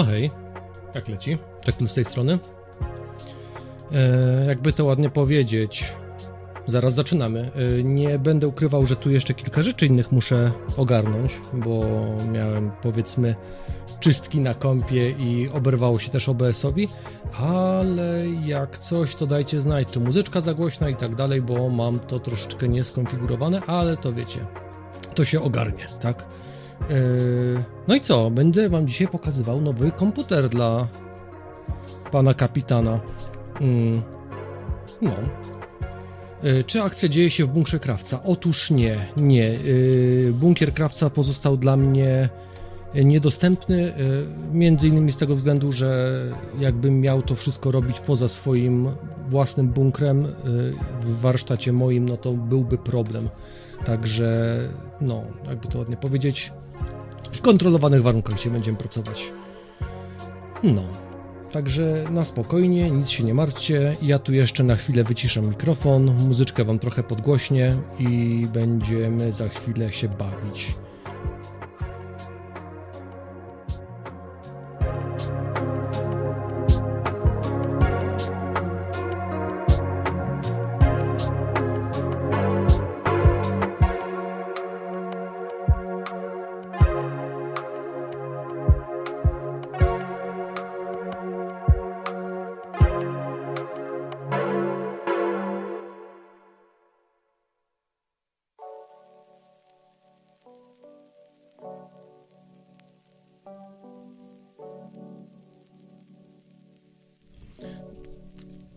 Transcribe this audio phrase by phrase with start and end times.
[0.00, 0.30] No hej,
[0.94, 1.38] jak leci?
[1.64, 2.38] Tak z tej strony.
[3.94, 5.92] E, jakby to ładnie powiedzieć,
[6.66, 7.50] zaraz zaczynamy.
[7.54, 11.84] E, nie będę ukrywał, że tu jeszcze kilka rzeczy innych muszę ogarnąć, bo
[12.32, 13.34] miałem powiedzmy
[14.00, 16.88] czystki na kompie i oberwało się też OBS-owi,
[17.32, 21.98] ale jak coś, to dajcie znać, czy muzyczka za głośna i tak dalej, bo mam
[21.98, 24.46] to troszeczkę nieskonfigurowane, ale to wiecie,
[25.14, 26.24] to się ogarnie, tak?
[26.90, 28.30] Yy, no i co?
[28.30, 30.88] Będę Wam dzisiaj pokazywał nowy komputer dla
[32.12, 33.00] pana kapitana.
[33.60, 34.02] Mm,
[35.02, 35.12] no.
[36.42, 38.22] Yy, czy akcja dzieje się w bunkrze krawca?
[38.24, 39.52] Otóż nie, nie.
[39.52, 42.28] Yy, bunkier krawca pozostał dla mnie
[42.94, 43.94] niedostępny,
[44.52, 46.22] między innymi z tego względu, że
[46.58, 48.88] jakbym miał to wszystko robić poza swoim
[49.28, 50.26] własnym bunkrem
[51.00, 53.28] w warsztacie moim, no to byłby problem.
[53.84, 54.58] Także,
[55.00, 56.52] no, jakby to ładnie powiedzieć,
[57.32, 59.32] w kontrolowanych warunkach się będziemy pracować.
[60.62, 60.82] No,
[61.52, 63.96] także na spokojnie, nic się nie martwcie.
[64.02, 69.92] Ja tu jeszcze na chwilę wyciszam mikrofon, muzyczkę wam trochę podgłośnie i będziemy za chwilę
[69.92, 70.74] się bawić.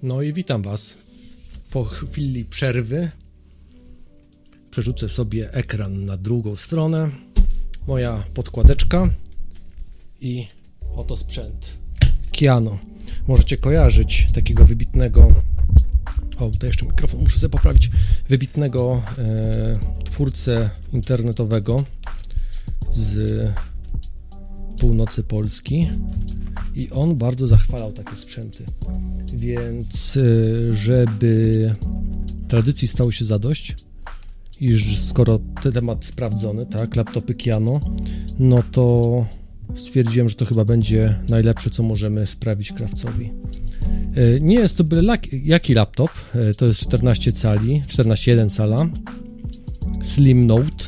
[0.03, 0.97] No i witam Was.
[1.71, 3.11] Po chwili przerwy
[4.71, 7.11] przerzucę sobie ekran na drugą stronę.
[7.87, 9.09] Moja podkładeczka
[10.21, 10.47] i
[10.95, 11.77] oto sprzęt.
[12.31, 12.79] Kiano.
[13.27, 15.33] Możecie kojarzyć takiego wybitnego.
[16.39, 17.89] O, tutaj jeszcze mikrofon muszę sobie poprawić.
[18.29, 21.83] Wybitnego e, twórcę internetowego
[22.91, 23.51] z
[24.79, 25.87] północy Polski
[26.75, 28.65] i on bardzo zachwalał takie sprzęty.
[29.33, 31.75] Więc, y, żeby
[32.47, 33.75] tradycji stało się zadość,
[34.59, 37.79] iż skoro ten temat sprawdzony, tak, laptopy Kiano,
[38.39, 39.25] no to
[39.75, 43.31] stwierdziłem, że to chyba będzie najlepsze, co możemy sprawić krawcowi.
[44.17, 46.11] Y, nie jest to byle jaki laptop,
[46.51, 48.89] y, to jest 14 cali, 14,1 cala,
[50.01, 50.85] Slim Note.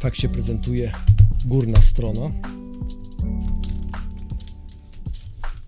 [0.00, 0.92] Tak się prezentuje
[1.44, 2.30] górna strona.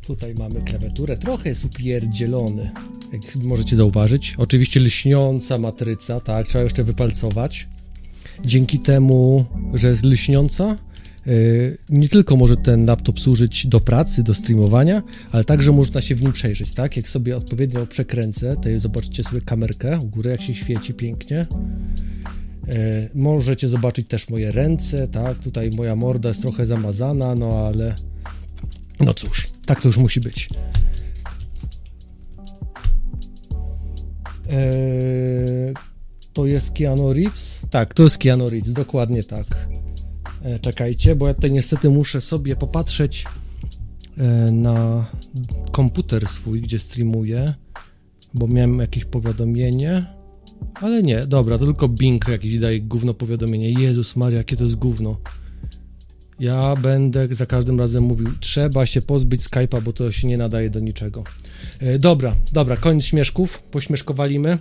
[0.06, 2.70] Tutaj mamy klawiaturę, trochę jest upierdzielony,
[3.12, 4.34] jak możecie zauważyć.
[4.38, 7.68] Oczywiście lśniąca matryca, tak, trzeba jeszcze wypalcować.
[8.44, 9.44] Dzięki temu,
[9.74, 10.78] że jest lśniąca,
[11.26, 15.02] yy, nie tylko może ten laptop służyć do pracy, do streamowania,
[15.32, 16.96] ale także można się w nim przejrzeć, tak?
[16.96, 21.46] Jak sobie odpowiednio przekręcę, to zobaczycie sobie kamerkę u góry, jak się świeci pięknie.
[22.67, 22.75] Yy,
[23.14, 25.38] możecie zobaczyć też moje ręce, tak?
[25.38, 27.97] Tutaj moja morda jest trochę zamazana, no ale
[29.00, 30.49] no cóż, tak to już musi być.
[34.50, 35.75] Eee,
[36.32, 37.61] to jest Keanu Reeves?
[37.70, 39.69] Tak, to jest Keanu Reeves, dokładnie tak.
[40.44, 43.25] Eee, czekajcie, bo ja tutaj niestety muszę sobie popatrzeć
[44.19, 45.06] eee, na
[45.73, 47.55] komputer swój, gdzie streamuję,
[48.35, 50.21] bo miałem jakieś powiadomienie.
[50.75, 53.70] Ale nie, dobra, to tylko Bing jakiś daje gówno powiadomienie.
[53.70, 55.17] Jezus Maria, jakie to jest gówno.
[56.41, 60.70] Ja będę za każdym razem mówił, trzeba się pozbyć Skype'a, bo to się nie nadaje
[60.70, 61.25] do niczego.
[61.81, 64.59] E, dobra, dobra, koniec śmieszków, pośmieszkowalimy.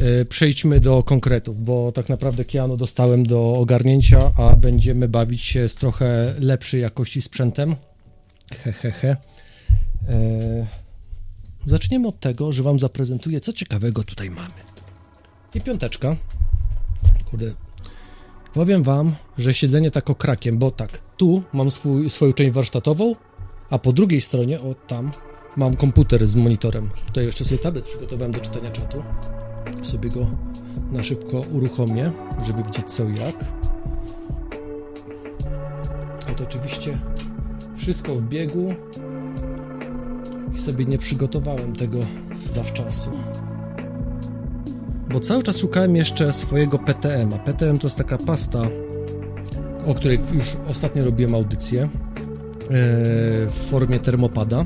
[0.00, 5.68] E, przejdźmy do konkretów, bo tak naprawdę Kiano dostałem do ogarnięcia, a będziemy bawić się
[5.68, 7.76] z trochę lepszej jakości sprzętem.
[8.50, 8.72] Hehehe.
[8.72, 9.16] He, he.
[10.08, 10.66] E,
[11.66, 14.71] zaczniemy od tego, że Wam zaprezentuję, co ciekawego tutaj mamy.
[15.54, 16.16] I piąteczka.
[17.30, 17.54] Kurde,
[18.54, 23.14] Powiem wam, że siedzenie tak okrakiem, bo tak, tu mam swój, swoją część warsztatową,
[23.70, 25.10] a po drugiej stronie, o tam,
[25.56, 26.90] mam komputer z monitorem.
[27.06, 29.02] Tutaj jeszcze sobie tablet przygotowałem do czytania czatu.
[29.82, 30.26] Sobie go
[30.92, 32.12] na szybko uruchomię,
[32.42, 33.44] żeby widzieć co i jak.
[36.30, 36.98] A to oczywiście
[37.76, 38.74] wszystko w biegu
[40.54, 41.98] i sobie nie przygotowałem tego
[42.50, 43.10] zawczasu
[45.12, 47.34] bo cały czas szukałem jeszcze swojego PTM.
[47.34, 48.62] A PTM to jest taka pasta,
[49.86, 51.88] o której już ostatnio robiłem audycję e,
[53.46, 54.64] w formie termopada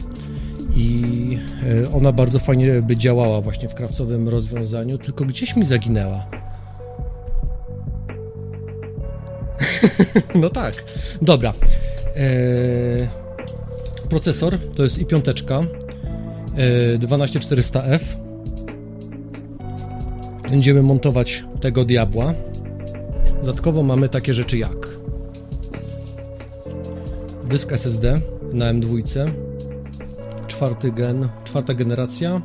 [0.77, 1.39] i
[1.85, 6.27] e, ona bardzo fajnie by działała właśnie w krawcowym rozwiązaniu, tylko gdzieś mi zaginęła.
[10.43, 10.85] no tak.
[11.23, 11.53] Dobra.
[14.09, 15.23] procesor to jest i5
[16.99, 18.26] 12400F.
[20.51, 22.35] Będziemy montować tego diabła.
[23.41, 24.97] Dodatkowo mamy takie rzeczy jak
[27.49, 28.15] dysk SSD
[28.53, 29.27] na M2,
[30.47, 32.43] czwarty gen, czwarta generacja,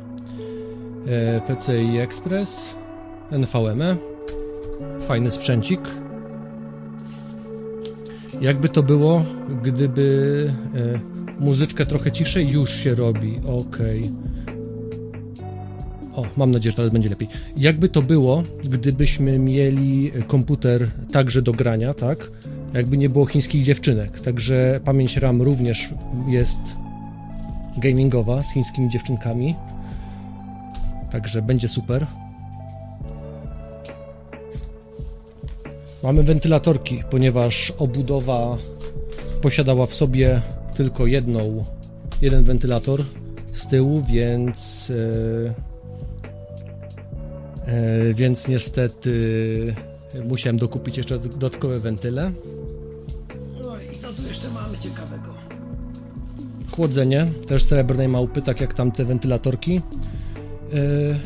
[1.06, 2.74] e, PCI Express,
[3.30, 3.96] NVMe,
[5.00, 5.80] fajny sprzęcik.
[8.40, 9.24] Jakby to było,
[9.62, 11.00] gdyby e,
[11.40, 13.40] muzyczkę trochę ciszej już się robi.
[13.46, 13.78] Ok.
[16.14, 17.28] O, mam nadzieję, że teraz będzie lepiej.
[17.56, 22.30] Jakby to było, gdybyśmy mieli komputer także do grania, tak?
[22.74, 24.20] Jakby nie było chińskich dziewczynek.
[24.20, 25.88] Także pamięć RAM również
[26.28, 26.60] jest
[27.76, 29.54] gamingowa z chińskimi dziewczynkami.
[31.10, 32.06] Także będzie super.
[36.02, 38.58] Mamy wentylatorki, ponieważ obudowa
[39.42, 40.40] posiadała w sobie
[40.76, 41.64] tylko jedną,
[42.22, 43.04] jeden wentylator
[43.52, 45.71] z tyłu, więc yy,
[48.14, 49.74] więc niestety
[50.24, 52.32] musiałem dokupić jeszcze dodatkowe wentyle.
[53.62, 55.34] No i co tu jeszcze mamy ciekawego?
[56.70, 59.80] Chłodzenie, też srebrnej małpy, tak jak tamte wentylatorki.
[60.72, 61.20] Yy,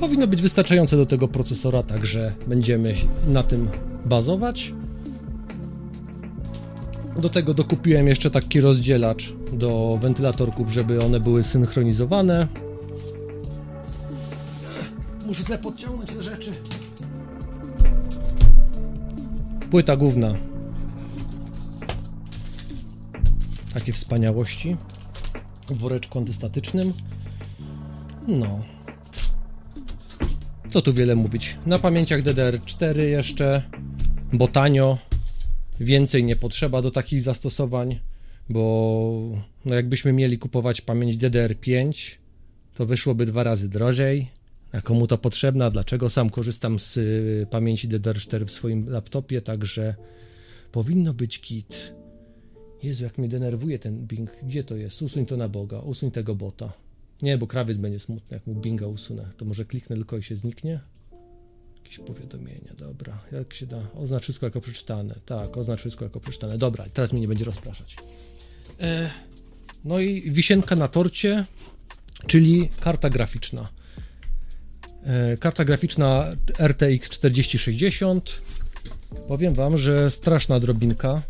[0.00, 2.94] powinno być wystarczające do tego procesora, także będziemy
[3.28, 3.68] na tym
[4.04, 4.74] bazować.
[7.16, 12.48] Do tego dokupiłem jeszcze taki rozdzielacz do wentylatorków, żeby one były synchronizowane.
[15.30, 16.52] Muszę sobie podciągnąć te rzeczy.
[19.70, 20.34] Płyta główna.
[23.74, 24.76] Takie wspaniałości.
[25.68, 26.92] W woreczku antystatycznym.
[28.28, 28.64] No.
[30.68, 31.58] Co tu wiele mówić.
[31.66, 33.62] Na pamięciach DDR4 jeszcze.
[34.32, 34.98] Botanio
[35.80, 38.00] Więcej nie potrzeba do takich zastosowań,
[38.48, 42.10] bo no jakbyśmy mieli kupować pamięć DDR5,
[42.74, 44.39] to wyszłoby dwa razy drożej.
[44.72, 45.70] A komu to potrzebna?
[45.70, 49.94] Dlaczego sam korzystam z y, pamięci DDR4 w swoim laptopie, także
[50.72, 51.92] powinno być kit.
[52.82, 54.30] Jezu, jak mnie denerwuje ten Bing.
[54.42, 55.02] Gdzie to jest?
[55.02, 56.72] Usuń to na Boga, usuń tego bota.
[57.22, 59.30] Nie, bo krawiec będzie smutny, jak mu Binga usunę.
[59.36, 60.80] To może kliknę tylko i się zniknie?
[61.76, 63.24] Jakieś powiadomienia, dobra.
[63.32, 63.86] Jak się da?
[63.94, 65.14] Oznacz wszystko jako przeczytane.
[65.26, 66.58] Tak, oznacz wszystko jako przeczytane.
[66.58, 67.96] Dobra, teraz mnie nie będzie rozpraszać.
[68.80, 69.10] E,
[69.84, 71.44] no i wisienka na torcie,
[72.26, 73.68] czyli karta graficzna.
[75.04, 78.30] E, karta graficzna RTX 4060.
[79.28, 81.22] Powiem Wam, że straszna drobinka.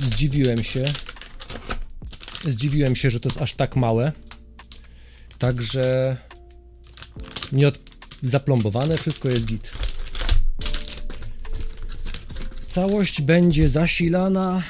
[0.00, 0.82] Zdziwiłem się.
[2.44, 4.12] Zdziwiłem się, że to jest aż tak małe.
[5.38, 6.16] Także
[7.52, 7.78] nie, od,
[8.22, 9.70] zaplombowane, wszystko jest git.
[12.68, 14.62] Całość będzie zasilana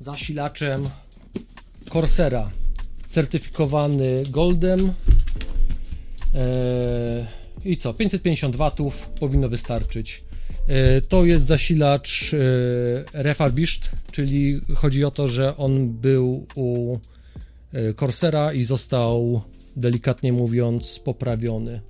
[0.00, 0.90] zasilaczem
[1.92, 2.44] Corsera,
[3.06, 4.92] certyfikowany Goldem.
[6.34, 7.26] Eee,
[7.64, 7.94] I co?
[7.94, 10.24] 550 watów powinno wystarczyć.
[10.68, 12.40] Eee, to jest zasilacz eee,
[13.12, 16.98] refurbished, czyli chodzi o to, że on był u
[18.00, 19.42] Corsera i został
[19.76, 21.80] delikatnie mówiąc poprawiony.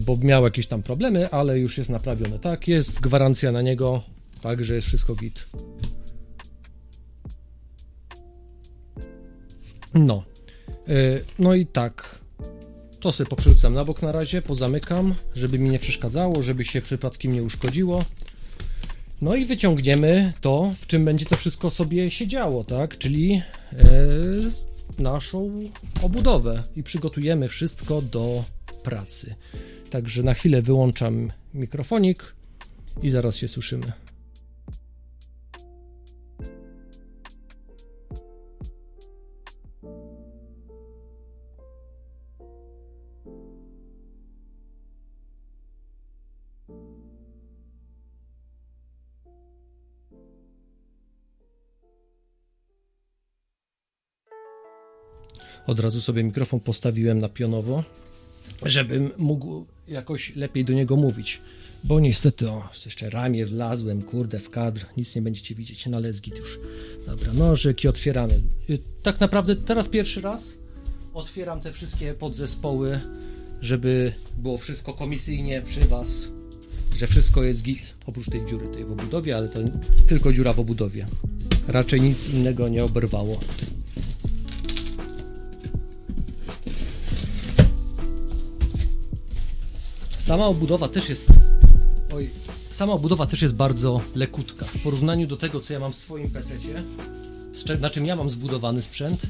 [0.00, 2.38] Bo miał jakieś tam problemy, ale już jest naprawione.
[2.38, 4.02] Tak, jest gwarancja na niego,
[4.42, 5.46] tak, że jest wszystko git.
[9.94, 10.24] No.
[11.38, 12.21] No i tak.
[13.02, 17.32] To sobie poprzerzucam na bok na razie, pozamykam, żeby mi nie przeszkadzało, żeby się przypadkiem
[17.32, 18.04] nie uszkodziło.
[19.20, 22.98] No i wyciągniemy to, w czym będzie to wszystko sobie siedziało, tak?
[22.98, 23.42] Czyli
[23.72, 24.06] e,
[24.98, 25.70] naszą
[26.02, 28.44] obudowę i przygotujemy wszystko do
[28.82, 29.34] pracy.
[29.90, 32.34] Także na chwilę wyłączam mikrofonik
[33.02, 33.92] i zaraz się słyszymy.
[55.66, 57.84] Od razu sobie mikrofon postawiłem na pionowo,
[58.62, 61.40] żebym mógł jakoś lepiej do niego mówić.
[61.84, 66.38] Bo niestety, o, jeszcze ramię wlazłem, kurde, w kadr, nic nie będziecie widzieć, na lesgit
[66.38, 66.58] już.
[67.06, 68.34] Dobra, nożyki otwierane.
[68.70, 70.54] Y, tak naprawdę teraz pierwszy raz
[71.14, 73.00] otwieram te wszystkie podzespoły,
[73.60, 76.28] żeby było wszystko komisyjnie przy Was,
[76.96, 79.58] że wszystko jest git, oprócz tej dziury tej w obudowie, ale to
[80.06, 81.06] tylko dziura w obudowie.
[81.68, 83.40] Raczej nic innego nie oberwało.
[90.22, 91.28] Sama obudowa też jest.
[92.14, 92.30] Oj,
[92.70, 94.64] sama budowa też jest bardzo lekutka.
[94.64, 96.54] W porównaniu do tego, co ja mam w swoim PC,
[97.80, 99.20] na czym ja mam zbudowany sprzęt,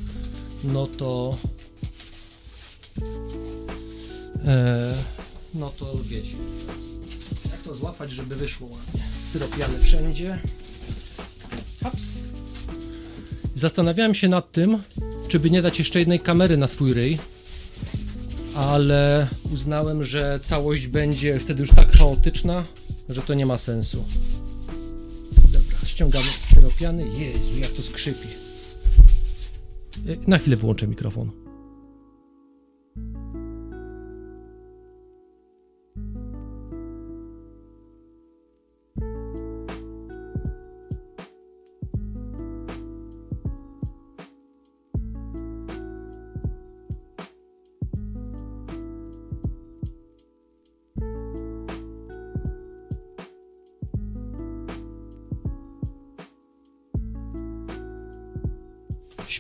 [0.65, 1.39] no to.
[4.45, 4.95] E,
[5.55, 6.37] no to wiecie.
[7.51, 9.01] Jak to złapać, żeby wyszło ładnie?
[9.31, 10.39] Styropiany wszędzie.
[11.83, 12.03] Haps.
[13.55, 14.83] Zastanawiałem się nad tym,
[15.29, 17.19] czy by nie dać jeszcze jednej kamery na swój ryj,
[18.55, 22.65] ale uznałem, że całość będzie wtedy już tak chaotyczna,
[23.09, 24.05] że to nie ma sensu.
[25.53, 27.05] Dobra, ściągamy styropiany.
[27.19, 28.29] Jezu, jak to skrzypi.
[30.09, 31.42] E, na chwilę wyłączę mikrofon.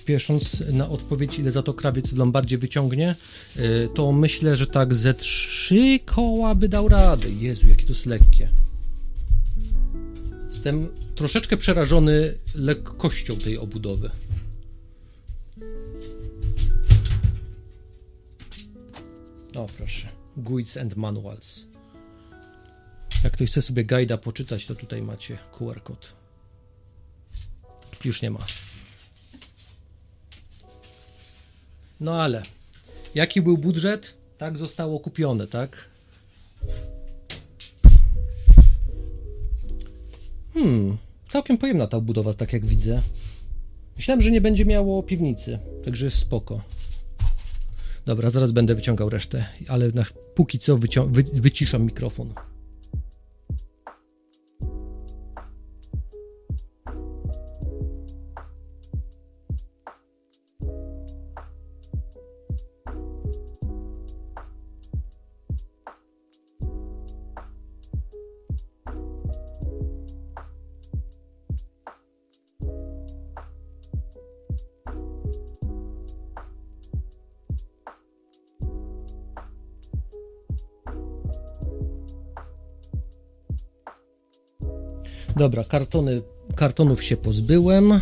[0.02, 3.14] Śpiesząc na odpowiedź, ile za to krawiec w Lombardzie wyciągnie,
[3.56, 7.30] y, to myślę, że tak ze trzy koła by dał radę.
[7.30, 8.49] Jezu, jakie to jest lekkie.
[10.52, 14.11] Jestem troszeczkę przerażony lekkością tej obudowy.
[19.54, 20.09] O, proszę.
[20.37, 21.66] Guides and Manuals.
[23.25, 26.12] Jak ktoś chce sobie guida poczytać, to tutaj macie QR kod.
[28.04, 28.44] Już nie ma.
[32.02, 32.42] No ale
[33.14, 34.14] jaki był budżet?
[34.38, 35.88] Tak zostało kupione, tak?
[40.54, 40.97] Hmm,
[41.28, 43.02] całkiem pojemna ta budowa, tak jak widzę.
[43.97, 46.62] Myślałem, że nie będzie miało piwnicy, także jest spoko.
[48.06, 50.04] Dobra, zaraz będę wyciągał resztę, ale na,
[50.35, 52.35] póki co wy wyciszam mikrofon.
[85.37, 86.23] Dobra, kartony,
[86.57, 88.01] kartonów się pozbyłem.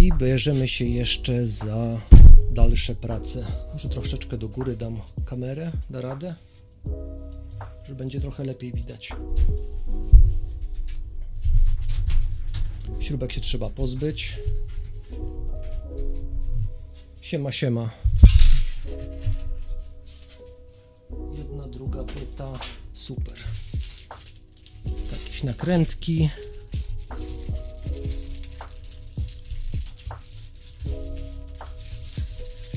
[0.00, 2.00] I bierzemy się jeszcze za
[2.50, 3.46] dalsze prace.
[3.72, 6.34] Może troszeczkę do góry dam kamerę, da radę,
[7.88, 9.10] że będzie trochę lepiej widać.
[13.00, 14.38] Śrubek się trzeba pozbyć.
[17.20, 17.90] Siema, siema.
[21.32, 22.52] Jedna, druga płyta.
[22.92, 23.34] Super
[25.36, 26.30] jakieś nakrętki.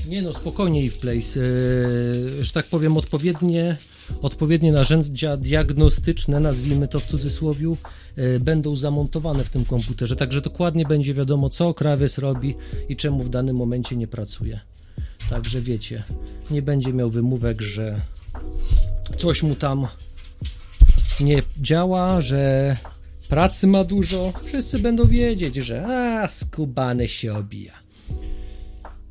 [0.08, 1.40] Nie no, spokojniej w place.
[2.40, 3.76] Że tak powiem, odpowiednie,
[4.22, 7.74] odpowiednie narzędzia diagnostyczne, nazwijmy to w cudzysłowie,
[8.16, 12.54] yy, będą zamontowane w tym komputerze, także dokładnie będzie wiadomo, co krawiec robi
[12.88, 14.60] i czemu w danym momencie nie pracuje.
[15.30, 16.04] Także wiecie,
[16.50, 18.00] nie będzie miał wymówek, że
[19.18, 19.88] coś mu tam
[21.20, 22.76] nie działa, że
[23.28, 27.72] pracy ma dużo, wszyscy będą wiedzieć, że a, skubany się obija.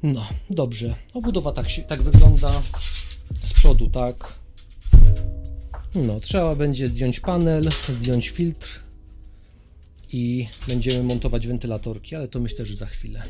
[0.04, 0.96] No, dobrze.
[1.14, 2.62] Obudowa tak, się, tak wygląda
[3.44, 4.34] z przodu, tak.
[5.96, 8.80] No, trzeba będzie zdjąć panel, zdjąć filtr
[10.12, 13.24] i będziemy montować wentylatorki, ale to myślę, że za chwilę.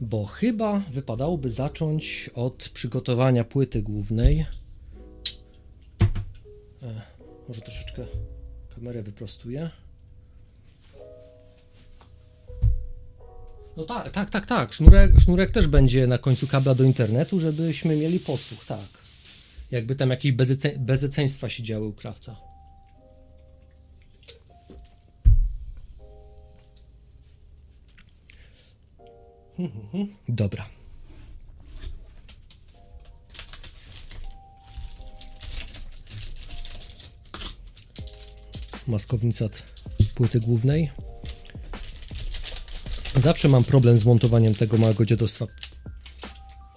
[0.00, 4.46] Bo chyba wypadałoby zacząć od przygotowania płyty głównej.
[6.82, 7.02] E,
[7.48, 8.04] może troszeczkę
[8.74, 9.70] kamerę wyprostuję.
[13.76, 14.72] No tak, tak, tak, tak.
[14.72, 19.04] Sznurek, sznurek też będzie na końcu kabla do internetu, żebyśmy mieli posłuch, tak.
[19.70, 20.32] Jakby tam jakieś
[20.78, 22.53] bezeceństwa się działy u krawca.
[30.28, 30.66] Dobra.
[38.86, 39.48] Maskownica
[40.14, 40.90] płyty głównej.
[43.22, 45.46] Zawsze mam problem z montowaniem tego małego dziadostwa.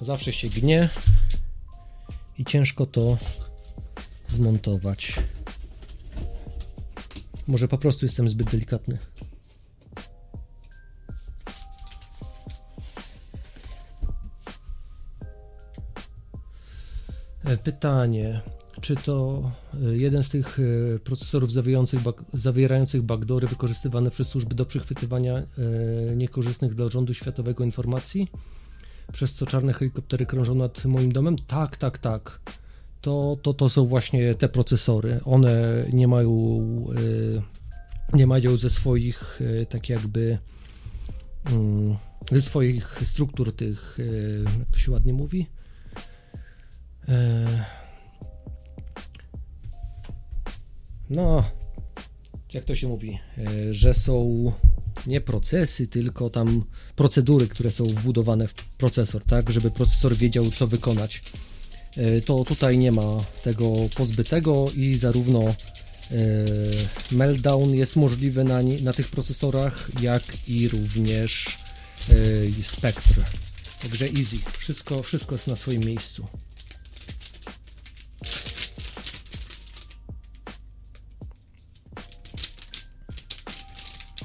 [0.01, 0.89] Zawsze się gnie
[2.37, 3.17] i ciężko to
[4.27, 5.13] zmontować.
[7.47, 8.97] Może po prostu jestem zbyt delikatny.
[17.63, 18.41] Pytanie,
[18.81, 21.99] czy to e, jeden z tych e, procesorów zawierających,
[22.33, 23.01] zawierających
[23.47, 25.43] wykorzystywane przez służby do przechwytywania
[26.15, 28.27] niekorzystnych dla rządu światowego informacji,
[29.11, 31.35] przez co czarne helikoptery krążą nad moim domem?
[31.47, 32.39] Tak, tak, tak.
[33.01, 35.19] To, to, to są właśnie te procesory.
[35.25, 36.31] One nie mają,
[38.13, 39.39] nie mają ze swoich
[39.69, 40.37] tak jakby
[41.51, 41.97] mm,
[42.31, 43.97] ze swoich struktur tych,
[44.59, 45.47] jak to się ładnie mówi,
[51.09, 51.43] no,
[52.53, 54.51] jak to się mówi, e, że są
[55.07, 60.67] nie procesy, tylko tam procedury, które są wbudowane w procesor, tak, żeby procesor wiedział, co
[60.67, 61.21] wykonać.
[61.97, 65.55] E, to tutaj nie ma tego pozbytego i zarówno e,
[67.11, 71.57] meltdown jest możliwy na, na tych procesorach, jak i również
[72.63, 73.23] Spectre.
[73.81, 74.37] Także easy.
[74.57, 76.27] Wszystko, wszystko jest na swoim miejscu.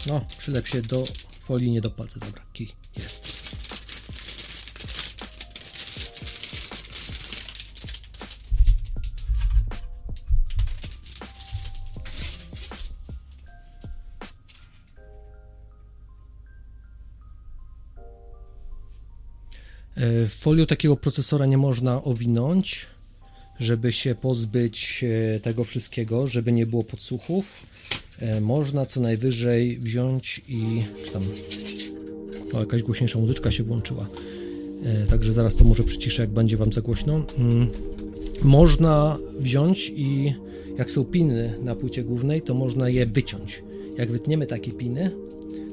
[0.06, 1.04] No, przylep się do
[1.40, 2.20] folii, nie do palca.
[2.20, 3.42] Dobra, kij jest.
[19.96, 22.86] E, folią takiego procesora nie można owinąć,
[23.62, 25.04] żeby się pozbyć
[25.36, 27.66] e, tego wszystkiego, żeby nie było podsłuchów.
[28.18, 31.22] E, można co najwyżej wziąć i tam
[32.52, 34.06] o, jakaś głośniejsza muzyczka się włączyła.
[34.84, 37.26] E, także zaraz to może przyciszę, jak będzie Wam za głośno.
[37.38, 37.68] Mm,
[38.42, 40.34] można wziąć i
[40.78, 43.62] jak są piny na płycie głównej, to można je wyciąć.
[43.98, 45.10] Jak wytniemy takie piny,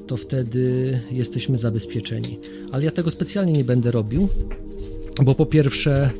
[0.06, 2.38] to wtedy jesteśmy zabezpieczeni.
[2.72, 4.28] Ale ja tego specjalnie nie będę robił,
[5.24, 6.10] bo po pierwsze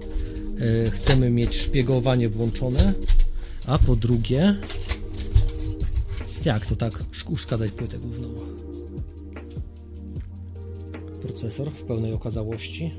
[0.90, 2.94] chcemy mieć szpiegowanie włączone,
[3.66, 4.56] a po drugie
[6.44, 8.28] jak to tak uszkadzać płytę główną?
[11.22, 12.90] Procesor w pełnej okazałości.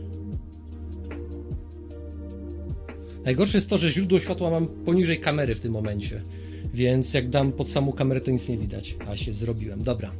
[3.25, 6.21] Najgorsze jest to, że źródło światła mam poniżej kamery w tym momencie.
[6.73, 8.95] Więc jak dam pod samą kamerę, to nic nie widać.
[9.07, 9.83] A się zrobiłem.
[9.83, 10.11] Dobra.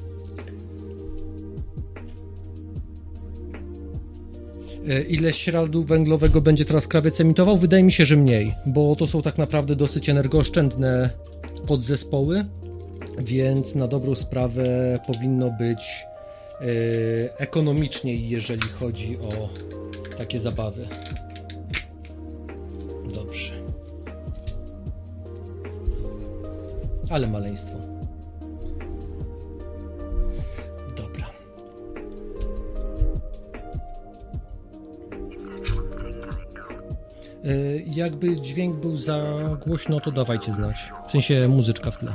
[5.07, 7.57] Ile śladu węglowego będzie teraz krawiec emitował?
[7.57, 11.09] Wydaje mi się, że mniej, bo to są tak naprawdę dosyć energooszczędne
[11.67, 12.45] podzespoły
[13.17, 16.05] więc na dobrą sprawę powinno być
[16.61, 16.67] yy,
[17.37, 19.49] ekonomiczniej, jeżeli chodzi o
[20.17, 20.87] takie zabawy.
[23.15, 23.51] Dobrze.
[27.09, 27.80] Ale maleństwo.
[37.85, 40.75] Jakby dźwięk był za głośno, to dawajcie znać.
[41.07, 42.13] W sensie muzyczka w tle.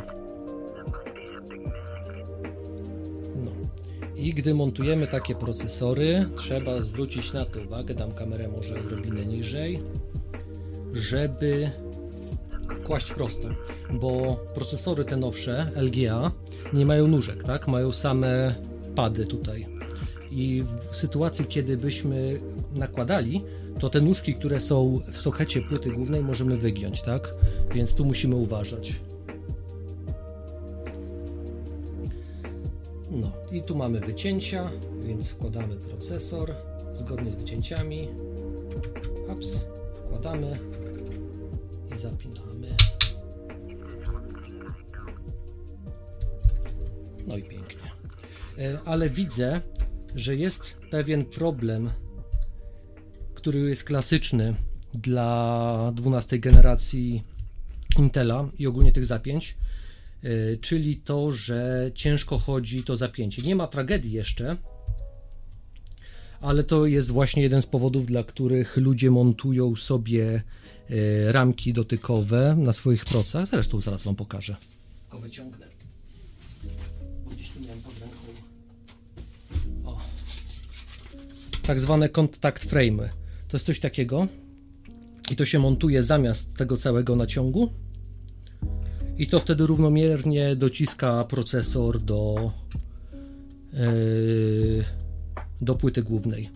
[4.16, 9.82] I gdy montujemy takie procesory, trzeba zwrócić na to uwagę, dam kamerę może odrobinę niżej,
[10.92, 11.70] żeby
[12.84, 13.48] kłaść prosto,
[13.90, 16.32] bo procesory te nowsze, LGA,
[16.72, 17.68] nie mają nóżek, tak?
[17.68, 18.54] Mają same
[18.94, 19.66] pady tutaj.
[20.30, 22.40] I w sytuacji, kiedy byśmy
[22.76, 23.44] nakładali,
[23.80, 27.34] to te nóżki, które są w sokecie płyty głównej, możemy wygiąć, tak?
[27.74, 29.00] Więc tu musimy uważać.
[33.10, 36.54] No i tu mamy wycięcia, więc wkładamy procesor
[36.92, 38.08] zgodnie z wycięciami.
[39.32, 40.58] Ups, wkładamy
[41.94, 42.76] i zapinamy.
[47.26, 47.90] No i pięknie.
[48.58, 49.60] E, ale widzę,
[50.14, 51.90] że jest pewien problem,
[53.46, 54.54] który jest klasyczny
[54.94, 57.22] dla 12 generacji
[57.98, 59.56] Intela i ogólnie tych zapięć
[60.22, 63.42] E, czyli to, że ciężko chodzi to zapięcie.
[63.42, 64.56] Nie ma tragedii jeszcze,
[66.40, 70.42] ale to jest właśnie jeden z powodów, dla których ludzie montują sobie
[70.90, 73.46] e, ramki dotykowe na swoich procach.
[73.46, 74.56] Zresztą zaraz Wam pokażę.
[75.02, 75.66] Tylko wyciągnę.
[77.30, 78.16] Gdzieś tu miałem pod ręką.
[79.84, 80.00] O.
[81.62, 83.25] Tak zwane contact frame.
[83.48, 84.28] To jest coś takiego.
[85.30, 87.70] I to się montuje zamiast tego całego naciągu
[89.18, 92.52] i to wtedy równomiernie dociska procesor do,
[93.72, 94.84] yy,
[95.60, 96.50] do płyty głównej.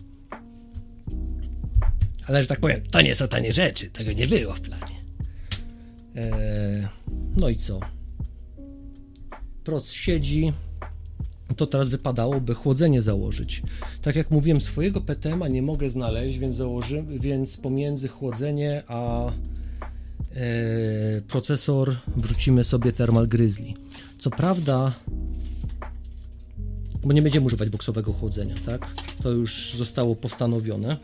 [2.27, 5.03] Ale że tak powiem, to nie są tanie rzeczy, tego nie było w planie.
[6.15, 6.89] E,
[7.37, 7.79] no i co?
[9.63, 10.53] Proc siedzi.
[11.55, 13.63] To teraz wypadałoby chłodzenie założyć.
[14.01, 19.31] Tak jak mówiłem, swojego PTM-a nie mogę znaleźć, więc, założy, więc pomiędzy chłodzenie a e,
[21.27, 23.73] procesor wrzucimy sobie Thermal Grizzly.
[24.19, 24.93] Co prawda,
[27.03, 28.87] bo nie będziemy używać boksowego chłodzenia, tak?
[29.23, 30.97] To już zostało postanowione.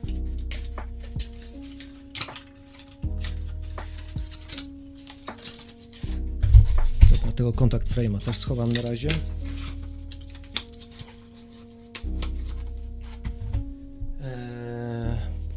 [7.11, 9.09] Dobra, tego kontakt frame'a też schowam na razie.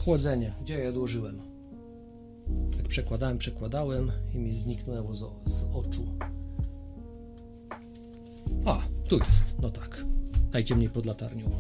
[0.01, 0.55] Chłodzenie.
[0.63, 1.43] Gdzie ja odłożyłem?
[2.77, 6.07] Tak przekładałem, przekładałem i mi zniknęło z, z oczu.
[8.65, 9.55] A, tu jest.
[9.63, 10.05] No tak.
[10.53, 11.51] Najciemniej pod latarnią.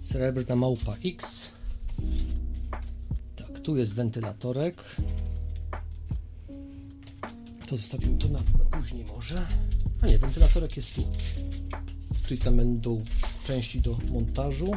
[0.00, 1.48] Srebrna małpa X.
[3.36, 4.96] Tak, tu jest wentylatorek.
[7.66, 8.38] To zostawimy to na
[8.70, 9.46] później może.
[10.02, 11.02] A nie, wentylatorek jest tu.
[12.26, 13.04] Czyli tam będą
[13.46, 14.70] części do montażu.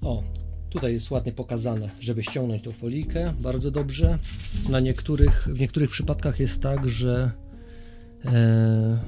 [0.00, 0.22] O,
[0.70, 4.18] tutaj jest ładnie pokazane, żeby ściągnąć tą folijkę, bardzo dobrze.
[4.68, 7.30] Na niektórych, w niektórych przypadkach jest tak, że
[8.24, 8.98] e,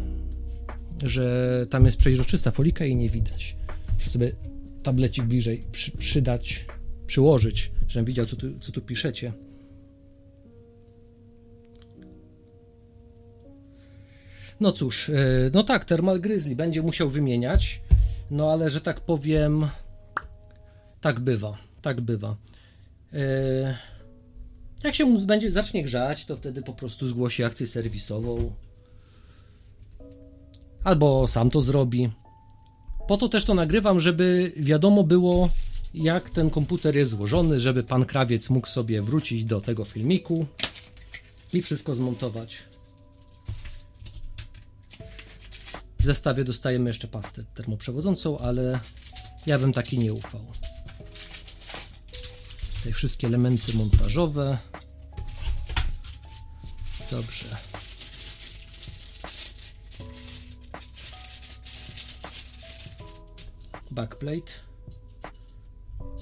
[1.03, 3.57] że tam jest przeźroczysta folika i nie widać.
[3.95, 4.33] Muszę sobie
[4.83, 6.67] tablecik bliżej przy, przydać,
[7.07, 9.33] przyłożyć, żebym widział, co tu, co tu piszecie.
[14.61, 15.15] No cóż, e,
[15.55, 17.81] no tak, Thermal Grizzly będzie musiał wymieniać,
[18.31, 19.69] no ale że tak powiem,
[21.01, 22.37] tak bywa, tak bywa.
[23.13, 23.79] E,
[24.85, 28.53] jak się będzie zacznie grzać, to wtedy po prostu zgłosi akcję serwisową.
[30.85, 32.11] Albo sam to zrobi.
[33.09, 35.51] Po to też to nagrywam, żeby wiadomo było,
[35.95, 40.47] jak ten komputer jest złożony, żeby pan krawiec mógł sobie wrócić do tego filmiku
[41.53, 42.59] i wszystko zmontować.
[46.09, 48.81] Zestawie dostajemy jeszcze pastę termoprzewodzącą, ale
[49.47, 50.41] ja bym taki nie ufał.
[52.77, 54.59] Tutaj wszystkie elementy montażowe.
[57.11, 57.57] Dobrze.
[63.91, 64.53] Backplate.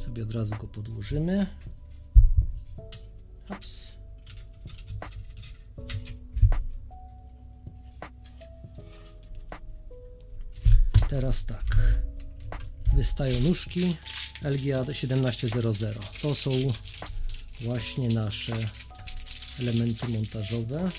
[0.05, 1.46] Sobie od razu go podłożymy.
[3.51, 3.96] Ups.
[11.09, 11.77] Teraz tak.
[12.95, 13.97] Wystają nóżki
[14.42, 16.21] LGA 1700.
[16.23, 16.51] To są
[17.61, 18.55] właśnie nasze
[19.61, 20.90] elementy montażowe.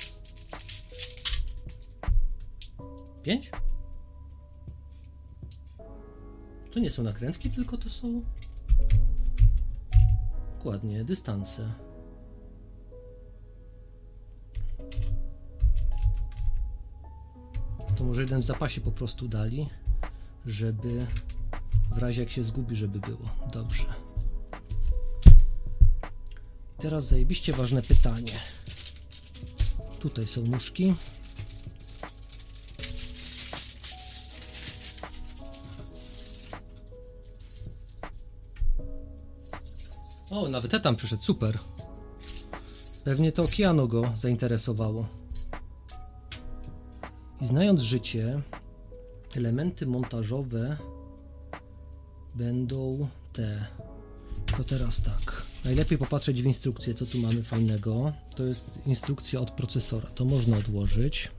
[3.23, 3.51] 5?
[6.71, 8.21] To nie są nakrętki, tylko to są
[10.57, 11.71] dokładnie dystanse.
[17.95, 19.69] To może jeden w zapasie po prostu dali,
[20.47, 21.07] żeby
[21.91, 23.29] w razie jak się zgubi, żeby było.
[23.53, 23.85] Dobrze.
[26.77, 28.33] Teraz zajebiście ważne pytanie.
[29.99, 30.93] Tutaj są nóżki.
[40.31, 41.59] O, nawet tam przyszedł, super.
[43.05, 45.07] Pewnie to Okiano go zainteresowało.
[47.41, 48.41] I znając życie,
[49.35, 50.77] elementy montażowe
[52.35, 53.65] będą te.
[54.45, 55.43] Tylko teraz tak.
[55.65, 58.13] Najlepiej popatrzeć w instrukcję, co tu mamy fajnego.
[58.35, 60.09] To jest instrukcja od procesora.
[60.09, 61.31] To można odłożyć.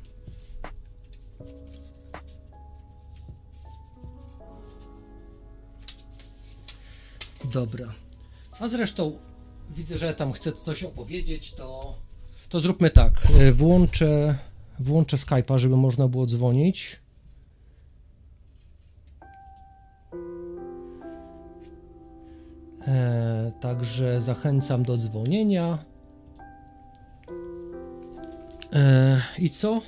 [7.52, 7.94] Dobra.
[8.60, 9.18] A zresztą
[9.76, 11.98] widzę, że tam chcę coś opowiedzieć, to,
[12.48, 13.28] to zróbmy tak.
[13.52, 14.38] Włączę,
[14.78, 16.96] włączę Skype'a, żeby można było dzwonić.
[23.60, 25.78] Także zachęcam do dzwonienia.
[28.72, 29.82] E, I co?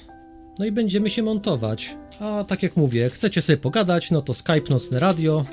[0.59, 1.97] No i będziemy się montować.
[2.21, 5.45] A tak jak mówię, chcecie sobie pogadać, no to Skype Nocne Radio.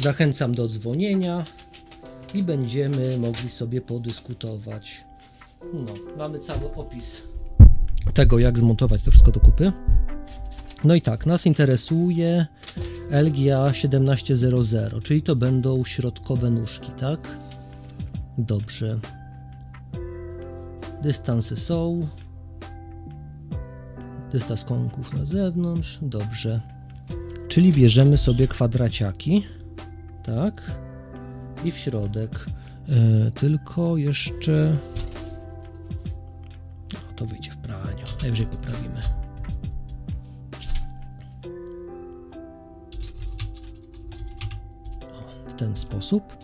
[0.00, 1.44] Zachęcam do dzwonienia
[2.34, 5.04] i będziemy mogli sobie podyskutować.
[5.74, 7.22] No, mamy cały opis
[8.14, 9.72] tego, jak zmontować to wszystko do kupy.
[10.84, 12.46] No i tak, nas interesuje
[13.10, 17.20] LGA 1700, czyli to będą środkowe nóżki, tak?
[18.38, 18.98] Dobrze.
[21.02, 22.08] Dystanse są.
[24.32, 25.98] Dystans kąków na zewnątrz.
[26.02, 26.60] Dobrze.
[27.48, 29.46] Czyli bierzemy sobie kwadraciaki.
[30.24, 30.62] Tak.
[31.64, 32.46] I w środek.
[32.88, 34.76] Yy, tylko jeszcze
[37.16, 38.04] to wyjdzie w praniu.
[38.22, 39.17] Najwyżej poprawimy.
[45.58, 46.36] Ten sposób.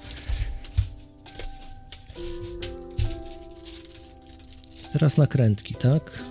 [4.93, 6.23] Teraz nakrętki, tak?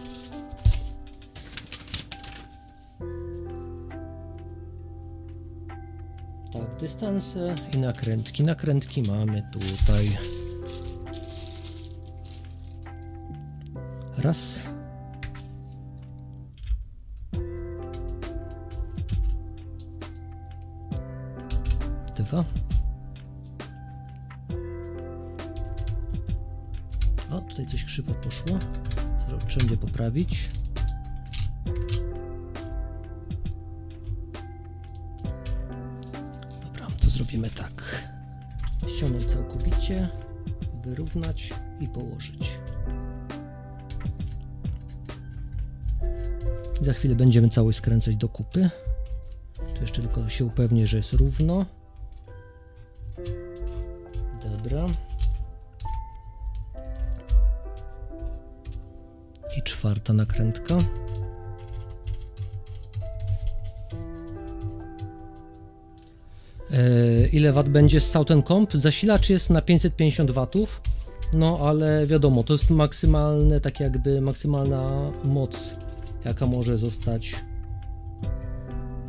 [6.53, 8.43] Tak, dystanse i nakrętki.
[8.43, 10.17] Nakrętki mamy tutaj.
[14.17, 14.59] Raz.
[22.15, 22.45] Dwa.
[27.53, 28.59] Tutaj coś krzywo poszło.
[29.47, 30.49] Trzeba będzie poprawić.
[36.63, 38.03] Dobra, to zrobimy tak.
[38.97, 40.09] Ściągnąć całkowicie,
[40.83, 42.57] wyrównać i położyć.
[46.81, 48.69] I za chwilę będziemy całość skręcać do kupy.
[49.75, 51.65] Tu jeszcze tylko się upewnię, że jest równo.
[54.43, 54.85] Dobra.
[59.63, 60.77] Czwarta nakrętka.
[66.71, 68.73] E, ile wat będzie z Southern Comp?
[68.73, 70.81] Zasilacz jest na 550 watów.
[71.33, 75.75] No ale wiadomo, to jest maksymalne, tak jakby maksymalna moc,
[76.25, 77.35] jaka może zostać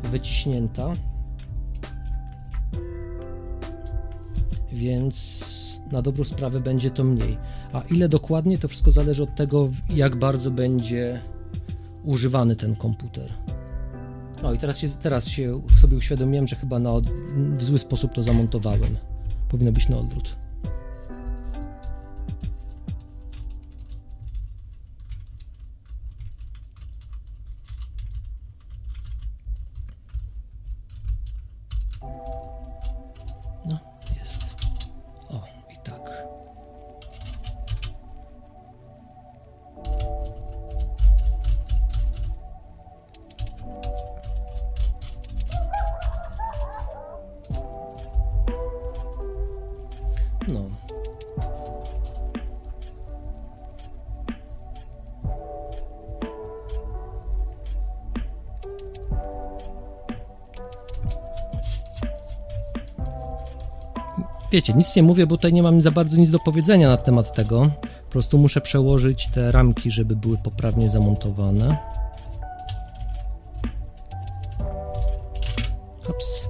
[0.03, 0.93] wyciśnięta.
[4.73, 5.55] Więc
[5.91, 7.37] na dobrą sprawę będzie to mniej.
[7.75, 11.21] A ile dokładnie, to wszystko zależy od tego, jak bardzo będzie
[12.03, 13.33] używany ten komputer.
[14.43, 16.91] No i teraz się, teraz się sobie uświadomiłem, że chyba na
[17.57, 18.97] w zły sposób to zamontowałem.
[19.49, 20.35] Powinno być na odwrót.
[64.55, 67.33] Wiecie, nic nie mówię, bo tutaj nie mam za bardzo nic do powiedzenia na temat
[67.33, 67.69] tego.
[68.05, 71.77] Po prostu muszę przełożyć te ramki, żeby były poprawnie zamontowane.
[76.09, 76.47] Ups.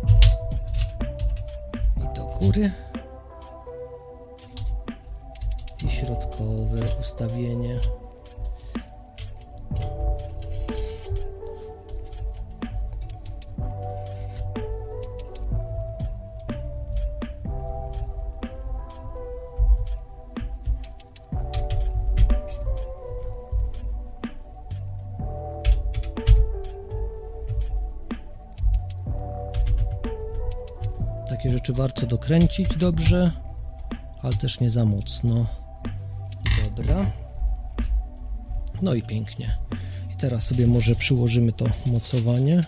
[1.98, 2.72] I do góry.
[5.86, 7.80] I środkowe ustawienie.
[32.06, 33.32] Warto dokręcić dobrze,
[34.22, 35.46] ale też nie za mocno.
[36.76, 37.12] Dobra.
[38.82, 39.58] No i pięknie.
[40.14, 42.64] I teraz sobie może przyłożymy to mocowanie.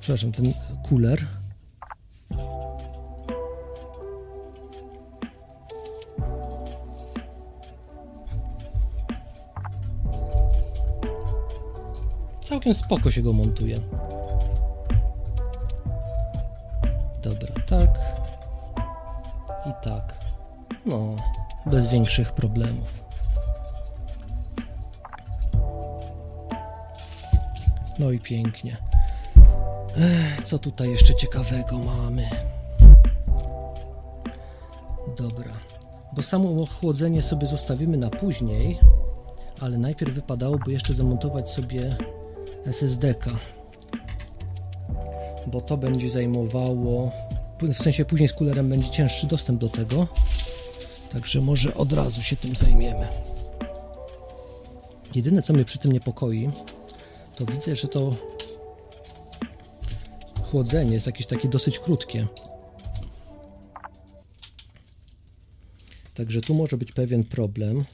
[0.00, 1.26] Przepraszam, ten kuler.
[12.44, 13.76] Całkiem spoko się go montuje.
[21.94, 23.04] Bez większych problemów.
[27.98, 28.76] No i pięknie.
[29.96, 32.28] Ech, co tutaj jeszcze ciekawego mamy?
[35.16, 35.52] Dobra,
[36.12, 38.78] bo samo ochłodzenie sobie zostawimy na później,
[39.60, 41.96] ale najpierw wypadałoby jeszcze zamontować sobie
[42.66, 43.30] SSD-ka
[45.46, 47.10] bo to będzie zajmowało,
[47.62, 50.06] w sensie później z kulerem będzie cięższy dostęp do tego,
[51.14, 53.08] także może od razu się tym zajmiemy.
[55.14, 56.50] Jedyne co mnie przy tym niepokoi,
[57.36, 58.16] to widzę, że to
[60.42, 62.26] chłodzenie jest jakieś takie dosyć krótkie.
[66.14, 67.84] Także tu może być pewien problem.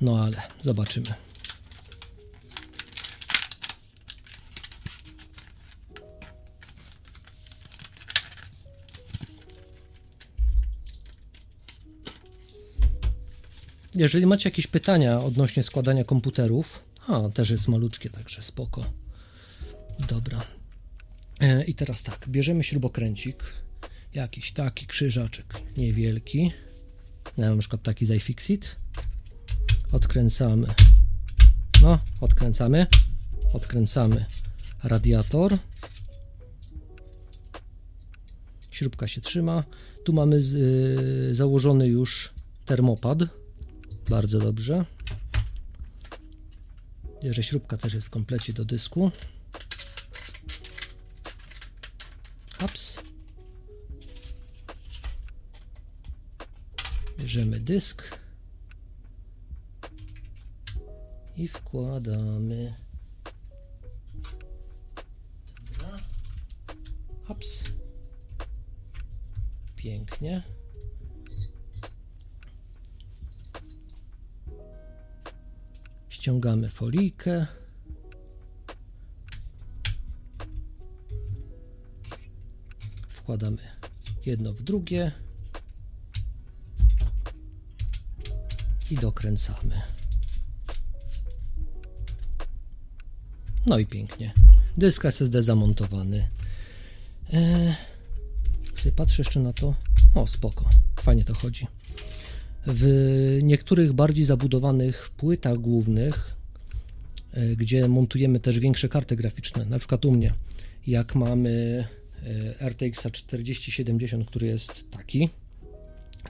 [0.00, 1.31] No ale zobaczymy.
[14.02, 18.84] Jeżeli macie jakieś pytania odnośnie składania komputerów, a też jest malutkie, także spoko.
[20.08, 20.46] Dobra.
[21.40, 23.44] E, I teraz tak, bierzemy śrubokręcik,
[24.14, 26.52] jakiś taki krzyżaczek niewielki,
[27.36, 28.10] na przykład taki z
[29.92, 30.66] odkręcamy,
[31.82, 32.86] no, odkręcamy,
[33.52, 34.24] odkręcamy
[34.82, 35.58] radiator,
[38.70, 39.64] śrubka się trzyma,
[40.04, 42.32] tu mamy y, założony już
[42.66, 43.41] termopad,
[44.08, 44.84] bardzo dobrze,
[47.30, 49.10] że śrubka też jest w komplecie do dysku.
[52.64, 53.00] Ups.
[57.18, 58.18] Bierzemy dysk
[61.36, 62.74] i wkładamy.
[67.28, 67.62] Ups.
[69.76, 70.42] Pięknie.
[76.22, 77.46] Ściągamy folijkę.
[83.08, 83.58] Wkładamy
[84.26, 85.12] jedno w drugie.
[88.90, 89.82] I dokręcamy.
[93.66, 94.34] No i pięknie.
[94.76, 96.28] Dysk SSD zamontowany.
[97.32, 97.74] Eee,
[98.96, 99.74] patrzę jeszcze na to.
[100.14, 100.70] O, spoko.
[101.00, 101.66] Fajnie to chodzi.
[102.66, 106.36] W niektórych bardziej zabudowanych płytach głównych,
[107.32, 110.34] e, gdzie montujemy też większe karty graficzne, na przykład u mnie,
[110.86, 111.84] jak mamy
[112.60, 115.28] e, RTX 4070, który jest taki,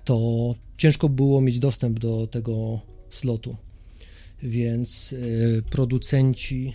[0.05, 3.57] to ciężko było mieć dostęp do tego slotu.
[4.43, 5.15] Więc
[5.59, 6.75] e, producenci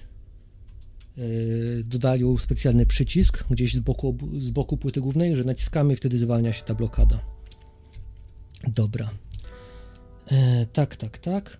[1.84, 6.54] dodali specjalny przycisk gdzieś z boku, z boku płyty głównej, że naciskamy i wtedy zwalnia
[6.54, 7.20] się ta blokada.
[8.67, 9.10] Dobra.
[10.31, 11.57] E, tak, tak, tak.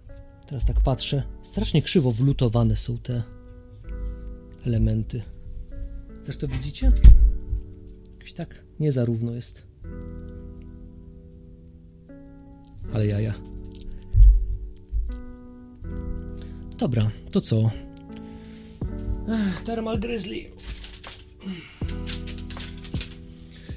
[0.48, 1.24] Teraz tak patrzę.
[1.44, 3.24] Strasznie krzywo wlutowane są te
[4.66, 5.22] elementy.
[6.26, 6.92] Też to widzicie?
[8.14, 9.68] Jakoś tak nie za równo jest.
[12.94, 13.34] Ale jaja.
[16.78, 17.72] Dobra, to co?
[19.30, 20.52] Ech, Thermal Grizzly.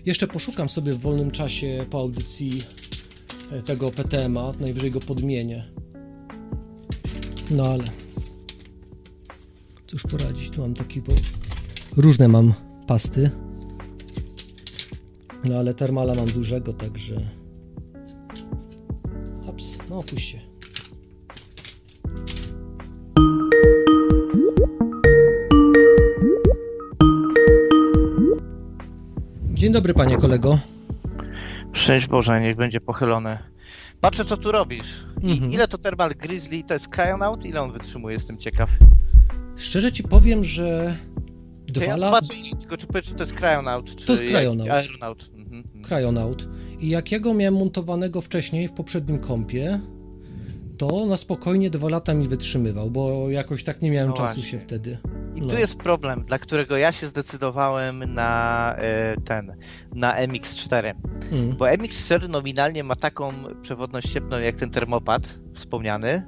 [0.07, 2.53] Jeszcze poszukam sobie w wolnym czasie po audycji
[3.65, 5.65] tego PTMA, najwyżej go podmienię.
[7.51, 7.85] No ale
[9.87, 11.13] cóż poradzić, tu mam taki, bo
[11.97, 12.55] różne mam
[12.87, 13.31] pasty.
[15.45, 17.15] No ale termala mam dużego, także
[19.47, 20.39] Hops, no opuść się.
[29.55, 30.59] Dzień dobry, panie kolego.
[31.91, 33.39] Szczęść Boże, niech będzie pochylone.
[34.01, 35.05] Patrzę, co tu robisz.
[35.23, 35.51] Mhm.
[35.51, 36.63] Ile to Thermal Grizzly?
[36.65, 37.45] To jest Cryonaut?
[37.45, 38.15] Ile on wytrzymuje?
[38.15, 38.71] Jestem ciekaw.
[39.57, 40.97] Szczerze ci powiem, że
[41.67, 42.27] dwa ja lata...
[42.27, 44.71] zobaczę, tylko czy czy to jest Cryonaut, czy To jest Cryonaut.
[44.71, 45.31] Aeronaut.
[45.35, 45.85] Mhm, mhm.
[45.85, 46.49] Cryonaut.
[46.81, 49.81] I jakiego miałem montowanego wcześniej w poprzednim kompie,
[50.81, 54.51] to na spokojnie dwa lata mi wytrzymywał, bo jakoś tak nie miałem no czasu właśnie.
[54.51, 54.99] się wtedy.
[55.37, 55.49] I no.
[55.49, 59.57] tu jest problem, dla którego ja się zdecydowałem na e, ten,
[59.95, 60.95] na MX4.
[61.33, 61.57] Mm.
[61.57, 66.23] Bo MX4 nominalnie ma taką przewodność cieplną jak ten termopad wspomniany.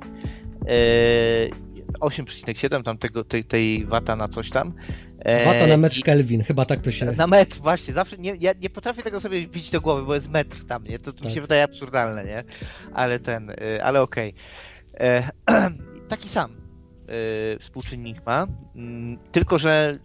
[2.01, 4.73] 8,7 e, tam tego, tej, tej wata na coś tam.
[5.19, 7.07] E, wata na metr Kelvin, chyba tak to się...
[7.07, 10.29] Na metr, właśnie, zawsze nie, ja nie potrafię tego sobie wbić do głowy, bo jest
[10.29, 10.99] metr tam, nie?
[10.99, 11.29] To, to tak.
[11.29, 12.45] mi się wydaje absurdalne, nie?
[12.95, 14.35] Ale ten, ale okej.
[14.95, 15.71] Okay.
[16.09, 16.63] Taki sam
[17.61, 18.47] współczynnik ma.
[18.77, 19.99] Mm, tylko, że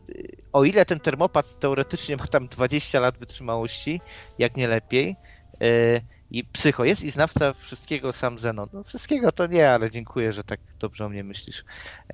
[0.53, 4.01] o ile ten termopad teoretycznie ma tam 20 lat wytrzymałości,
[4.39, 5.15] jak nie lepiej,
[6.31, 8.69] i psycho jest i znawca wszystkiego sam Zenon.
[8.73, 11.63] No wszystkiego to nie, ale dziękuję, że tak dobrze o mnie myślisz.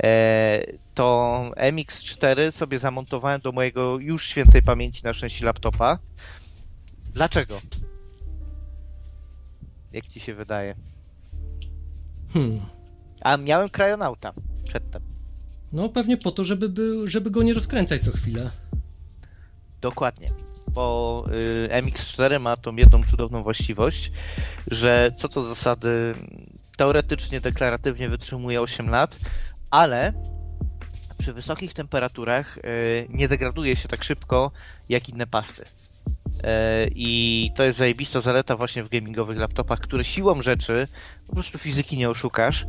[0.04, 6.00] E, to MX4 sobie zamontowałem do mojego już świętej pamięci na szczęście laptopa.
[7.14, 7.62] Dlaczego?
[9.92, 10.76] Jak ci się wydaje?
[12.34, 12.62] Hmm.
[13.22, 14.34] A miałem krajonauta
[14.64, 15.02] przedtem.
[15.72, 18.52] No pewnie po to, żeby, był, żeby go nie rozkręcać co chwilę.
[19.82, 20.32] Dokładnie.
[20.74, 24.12] Bo y, MX4 ma tą jedną cudowną właściwość,
[24.68, 26.16] że co to zasady
[26.78, 29.18] teoretycznie, deklaratywnie wytrzymuje 8 lat,
[29.70, 30.14] ale
[31.18, 32.62] przy wysokich temperaturach y,
[33.10, 34.52] nie degraduje się tak szybko
[34.90, 35.66] jak inne pasty.
[36.44, 40.88] E, I to jest zajebista zaleta właśnie w gamingowych laptopach, które siłą rzeczy,
[41.28, 42.66] po prostu fizyki nie oszukasz,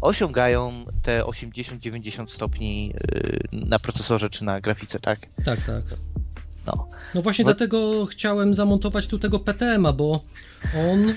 [0.00, 2.94] osiągają te 80-90 stopni
[3.52, 5.26] na procesorze czy na grafice, tak?
[5.44, 5.84] Tak, tak.
[6.76, 7.50] No, no właśnie bo...
[7.50, 10.24] dlatego chciałem zamontować tu tego PTM-a, bo
[10.76, 11.14] on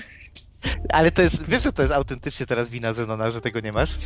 [0.88, 3.98] Ale to jest, wiesz, że to jest autentycznie teraz wina Zenona, że tego nie masz?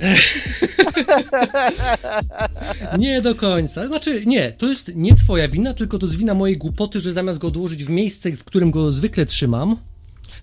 [2.98, 3.86] nie do końca.
[3.86, 7.38] Znaczy, nie, to jest nie twoja wina, tylko to jest wina mojej głupoty, że zamiast
[7.38, 9.76] go odłożyć w miejsce, w którym go zwykle trzymam,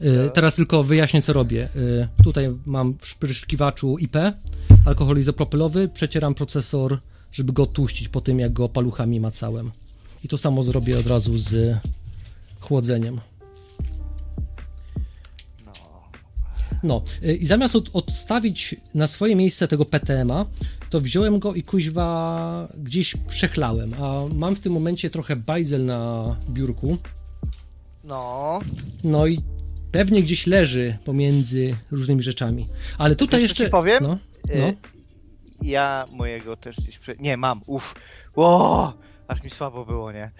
[0.02, 0.30] no.
[0.30, 1.70] Teraz tylko wyjaśnię, co robię.
[1.76, 4.16] Y, tutaj mam w szpryszkiwaczu IP,
[4.86, 7.00] alkohol izopropylowy, przecieram procesor,
[7.32, 9.72] żeby go tłuścić po tym, jak go paluchami macałem.
[10.24, 11.78] I to samo zrobię od razu z
[12.60, 13.22] chłodzeniem.
[16.84, 20.46] No y, i zamiast od, odstawić na swoje miejsce tego PTM-a,
[20.90, 26.36] to wziąłem go i kuźwa gdzieś przechlałem, a mam w tym momencie trochę bajzel na
[26.50, 26.98] biurku.
[28.04, 28.60] No.
[29.04, 29.42] No i
[29.92, 32.68] pewnie gdzieś leży pomiędzy różnymi rzeczami.
[32.98, 33.66] Ale tutaj Wiesz, jeszcze...
[33.66, 34.04] Ci powiem?
[34.04, 34.18] No,
[34.56, 34.68] no.
[34.68, 34.76] Y,
[35.62, 37.00] ja mojego też gdzieś...
[37.00, 37.16] Prze...
[37.16, 37.96] Nie, mam, uff.
[38.36, 38.94] Ło!
[39.32, 40.32] Aż mi słabo było, nie?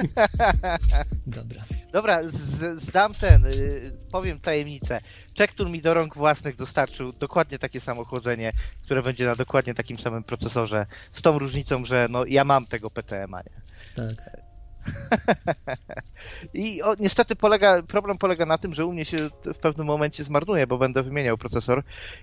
[1.26, 1.64] Dobra.
[1.92, 5.00] Dobra, z, zdam ten, y, powiem tajemnicę.
[5.34, 9.98] Czektur mi do rąk własnych dostarczył dokładnie takie samo chłodzenie, które będzie na dokładnie takim
[9.98, 10.86] samym procesorze.
[11.12, 13.62] Z tą różnicą, że no ja mam tego PTM-a, nie?
[13.96, 14.49] Tak.
[16.54, 19.16] I o, niestety polega, problem polega na tym, że u mnie się
[19.54, 21.82] w pewnym momencie zmarnuje, bo będę wymieniał procesor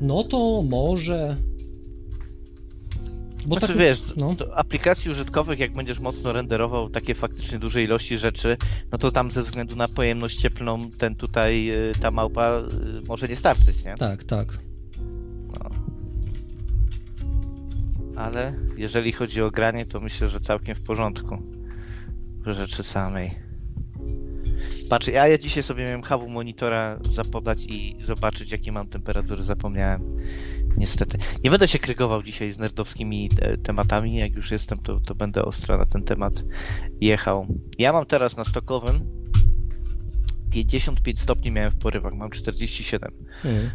[0.00, 1.36] no to może.
[3.46, 4.34] Bo znaczy, tak, wiesz, no.
[4.54, 8.56] aplikacji użytkowych, jak będziesz mocno renderował takie faktycznie duże ilości rzeczy,
[8.92, 12.60] no to tam ze względu na pojemność cieplną ten tutaj, y, ta małpa
[13.02, 13.94] y, może nie starczyć, nie?
[13.96, 14.67] Tak, tak.
[18.18, 21.42] Ale jeżeli chodzi o granie, to myślę, że całkiem w porządku
[22.46, 23.48] w rzeczy samej.
[24.90, 29.42] Patrz, ja, ja dzisiaj sobie miałem hawu monitora zapodać i zobaczyć, jakie mam temperatury.
[29.42, 30.16] Zapomniałem.
[30.76, 31.18] Niestety.
[31.44, 34.16] Nie będę się krygował dzisiaj z nerdowskimi te tematami.
[34.16, 36.44] Jak już jestem, to, to będę ostro na ten temat
[37.00, 37.46] jechał.
[37.78, 39.00] Ja mam teraz na stokowym
[40.50, 42.14] 55 stopni miałem w porywach.
[42.14, 43.12] Mam 47
[43.44, 43.70] mm.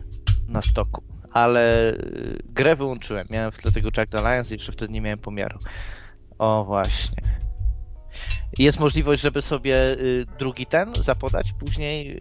[0.47, 3.27] na stoku ale y, grę wyłączyłem.
[3.29, 5.59] Miałem w tle tego Jack Alliance i jeszcze wtedy nie miałem pomiaru.
[6.37, 7.23] O właśnie.
[8.59, 12.11] Jest możliwość, żeby sobie y, drugi ten zapodać, później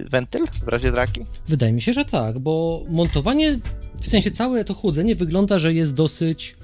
[0.00, 1.20] y, wentyl w razie draki?
[1.48, 3.58] Wydaje mi się, że tak, bo montowanie,
[4.00, 6.56] w sensie całe to chłodzenie wygląda, że jest dosyć,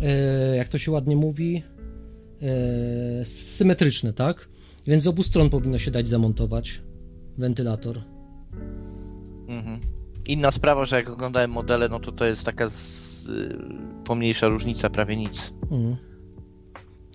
[0.00, 1.62] e, jak to się ładnie mówi,
[2.42, 4.48] e, symetryczne, tak?
[4.86, 6.82] Więc z obu stron powinno się dać zamontować
[7.38, 8.00] wentylator.
[9.48, 9.97] Mhm.
[10.28, 13.58] Inna sprawa, że jak oglądałem modele, no to to jest taka z, y,
[14.04, 15.52] pomniejsza różnica, prawie nic.
[15.70, 15.96] Mm.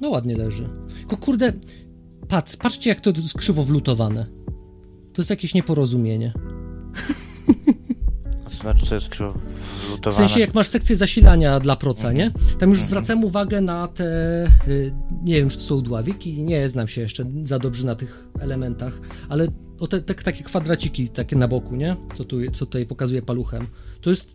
[0.02, 0.70] No ładnie leży.
[0.98, 1.54] Tylko kurde,
[2.28, 4.26] patrz, patrzcie jak to jest krzywo wlutowane.
[5.14, 6.34] To jest jakieś nieporozumienie.
[8.64, 9.34] Znaczy, to jest krzywo
[9.88, 10.14] wlutowane?
[10.26, 12.32] W sensie, jak masz sekcję zasilania dla proca, nie?
[12.60, 12.84] Tam już -hmm.
[12.84, 14.04] zwracam uwagę na te,
[14.68, 14.94] y,
[15.24, 19.02] nie wiem, czy to są dławiki, nie znam się jeszcze za dobrze na tych elementach,
[19.30, 19.48] ale
[19.80, 21.96] o te, te, takie kwadraciki takie na boku, nie?
[22.14, 23.68] Co, tu, co tutaj pokazuje paluchem.
[24.02, 24.34] To jest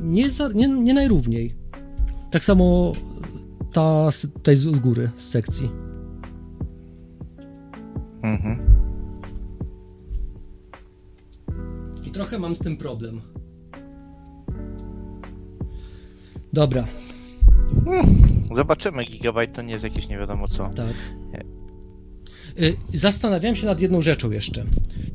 [0.00, 1.54] nie, za, nie, nie najrówniej.
[2.30, 2.92] Tak samo
[3.72, 5.70] ta tutaj z góry, z sekcji.
[8.22, 8.58] Mhm.
[12.04, 13.35] I trochę mam z tym problem.
[16.56, 16.86] Dobra.
[18.54, 20.70] Zobaczymy, gigabajt to nie jest jakieś nie wiadomo co.
[20.76, 20.94] Tak.
[22.60, 24.64] Y, zastanawiam się nad jedną rzeczą jeszcze.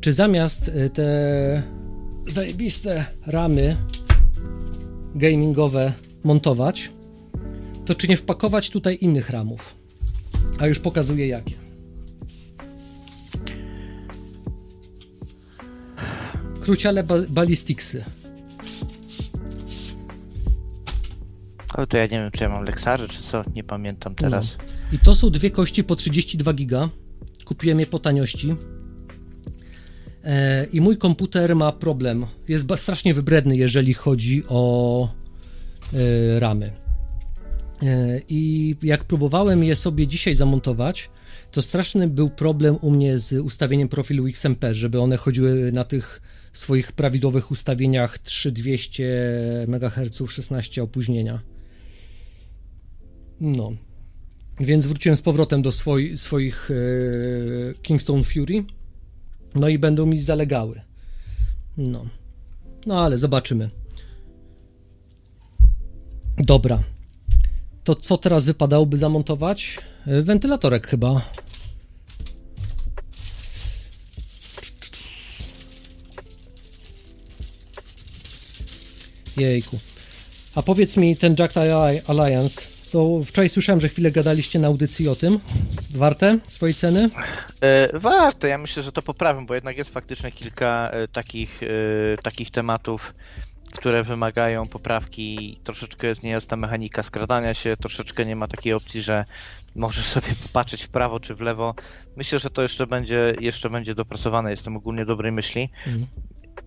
[0.00, 1.62] Czy zamiast y, te
[2.26, 3.76] zajebiste ramy
[5.14, 5.92] gamingowe
[6.24, 6.90] montować,
[7.84, 9.74] to czy nie wpakować tutaj innych ramów?
[10.58, 11.54] A już pokazuję jakie.
[16.60, 18.04] Kruciale ballisticsy.
[21.72, 24.56] Ale to ja nie wiem, czy ja mam Lexary, czy co, nie pamiętam teraz.
[24.58, 24.64] No.
[24.92, 26.88] I to są dwie kości po 32 giga
[27.44, 28.56] Kupiłem je po taniości.
[30.24, 32.26] E, I mój komputer ma problem.
[32.48, 35.08] Jest strasznie wybredny, jeżeli chodzi o
[35.92, 36.72] e, ramy.
[37.82, 41.10] E, I jak próbowałem je sobie dzisiaj zamontować,
[41.50, 46.22] to straszny był problem u mnie z ustawieniem profilu XMP, żeby one chodziły na tych
[46.52, 49.04] swoich prawidłowych ustawieniach 3200
[49.68, 51.51] MHz 16 opóźnienia.
[53.42, 53.72] No.
[54.60, 56.74] Więc wróciłem z powrotem do swoi, swoich e,
[57.74, 58.64] Kingston Fury.
[59.54, 60.80] No i będą mi zalegały.
[61.76, 62.06] No.
[62.86, 63.70] No ale zobaczymy.
[66.38, 66.82] Dobra.
[67.84, 69.78] To co teraz wypadałoby zamontować?
[70.06, 71.30] E, wentylatorek chyba.
[79.36, 79.78] Jejku.
[80.54, 81.54] A powiedz mi, ten Jack
[82.06, 85.38] Alliance, to wczoraj słyszałem, że chwilę gadaliście na audycji o tym.
[85.94, 87.10] Warte swojej ceny?
[87.60, 88.48] E, warte.
[88.48, 91.66] Ja myślę, że to poprawię, bo jednak jest faktycznie kilka e, takich, e,
[92.22, 93.14] takich tematów,
[93.72, 95.60] które wymagają poprawki.
[95.64, 99.24] Troszeczkę jest niejasna mechanika skradania się, troszeczkę nie ma takiej opcji, że
[99.74, 101.74] możesz sobie popatrzeć w prawo czy w lewo.
[102.16, 104.50] Myślę, że to jeszcze będzie, jeszcze będzie dopracowane.
[104.50, 105.70] Jestem ogólnie dobrej myśli.
[105.86, 106.06] Mhm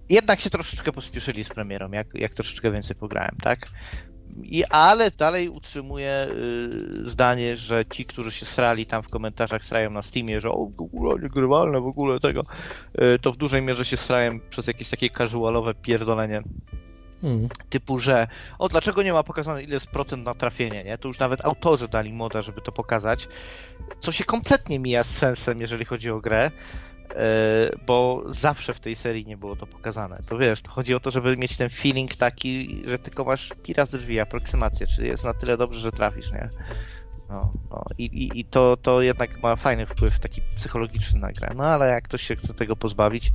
[0.10, 3.68] jednak się troszeczkę pospieszyli z premierą, jak, jak troszeczkę więcej pograłem, tak?
[4.44, 9.92] I, ale dalej utrzymuję y, zdanie, że ci, którzy się srali tam w komentarzach, srają
[9.92, 12.46] na Steamie, że o, w ogóle niegrywalne, w ogóle tego,
[13.16, 16.44] y, to w dużej mierze się srają przez jakieś takie casualowe pierdolenie.
[17.24, 17.50] Mm.
[17.70, 18.28] Typu, że
[18.60, 20.98] o, dlaczego nie ma pokazane ile jest procent na trafienie, nie?
[20.98, 23.28] To już nawet autorzy dali moda, żeby to pokazać,
[24.00, 26.52] co się kompletnie mija z sensem, jeżeli chodzi o grę.
[27.16, 30.20] E, bo zawsze w tej serii nie było to pokazane.
[30.28, 33.86] To wiesz, to chodzi o to, żeby mieć ten feeling taki, że tylko masz pira
[33.86, 36.50] z drzwi, aproksymację, czyli jest na tyle dobrze, że trafisz, nie?
[37.30, 37.84] No, no.
[37.98, 41.52] I, i, I to, to jednak ma fajny wpływ taki psychologiczny na grę.
[41.56, 43.32] No ale jak ktoś się chce tego pozbawić,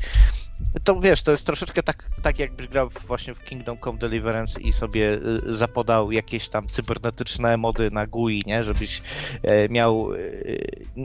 [0.84, 4.72] to wiesz, to jest troszeczkę tak, tak jakbyś grał właśnie w Kingdom Come Deliverance i
[4.72, 8.64] sobie y, zapodał jakieś tam cybernetyczne mody na GUI, nie?
[8.64, 9.02] Żebyś
[9.42, 10.18] e, miał e,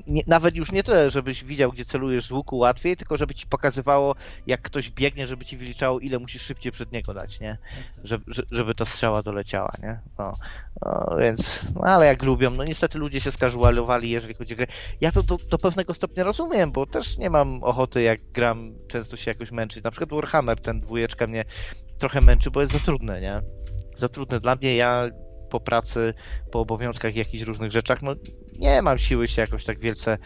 [0.07, 3.47] nie, nawet już nie tyle, żebyś widział, gdzie celujesz z łuku łatwiej, tylko żeby ci
[3.47, 4.15] pokazywało,
[4.47, 7.57] jak ktoś biegnie, żeby ci wyliczało, ile musisz szybciej przed niego dać, nie?
[8.03, 9.99] Żeby, żeby ta strzała doleciała, nie?
[10.17, 10.31] No,
[10.81, 14.67] no więc, no ale jak lubią, no niestety ludzie się skażualowali, jeżeli chodzi o grę.
[15.01, 19.17] Ja to do, do pewnego stopnia rozumiem, bo też nie mam ochoty, jak gram, często
[19.17, 19.83] się jakoś męczyć.
[19.83, 21.45] Na przykład Warhammer, ten dwójeczka mnie
[21.99, 23.41] trochę męczy, bo jest za trudne, nie?
[23.95, 24.75] Za trudne dla mnie.
[24.75, 25.09] Ja
[25.49, 26.13] po pracy,
[26.51, 28.15] po obowiązkach, jakichś różnych rzeczach, no
[28.59, 30.17] nie mam siły się jakoś tak wielce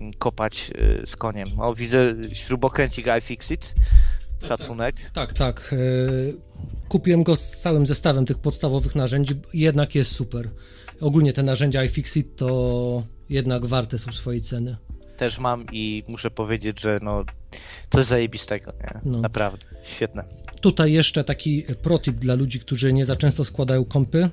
[0.00, 0.70] mm, kopać
[1.02, 1.60] y, z koniem.
[1.60, 3.74] O, widzę śrubokręcik iFixit.
[4.48, 4.96] Szacunek.
[5.12, 5.72] Tak, tak.
[5.72, 6.34] Y,
[6.88, 9.40] kupiłem go z całym zestawem tych podstawowych narzędzi.
[9.54, 10.50] Jednak jest super.
[11.00, 14.76] Ogólnie te narzędzia iFixit to jednak warte są swojej ceny.
[15.20, 17.24] Też mam i muszę powiedzieć, że no
[17.90, 19.00] coś zajebistego, nie?
[19.04, 19.18] No.
[19.18, 20.24] Naprawdę, świetne.
[20.60, 24.30] Tutaj jeszcze taki protip dla ludzi, którzy nie za często składają kąpy.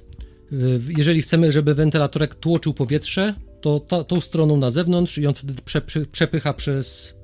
[0.97, 5.53] Jeżeli chcemy, żeby wentylatorek tłoczył powietrze, to ta, tą stroną na zewnątrz i on wtedy
[5.65, 7.15] prze, prze, przepycha przez,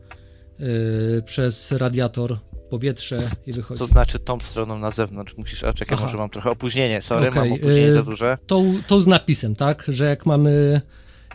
[0.60, 2.38] yy, przez radiator
[2.70, 3.80] powietrze i wychodzi.
[3.80, 5.38] Co znaczy tą stroną na zewnątrz?
[5.38, 6.06] Musisz, a czekaj, Aha.
[6.06, 7.44] może mam trochę opóźnienie, sorry, okay.
[7.44, 8.38] mam opóźnienie za duże.
[8.48, 10.82] Tą, tą z napisem, tak, że jak mamy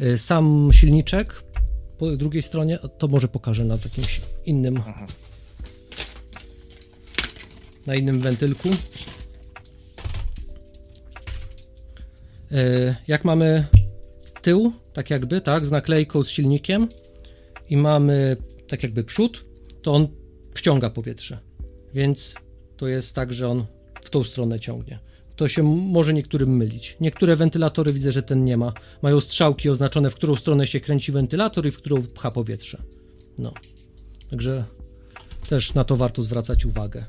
[0.01, 1.43] yy, sam silniczek,
[1.99, 5.07] po drugiej stronie, to może pokażę na jakimś innym mhm.
[7.87, 8.69] na innym wentylku.
[12.53, 13.67] E, jak mamy
[14.43, 16.89] tył, tak jakby, tak, z naklejką, z silnikiem
[17.69, 18.37] i mamy
[18.69, 19.45] tak jakby przód,
[19.83, 20.09] to on
[20.55, 21.39] wciąga powietrze.
[21.95, 22.35] Więc
[22.77, 23.67] to jest tak, że on
[24.03, 25.08] w tą stronę ciągnie
[25.39, 26.97] to się może niektórym mylić.
[27.01, 28.73] Niektóre wentylatory widzę, że ten nie ma.
[29.03, 32.83] Mają strzałki oznaczone, w którą stronę się kręci wentylator i w którą pcha powietrze.
[33.39, 33.53] No.
[34.31, 34.65] Także
[35.49, 37.07] też na to warto zwracać uwagę.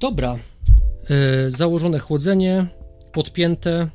[0.00, 0.38] Dobra.
[1.08, 2.66] Yy, założone chłodzenie,
[3.12, 3.88] podpięte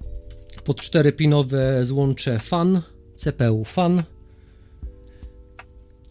[0.64, 2.82] pod 4-pinowe złącze fan,
[3.16, 4.04] CPU fan.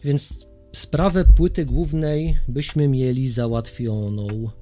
[0.03, 4.60] Więc sprawę płyty głównej byśmy mieli załatwioną.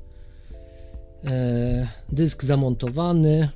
[1.25, 3.49] E, dysk zamontowany.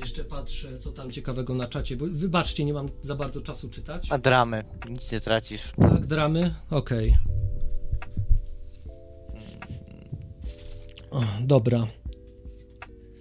[0.00, 4.06] Jeszcze patrzę, co tam ciekawego na czacie, bo wybaczcie, nie mam za bardzo czasu czytać.
[4.10, 5.72] A dramy, nic nie tracisz.
[5.78, 6.54] Tak, dramy?
[6.70, 7.16] Okej.
[11.10, 11.46] Okay.
[11.46, 11.86] dobra.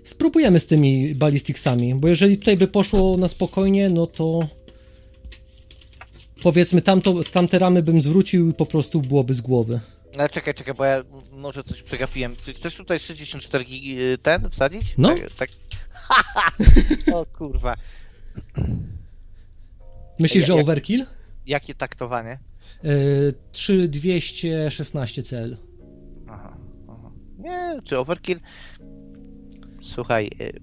[0.03, 4.47] Spróbujemy z tymi ballisticsami, bo jeżeli tutaj by poszło na spokojnie, no to
[6.43, 9.79] powiedzmy tamto, tamte ramy bym zwrócił i po prostu byłoby z głowy.
[10.19, 12.35] Ale czekaj, czekaj, bo ja może coś przegapiłem.
[12.45, 14.93] Czy chcesz tutaj 64 y, ten wsadzić?
[14.97, 15.09] No.
[15.09, 15.31] Tak.
[15.31, 15.49] tak.
[17.15, 17.75] o kurwa.
[20.19, 21.05] Myślisz, że overkill?
[21.45, 22.39] jakie taktowanie?
[22.83, 25.57] Yy, 3216 cel.
[26.29, 26.57] Aha,
[26.89, 27.11] aha.
[27.37, 28.39] Nie, czy overkill?
[29.81, 30.59] Słuchaj, y,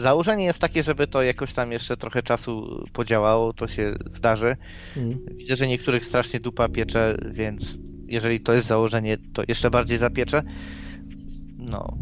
[0.00, 4.56] założenie jest takie, żeby to jakoś tam jeszcze trochę czasu podziałało, to się zdarzy.
[4.96, 5.18] Mm.
[5.36, 7.78] Widzę, że niektórych strasznie dupa piecze, więc
[8.08, 10.42] jeżeli to jest założenie, to jeszcze bardziej zapiecze.
[11.70, 11.96] No,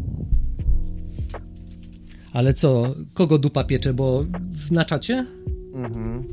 [2.33, 5.25] Ale co, kogo dupa piecze, bo w- na czacie?
[5.73, 6.23] mhm.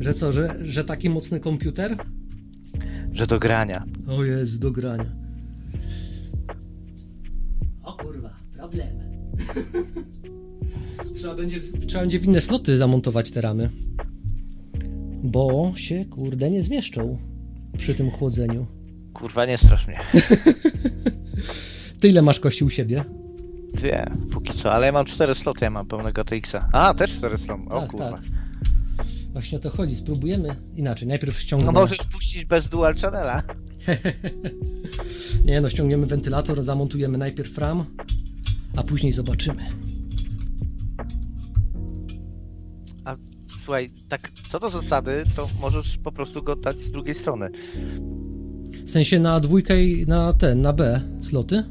[0.00, 1.96] Że co, że, że taki mocny komputer?
[3.12, 3.84] że do grania.
[4.08, 5.12] O jest do grania.
[7.82, 8.88] O kurwa, problem.
[11.14, 13.70] trzeba, będzie, trzeba będzie w inne sloty zamontować te ramy.
[15.22, 17.18] Bo się, kurde, nie zmieszczą
[17.78, 18.66] przy tym chłodzeniu.
[19.18, 20.00] Kurwa, nie strasz mnie.
[22.00, 23.04] Ty ile masz kości u siebie?
[23.74, 26.68] Dwie, póki co, ale ja mam cztery sloty, ja mam pełnego TX-a.
[26.72, 28.10] A, też cztery sloty, o tak, kurwa.
[28.12, 28.20] tak.
[29.32, 31.08] Właśnie o to chodzi, spróbujemy inaczej.
[31.08, 31.72] Najpierw No ściągniemy.
[31.72, 33.42] możesz puścić bez dual channela.
[35.44, 37.84] Nie no, ściągniemy wentylator, zamontujemy najpierw ram,
[38.76, 39.66] a później zobaczymy.
[43.04, 43.16] A
[43.64, 47.50] słuchaj, tak co do zasady, to możesz po prostu go dać z drugiej strony.
[48.88, 51.64] W sensie na dwójkę i na ten, na B sloty?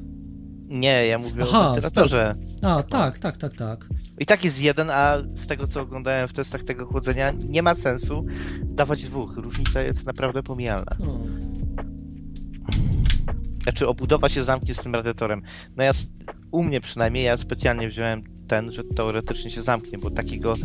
[0.67, 2.35] Nie, ja mówię Aha, o wentylatorze.
[2.61, 3.89] A, tak, tak, tak, tak.
[4.19, 7.75] I tak jest jeden, a z tego co oglądałem w testach tego chłodzenia, nie ma
[7.75, 8.25] sensu
[8.63, 9.37] dawać dwóch.
[9.37, 10.95] Różnica jest naprawdę pomijalna.
[10.99, 11.19] No.
[13.63, 15.41] Znaczy obudowa się zamknie z tym radiatorem.
[15.75, 15.91] No ja,
[16.51, 20.55] u mnie przynajmniej, ja specjalnie wziąłem ten, że teoretycznie się zamknie, bo takiego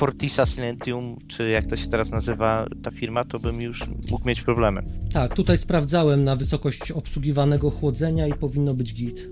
[0.00, 4.42] Fortisa Silentium, czy jak to się teraz nazywa ta firma, to bym już mógł mieć
[4.42, 4.82] problemy.
[5.12, 9.28] Tak, tutaj sprawdzałem na wysokość obsługiwanego chłodzenia i powinno być git.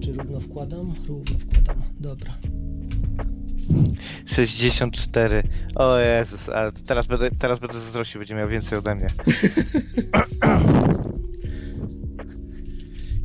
[0.00, 0.94] Czy równo wkładam?
[1.08, 1.82] Równo wkładam.
[2.00, 2.30] Dobra.
[4.26, 5.42] 64.
[5.74, 9.08] O Jezus, ale to teraz będę, teraz będę zazdrościł, będzie miał więcej ode mnie.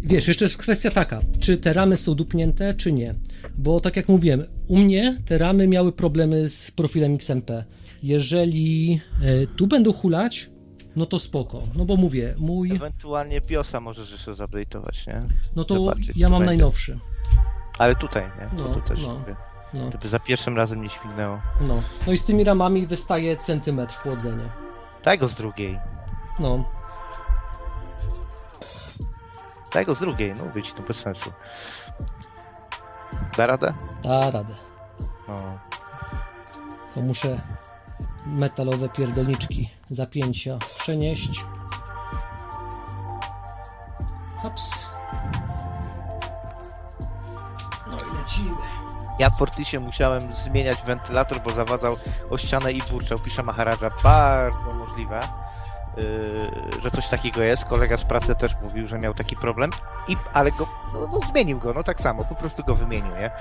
[0.03, 3.15] Wiesz, jeszcze jest kwestia taka, czy te ramy są dupnięte, czy nie.
[3.57, 7.51] Bo tak jak mówiłem, u mnie te ramy miały problemy z profilem XMP.
[8.03, 10.49] Jeżeli e, tu będą hulać,
[10.95, 11.61] no to spoko.
[11.75, 15.21] No bo mówię, mój, Ewentualnie BIOSa możesz jeszcze zupdate'ować, nie?
[15.55, 16.45] no to zobaczyć, ja mam będzie.
[16.45, 16.99] najnowszy.
[17.79, 18.57] Ale tutaj, nie?
[18.57, 19.19] To No, tu też no.
[19.19, 19.35] mówię.
[19.73, 21.39] No, Żeby za pierwszym razem nie śmignęło.
[21.67, 21.81] no.
[22.07, 24.49] no i z tymi ramami wystaje centymetr chłodzenia.
[25.05, 25.79] Daj go z drugiej.
[26.39, 26.65] No,
[29.73, 31.31] Daj go z drugiej, no mówię ci, to bez sensu.
[33.37, 33.73] Da radę?
[34.03, 34.55] da radę.
[35.27, 35.59] No.
[36.95, 37.41] To muszę
[38.25, 41.45] metalowe pierdolniczki zapięcia przenieść.
[44.41, 44.71] Hops.
[47.87, 48.55] No i lecimy.
[49.19, 51.97] Ja w Fortisie musiałem zmieniać wentylator, bo zawadzał
[52.29, 53.19] o ścianę i burczał.
[53.19, 55.19] Pisze Maharaja, bardzo możliwe,
[56.81, 57.65] że coś takiego jest.
[57.65, 59.71] Kolega z pracy też mówił, że miał taki problem,
[60.07, 63.31] i, ale go, no, no zmienił go, no tak samo, po prostu go wymienił, nie?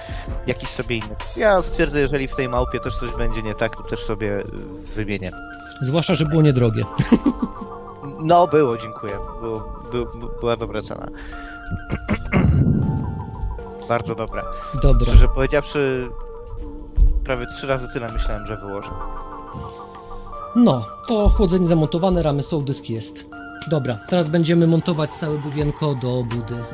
[0.46, 1.16] Jakiś sobie inny.
[1.36, 4.44] Ja stwierdzę, jeżeli w tej małpie też coś będzie nie tak, to też sobie yy,
[4.94, 5.30] wymienię.
[5.80, 6.84] Zwłaszcza, że było niedrogie.
[8.24, 9.18] No, było, dziękuję.
[9.40, 10.06] Było, by,
[10.40, 11.06] była dobra cena.
[13.88, 14.42] Bardzo dobra.
[14.82, 15.06] Dobra.
[15.06, 16.08] Szczerze powiedziawszy,
[17.24, 18.90] prawie trzy razy tyle myślałem, że wyłożę.
[20.56, 23.24] No, to chłodzenie zamontowane, ramy są, dysk jest.
[23.70, 26.64] Dobra, teraz będziemy montować całe buwienko do budy.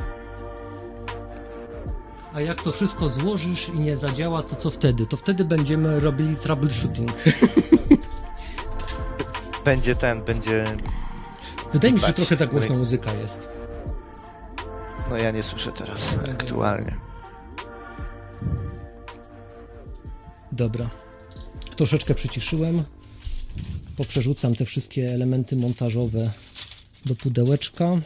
[2.33, 5.05] A jak to wszystko złożysz i nie zadziała, to co wtedy?
[5.05, 7.11] To wtedy będziemy robili troubleshooting.
[9.65, 10.65] Będzie ten, będzie.
[11.73, 13.47] Wydaje mi się, że trochę za głośna muzyka jest.
[15.09, 16.95] No ja nie słyszę teraz aktualnie.
[20.51, 20.89] Dobra.
[21.75, 22.83] Troszeczkę przyciszyłem.
[23.99, 26.31] Poprzerzucam te wszystkie elementy montażowe
[27.05, 28.01] do pudełeczka.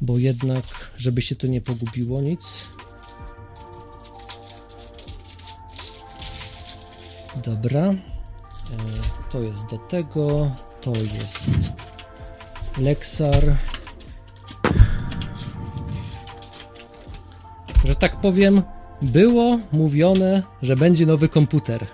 [0.00, 0.64] Bo jednak,
[0.98, 2.40] żeby się to nie pogubiło nic.
[7.44, 7.80] Dobra.
[7.80, 7.96] E,
[9.32, 10.56] To jest do tego.
[10.80, 11.50] To jest
[12.78, 13.56] Lexar.
[17.84, 18.62] że tak powiem,
[19.02, 21.86] było mówione, że będzie nowy komputer.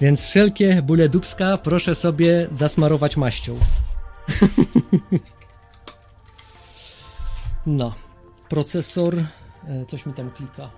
[0.00, 3.58] Więc wszelkie bóle dubska proszę sobie zasmarować maścią.
[7.66, 7.94] no.
[8.48, 9.14] Procesor.
[9.18, 9.24] e,
[9.88, 10.70] Coś mi tam klika.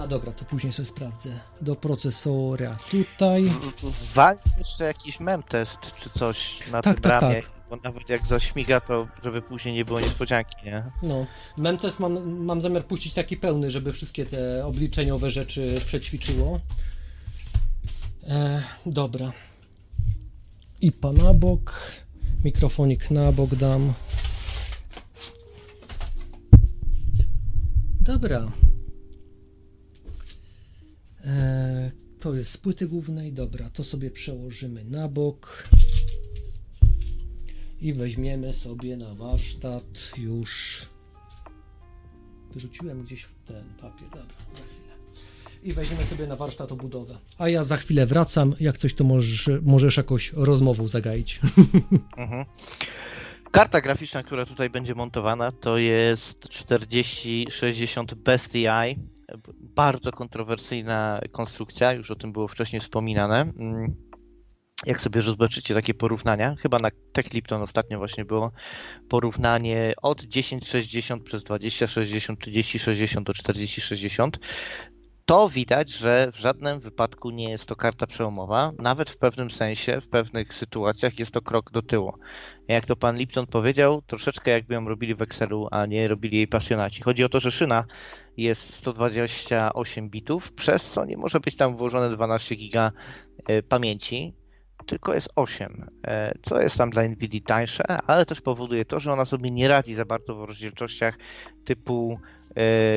[0.00, 1.40] A dobra, to później sobie sprawdzę.
[1.60, 3.50] Do procesora tutaj.
[4.14, 7.42] Wal jeszcze jakiś mem test czy coś na Tak, tym tak, ramie.
[7.42, 7.50] tak.
[7.70, 10.84] Bo nawet jak zaśmiga, to żeby później nie było niespodzianki, nie?
[11.02, 16.60] No, Memtes mam, mam zamiar puścić taki pełny, żeby wszystkie te obliczeniowe rzeczy przećwiczyło.
[18.26, 19.32] E, dobra.
[20.80, 21.82] IPA na bok,
[22.44, 23.92] mikrofonik na bok dam.
[28.00, 28.52] Dobra.
[31.24, 31.90] E,
[32.20, 33.32] to jest z płyty głównej.
[33.32, 35.68] Dobra, to sobie przełożymy na bok.
[37.80, 40.82] I weźmiemy sobie na warsztat już.
[42.52, 44.08] Wyrzuciłem gdzieś w ten papier.
[44.08, 44.22] Dobra,
[44.54, 44.96] za chwilę.
[45.62, 47.18] I weźmiemy sobie na warsztat obudowę.
[47.38, 48.54] A ja za chwilę wracam.
[48.60, 51.40] Jak coś, to możesz, możesz jakąś rozmową zagaić.
[52.16, 52.44] Mhm.
[53.50, 58.98] Karta graficzna, która tutaj będzie montowana, to jest 4060 Best AI.
[59.60, 63.52] Bardzo kontrowersyjna konstrukcja, już o tym było wcześniej wspominane.
[64.86, 68.52] Jak sobie zobaczycie takie porównania, chyba na TechLipton ostatnio właśnie było
[69.08, 74.38] porównanie od 1060 przez 2060, 3060 do 4060,
[75.30, 78.72] to widać, że w żadnym wypadku nie jest to karta przełomowa.
[78.78, 82.12] Nawet w pewnym sensie, w pewnych sytuacjach jest to krok do tyłu.
[82.68, 86.48] Jak to pan Lipton powiedział, troszeczkę jakby ją robili w Excelu, a nie robili jej
[86.48, 87.02] pasjonaci.
[87.02, 87.84] Chodzi o to, że szyna
[88.36, 92.92] jest 128 bitów, przez co nie może być tam włożone 12 giga
[93.46, 94.34] e, pamięci,
[94.86, 99.12] tylko jest 8, e, co jest tam dla NVIDIA tańsze, ale też powoduje to, że
[99.12, 101.18] ona sobie nie radzi za bardzo w rozdzielczościach
[101.64, 102.20] typu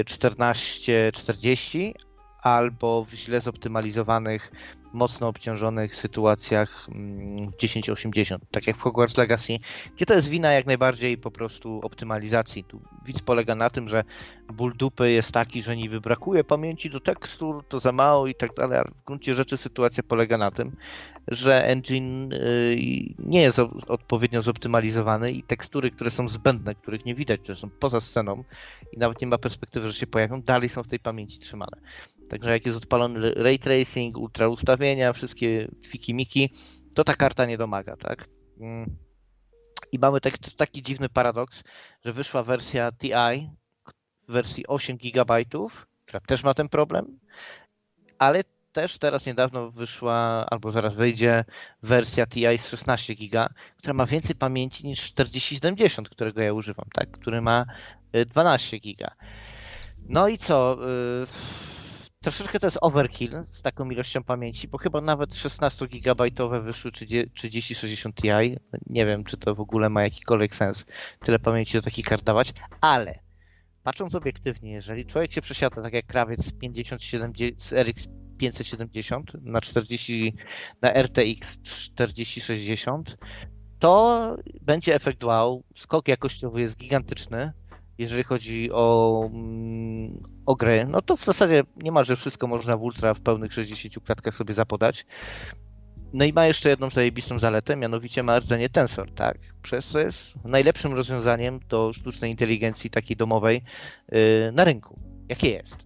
[0.05, 1.95] 1440
[2.43, 4.51] albo w źle zoptymalizowanych,
[4.93, 9.57] mocno obciążonych sytuacjach mm, 1080, tak jak w Hogwarts Legacy,
[9.95, 12.63] gdzie to jest wina jak najbardziej po prostu optymalizacji.
[12.63, 14.03] Tu widz polega na tym, że
[14.53, 18.53] ból dupy jest taki, że niby brakuje pamięci do tekstur, to za mało i tak
[18.53, 20.75] dalej, ale w gruncie rzeczy sytuacja polega na tym,
[21.27, 22.75] że engine y,
[23.19, 28.01] nie jest odpowiednio zoptymalizowany i tekstury, które są zbędne, których nie widać, które są poza
[28.01, 28.43] sceną
[28.91, 31.77] i nawet nie ma perspektywy, że się pojawią, dalej są w tej pamięci trzymane.
[32.29, 36.49] Także jak jest odpalony ray tracing, ultra ustawienia, wszystkie fiki-miki,
[36.95, 38.27] to ta karta nie domaga, tak?
[38.59, 38.95] Mm.
[39.91, 41.63] I mamy tak, taki dziwny paradoks,
[42.05, 43.49] że wyszła wersja TI
[44.27, 45.45] w wersji 8 GB,
[46.05, 47.19] która też ma ten problem,
[48.17, 48.43] ale
[48.73, 51.45] też teraz niedawno wyszła, albo zaraz wyjdzie
[51.83, 53.47] wersja TI z 16 GB,
[53.77, 57.11] która ma więcej pamięci niż 4070, którego ja używam, tak?
[57.11, 57.65] Który ma
[58.15, 59.11] y, 12 GB.
[60.05, 60.77] No i co?
[62.23, 67.31] Troszeczkę to jest overkill z taką ilością pamięci, bo chyba nawet 16 gigabajtowe wyszły 30
[67.33, 68.29] 3060 Ti.
[68.87, 70.85] Nie wiem, czy to w ogóle ma jakikolwiek sens
[71.19, 73.19] tyle pamięci do takich kart dawać, ale
[73.83, 78.07] patrząc obiektywnie, jeżeli człowiek się przesiada tak jak krawiec z 57 z RX
[78.37, 80.35] 570 na 40
[80.81, 83.17] na RTX 4060,
[83.79, 85.63] to będzie efekt wow.
[85.75, 87.51] Skok jakościowy jest gigantyczny
[87.97, 93.13] jeżeli chodzi o, mm, o gry, no to w zasadzie niemalże wszystko można w ultra
[93.13, 95.05] w pełnych 60 klatkach sobie zapodać.
[96.13, 99.37] No i ma jeszcze jedną zajebistą zaletę, mianowicie ma rdzenie tensor, tak?
[99.61, 103.61] Przez co jest najlepszym rozwiązaniem do sztucznej inteligencji takiej domowej
[104.11, 104.99] yy, na rynku.
[105.29, 105.77] Jakie jest?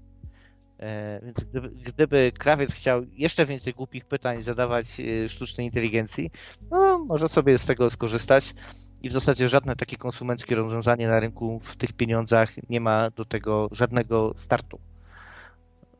[0.79, 6.31] E, Więc gdyby, gdyby krawiec chciał jeszcze więcej głupich pytań zadawać yy, sztucznej inteligencji,
[6.71, 8.53] no może sobie z tego skorzystać
[9.03, 13.25] i w zasadzie żadne takie konsumenckie rozwiązanie na rynku w tych pieniądzach nie ma do
[13.25, 14.79] tego żadnego startu,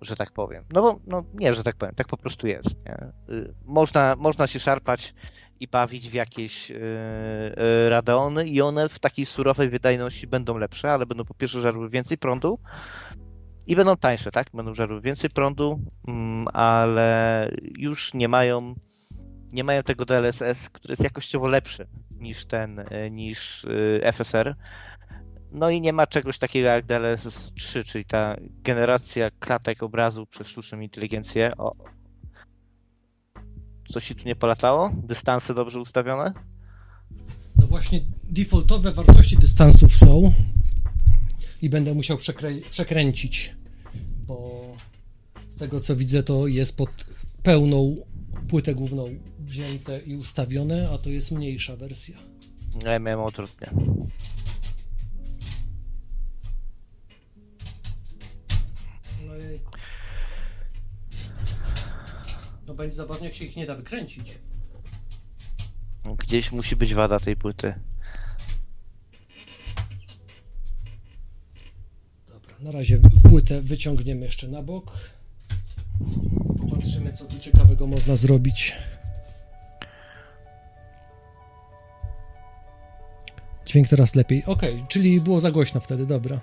[0.02, 0.64] że tak powiem.
[0.74, 2.76] No bo no nie, że tak powiem, tak po prostu jest.
[2.86, 2.98] Nie?
[3.36, 5.14] Y, Można, można się szarpać
[5.60, 6.80] i bawić w jakieś yy,
[7.90, 12.18] Radeony i one w takiej surowej wydajności będą lepsze, ale będą po pierwsze żarły więcej
[12.18, 12.60] prądu
[13.68, 14.48] i będą tańsze, tak?
[14.54, 18.76] Będą żarły więcej prądu, mm, ale już nie mają
[19.52, 21.88] nie mają tego DLSS, który jest jakościowo lepszy
[22.20, 24.56] niż ten, e, niż y, FSR.
[25.52, 30.48] No i nie ma czegoś takiego jak DLSS 3, czyli ta generacja klatek obrazu przez
[30.48, 31.52] sztuczną inteligencję.
[31.58, 31.76] O.
[33.88, 34.92] Coś ci tu nie polatało?
[35.04, 36.34] Dystanse dobrze ustawione?
[37.56, 40.34] No właśnie, defaultowe wartości dystansów są
[41.62, 43.56] i będę musiał przekrę- przekręcić,
[44.28, 44.62] bo
[45.50, 46.90] z tego co widzę, to jest pod
[47.44, 47.96] pełną
[48.48, 49.06] płytę główną
[49.40, 52.18] wzięte i ustawione, a to jest mniejsza wersja.
[52.86, 53.72] Ja miałem odwrotnie.
[59.28, 59.72] No jejku.
[62.68, 64.38] No będzie zabawnie, jak się ich nie da wykręcić.
[66.18, 67.74] Gdzieś musi być wada tej płyty.
[72.28, 75.17] Dobra, na razie płytę wyciągniemy jeszcze na bok.
[77.08, 78.76] Popatrzymy, co tu ciekawego można zrobić.
[83.66, 84.46] Dźwięk teraz lepiej.
[84.46, 86.40] Okej, okay, czyli było za głośno wtedy, dobra.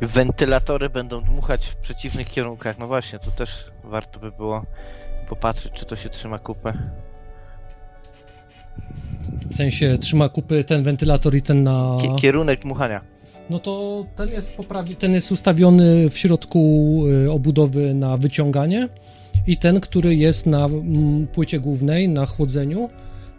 [0.00, 2.78] Wentylatory będą dmuchać w przeciwnych kierunkach.
[2.78, 4.66] No właśnie, to też warto by było
[5.28, 6.72] popatrzeć, czy to się trzyma kupę.
[9.50, 11.96] W sensie trzyma kupy ten wentylator i ten na.
[12.20, 13.15] Kierunek dmuchania.
[13.50, 14.96] No to ten jest poprawi...
[14.96, 18.88] ten jest ustawiony w środku y, obudowy na wyciąganie
[19.46, 20.68] i ten, który jest na
[21.32, 22.90] płycie głównej, na chłodzeniu,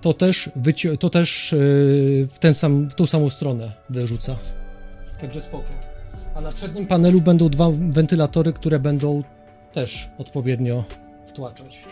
[0.01, 0.97] to też, wyci...
[0.97, 4.35] to też y, w, ten sam, w tą samą stronę wyrzuca.
[5.21, 5.69] Także spoko.
[6.35, 9.23] A na przednim panelu będą dwa wentylatory, które będą
[9.73, 10.83] też odpowiednio
[11.27, 11.83] wtłaczać.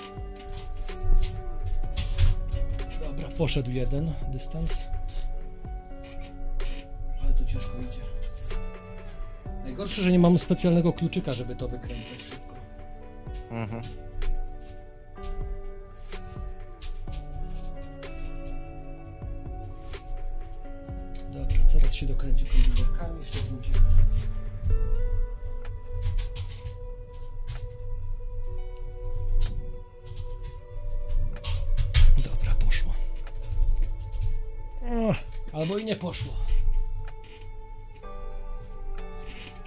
[3.08, 4.95] Dobra, poszedł jeden dystans.
[7.38, 8.02] To ciężko idzie.
[9.64, 12.56] Najgorsze, że nie mam specjalnego kluczyka, żeby to wykręcać szybko.
[13.52, 13.82] Mhm.
[21.32, 23.72] Dobra, zaraz się dokręci komputerkami, jeszcze drugi.
[32.24, 32.94] Dobra, poszło.
[34.82, 35.14] O,
[35.58, 36.34] albo i nie poszło.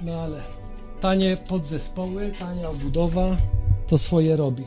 [0.01, 0.43] No ale
[1.01, 3.37] tanie podzespoły, tania obudowa
[3.87, 4.65] to swoje robi.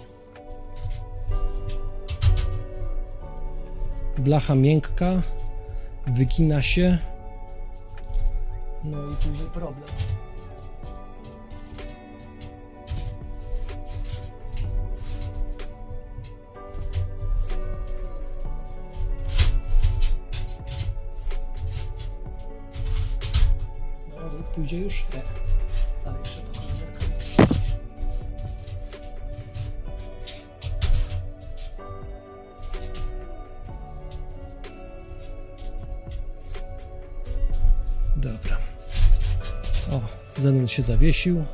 [4.17, 5.21] Blacha miękka,
[6.07, 6.97] wygina się.
[8.83, 9.89] No i duży problem.
[24.55, 25.05] Pójdzie już?
[25.13, 25.21] Nie.
[26.05, 26.61] Dalej jeszcze do
[38.15, 38.57] Dobra.
[39.91, 40.01] O,
[40.41, 41.45] Zenon się zawiesił.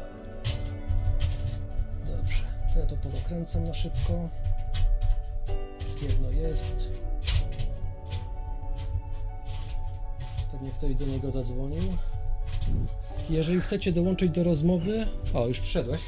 [2.05, 2.43] Dobrze,
[2.73, 4.29] to ja to podokręcam na szybko.
[6.01, 6.89] Jedno jest.
[10.51, 11.97] Pewnie ktoś do niego zadzwonił.
[13.29, 15.07] Jeżeli chcecie dołączyć do rozmowy.
[15.33, 16.01] O, już przyszedłeś.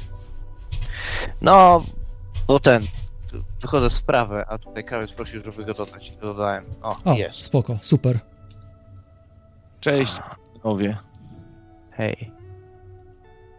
[1.40, 1.84] No,
[2.46, 2.82] bo ten.
[3.60, 6.12] Wychodzę z sprawy, a tutaj krawiec prosił, żeby go dodać.
[6.20, 6.64] Dodałem.
[6.82, 7.42] O, o jest.
[7.42, 8.20] Spoko, super.
[9.80, 10.12] Cześć,
[10.62, 10.96] panowie.
[11.90, 12.30] Hej.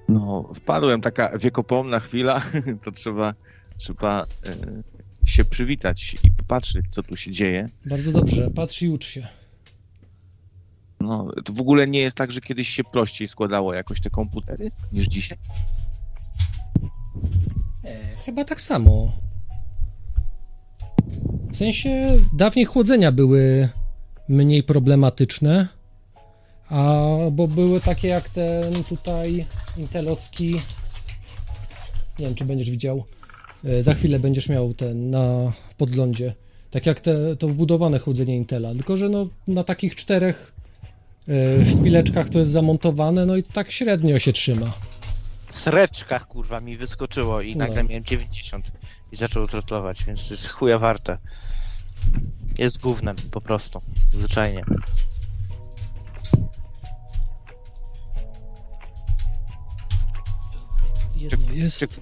[0.09, 2.41] No, wpadłem, taka wiekopomna chwila,
[2.83, 3.33] to trzeba,
[3.77, 7.69] trzeba y, się przywitać i popatrzeć, co tu się dzieje.
[7.85, 9.27] Bardzo dobrze, patrz i ucz się.
[11.01, 14.71] No, to w ogóle nie jest tak, że kiedyś się prościej składało jakoś te komputery
[14.91, 15.37] niż dzisiaj?
[17.83, 19.11] E, chyba tak samo.
[21.51, 23.69] W sensie dawniej chłodzenia były
[24.27, 25.67] mniej problematyczne,
[26.69, 29.45] a bo były takie jak ten tutaj
[29.77, 30.53] intelowski.
[32.19, 33.03] Nie wiem, czy będziesz widział.
[33.65, 36.33] E, za chwilę będziesz miał ten na podglądzie.
[36.71, 40.53] Tak jak te, to wbudowane chłodzenie Intela, tylko że no, na takich czterech
[41.71, 44.73] szpileczkach to jest zamontowane, no i tak średnio się trzyma.
[45.47, 47.89] W sreczkach kurwa mi wyskoczyło i nagle no.
[47.89, 48.71] miałem 90
[49.11, 51.17] i zaczął trotować, więc to jest chuja warte.
[52.57, 53.81] Jest gównem po prostu,
[54.13, 54.63] zwyczajnie.
[61.15, 61.99] Jedno jest.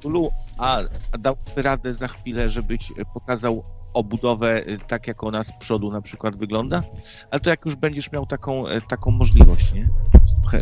[0.58, 3.64] a, a dałby radę za chwilę, żebyś pokazał
[3.94, 6.84] obudowę y, tak, jak ona z przodu na przykład wygląda,
[7.32, 9.90] ale to jak już będziesz miał taką, e, taką możliwość, nie?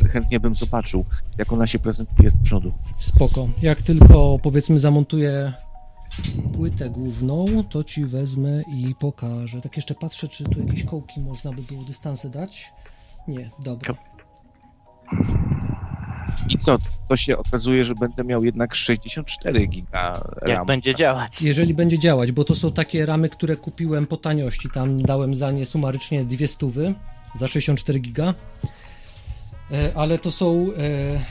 [0.10, 1.06] Chętnie bym zobaczył,
[1.38, 2.74] jak ona się prezentuje z przodu.
[3.00, 3.48] Spoko.
[3.62, 5.54] Jak tylko powiedzmy zamontuję
[6.54, 9.62] płytę główną, to ci wezmę i pokażę.
[9.62, 12.74] Tak jeszcze patrzę, czy tu jakieś kołki można by było dystansy dać.
[13.28, 13.96] Nie, dobra.
[16.50, 16.78] I co?
[17.08, 20.50] To się okazuje, że będę miał jednak 64 giga RAM.
[20.50, 21.42] Jak będzie działać.
[21.42, 24.70] Jeżeli będzie działać, bo to są takie ramy, które kupiłem po taniości.
[24.70, 26.94] Tam dałem za nie sumarycznie dwie stówy
[27.36, 28.34] za 64 giga.
[29.72, 31.26] E, ale to są e,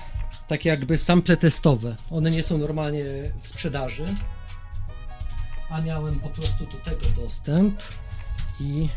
[0.49, 1.97] takie jakby sample testowe.
[2.11, 3.05] One nie są normalnie
[3.40, 4.14] w sprzedaży.
[5.70, 7.82] A miałem po prostu do tego dostęp
[8.61, 8.88] i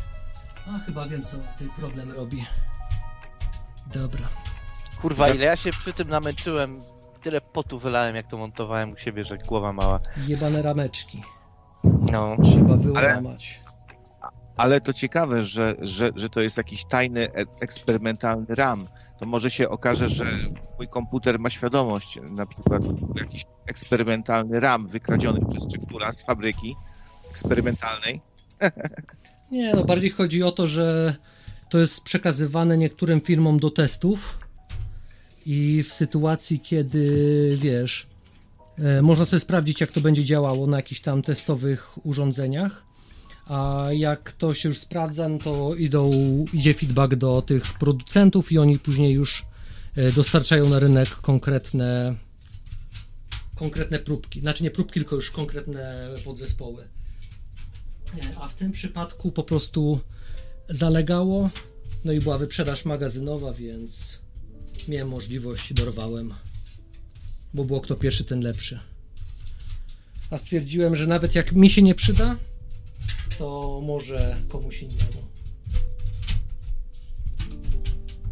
[0.75, 2.45] a chyba wiem co ten problem robi.
[3.93, 4.29] Dobra.
[5.01, 6.81] Kurwa, ile ja się przy tym namęczyłem,
[7.23, 9.99] tyle potu wylałem, jak to montowałem u siebie, że głowa mała.
[10.27, 11.23] Jebane rameczki.
[12.11, 12.37] No.
[12.43, 13.61] Trzeba wyłamać.
[14.21, 18.87] Ale, ale to ciekawe, że, że, że to jest jakiś tajny, e, eksperymentalny RAM.
[19.19, 20.25] To może się okaże, że
[20.77, 22.83] mój komputer ma świadomość, na przykład
[23.15, 26.75] jakiś eksperymentalny RAM wykradziony przez Czektura z fabryki,
[27.31, 28.21] eksperymentalnej.
[29.51, 31.15] Nie, no bardziej chodzi o to, że
[31.69, 34.39] to jest przekazywane niektórym firmom do testów
[35.49, 38.07] i w sytuacji, kiedy wiesz,
[38.77, 42.85] e, można sobie sprawdzić, jak to będzie działało na jakichś tam testowych urządzeniach.
[43.45, 46.11] A jak to się już sprawdza, no to idą,
[46.53, 49.45] idzie feedback do tych producentów i oni później już
[49.95, 52.15] e, dostarczają na rynek konkretne
[53.55, 54.39] konkretne próbki.
[54.39, 56.87] Znaczy nie próbki, tylko już konkretne podzespoły.
[58.39, 59.99] A w tym przypadku po prostu
[60.69, 61.49] zalegało,
[62.05, 64.18] no i była wyprzedaż magazynowa, więc
[64.87, 66.33] miałem możliwość, dorwałem,
[67.53, 68.79] bo było kto pierwszy, ten lepszy.
[70.29, 72.35] A stwierdziłem, że nawet jak mi się nie przyda,
[73.37, 75.29] to może komuś innemu.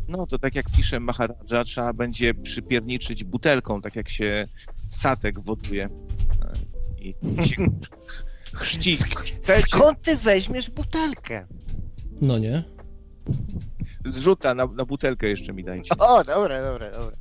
[0.08, 4.48] No to tak jak pisze Maharadża, trzeba będzie przypierniczyć butelką, tak jak się
[4.90, 5.90] statek woduje.
[7.00, 7.16] I
[7.48, 7.56] się
[8.54, 8.98] chrzci.
[9.68, 11.48] Skąd ty weźmiesz butelkę?
[12.22, 12.64] No nie?
[14.08, 15.96] Zrzuta na, na butelkę jeszcze mi dajcie.
[16.00, 17.18] O, dobra, dobra, dobra.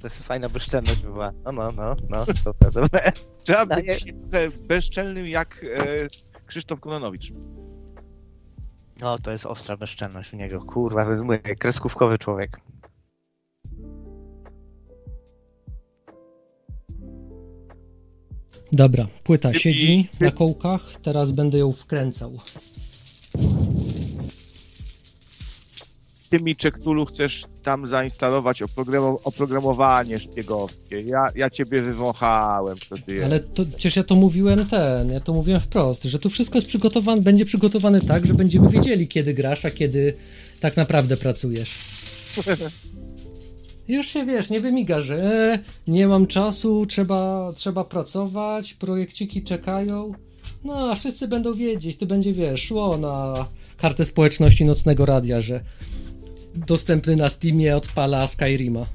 [0.00, 1.32] To jest fajna bezczelność była.
[1.44, 3.00] No, no, no, no, dobra, dobra.
[3.44, 6.06] Trzeba No, być trochę bezczelnym jak e,
[6.46, 7.32] Krzysztof Kononowicz.
[9.00, 10.60] No, to jest ostra bezczelność u niego.
[10.60, 12.60] Kurwa, mówię, kreskówkowy człowiek.
[18.72, 22.38] Dobra, płyta siedzi na kołkach, teraz będę ją wkręcał.
[26.30, 31.00] Ty mi Czektulu chcesz tam zainstalować oprogram- oprogramowanie szpiegowskie.
[31.00, 33.24] Ja, ja ciebie wywąchałem, co ty jest.
[33.24, 36.68] Ale to, przecież ja to mówiłem ten, ja to mówiłem wprost, że tu wszystko jest
[36.68, 40.14] przygotowane, będzie przygotowane tak, że będziemy wiedzieli, kiedy grasz, a kiedy
[40.60, 41.74] tak naprawdę pracujesz.
[43.88, 50.12] Już się wiesz, nie wymiga, że e, nie mam czasu, trzeba, trzeba pracować, projekciki czekają.
[50.64, 55.60] No, a wszyscy będą wiedzieć, to będzie wiesz, szło na kartę społeczności nocnego radia, że
[56.66, 58.86] dostępny na Steamie odpala Skyrima.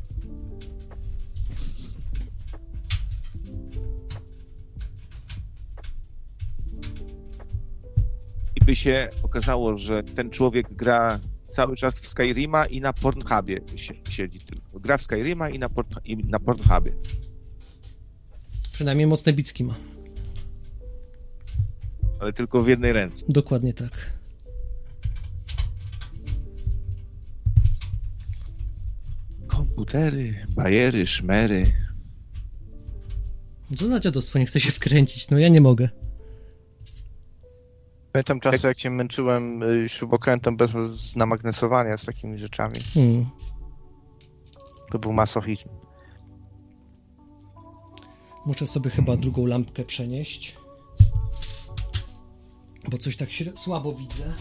[8.55, 13.59] I by się okazało, że ten człowiek gra cały czas w Skyrima i na Pornhubie
[13.75, 14.79] sie- siedzi tylko.
[14.79, 16.93] Gra w Skyrima i na, Porn- i na Pornhubie.
[18.71, 19.75] Przynajmniej mocne bicki ma.
[22.19, 23.25] Ale tylko w jednej ręce.
[23.29, 24.09] Dokładnie tak.
[29.63, 31.65] Komputery, bajery, szmery.
[33.77, 35.89] Co za dziadostwo, nie chce się wkręcić, no ja nie mogę.
[38.11, 40.73] Pamiętam czasy, jak się męczyłem y, śrubokrętem bez
[41.15, 42.75] namagnesowania z takimi rzeczami.
[42.93, 43.25] Hmm.
[44.91, 45.69] To był masochizm.
[48.45, 50.57] Muszę sobie chyba drugą lampkę przenieść.
[52.89, 54.33] Bo coś tak słabo widzę.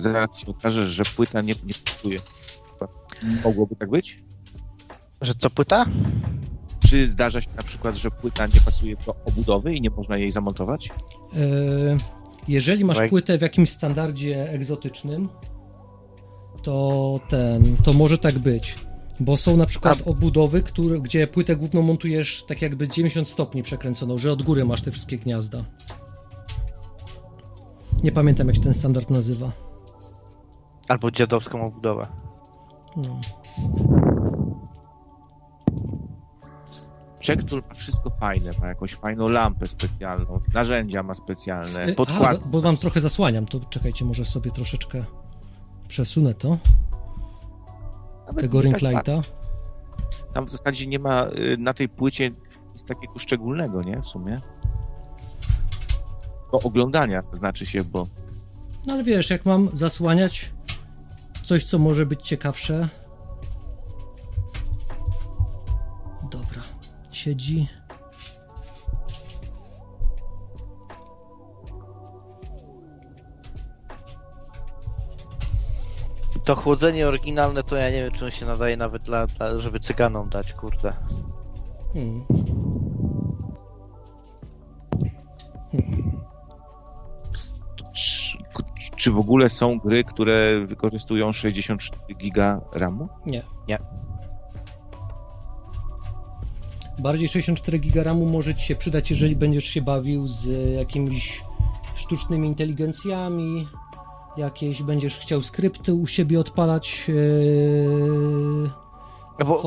[0.00, 2.18] Zaraz się okaże, że płyta nie, nie pasuje.
[3.44, 4.22] Mogłoby tak być?
[5.20, 5.84] Że co płyta?
[6.88, 10.32] Czy zdarza się na przykład, że płyta nie pasuje do obudowy i nie można jej
[10.32, 10.88] zamontować?
[10.88, 11.96] E,
[12.48, 15.28] jeżeli masz płytę w jakimś standardzie egzotycznym,
[16.62, 18.78] to ten, to może tak być.
[19.20, 24.18] Bo są na przykład obudowy, które, gdzie płytę główną montujesz tak jakby 90 stopni przekręconą,
[24.18, 25.64] że od góry masz te wszystkie gniazda.
[28.02, 29.69] Nie pamiętam jak się ten standard nazywa.
[30.90, 32.06] Albo dziadowską obudowę.
[32.96, 33.20] No.
[37.20, 42.44] Czektul ma wszystko fajne, ma jakąś fajną lampę specjalną, narzędzia ma specjalne, E, A, podkład.
[42.48, 45.04] bo wam trochę zasłaniam, to czekajcie, może sobie troszeczkę
[45.88, 46.58] przesunę to,
[48.26, 49.04] Nawet tego nie ring tak.
[50.34, 52.30] Tam w zasadzie nie ma y, na tej płycie
[52.74, 54.00] nic takiego szczególnego, nie?
[54.00, 54.40] W sumie.
[56.52, 58.06] Do oglądania znaczy się, bo
[58.86, 60.50] No ale wiesz, jak mam zasłaniać
[61.50, 62.88] coś, co może być ciekawsze.
[66.30, 66.62] Dobra,
[67.12, 67.68] siedzi.
[76.44, 79.80] To chłodzenie oryginalne to ja nie wiem, czy on się nadaje nawet dla, dla żeby
[79.80, 80.92] cyganom dać, kurde.
[81.92, 82.49] Hmm.
[89.00, 93.08] Czy w ogóle są gry, które wykorzystują 64 giga RAMu?
[93.26, 93.42] Nie.
[93.68, 93.78] Nie.
[96.98, 100.46] Bardziej 64 GB RAMu może ci się przydać, jeżeli będziesz się bawił z
[100.76, 101.44] jakimiś
[101.94, 103.68] sztucznymi inteligencjami,
[104.36, 107.08] jakieś będziesz chciał skrypty u siebie odpalać.
[107.08, 108.70] Yy...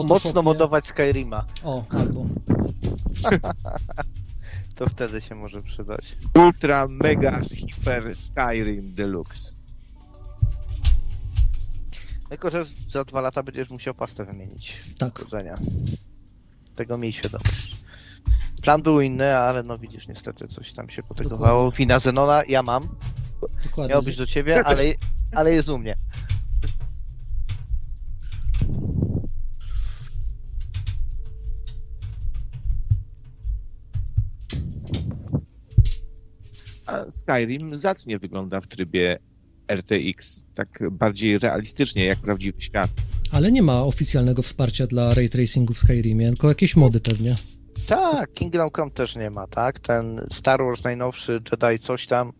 [0.03, 1.45] Mocno modować Skyrima.
[1.63, 2.25] O, albo.
[4.83, 6.17] to wtedy się może przydać.
[6.35, 9.55] Ultra Mega Hyper Skyrim Deluxe.
[12.29, 14.83] Tylko, że za dwa lata będziesz musiał pastę wymienić.
[14.97, 15.19] Tak.
[15.19, 15.57] Chodzenia.
[16.75, 17.77] Tego miej świadomość.
[18.61, 21.71] Plan był inny, ale no widzisz, niestety coś tam się potegowało.
[21.71, 22.95] Wina Zenona ja mam.
[23.63, 23.93] Dokładnie.
[23.93, 24.83] Miał być do ciebie, ale,
[25.31, 25.97] ale jest u mnie.
[36.93, 39.19] A Skyrim zacnie wygląda w trybie
[39.71, 42.91] RTX, tak bardziej realistycznie, jak prawdziwy świat.
[43.31, 47.35] Ale nie ma oficjalnego wsparcia dla ray tracingu w Skyrimie, tylko jakieś mody pewnie.
[47.87, 49.79] Tak, Kingdom Come też nie ma, tak?
[49.79, 52.33] Ten Star Wars najnowszy Jedi coś tam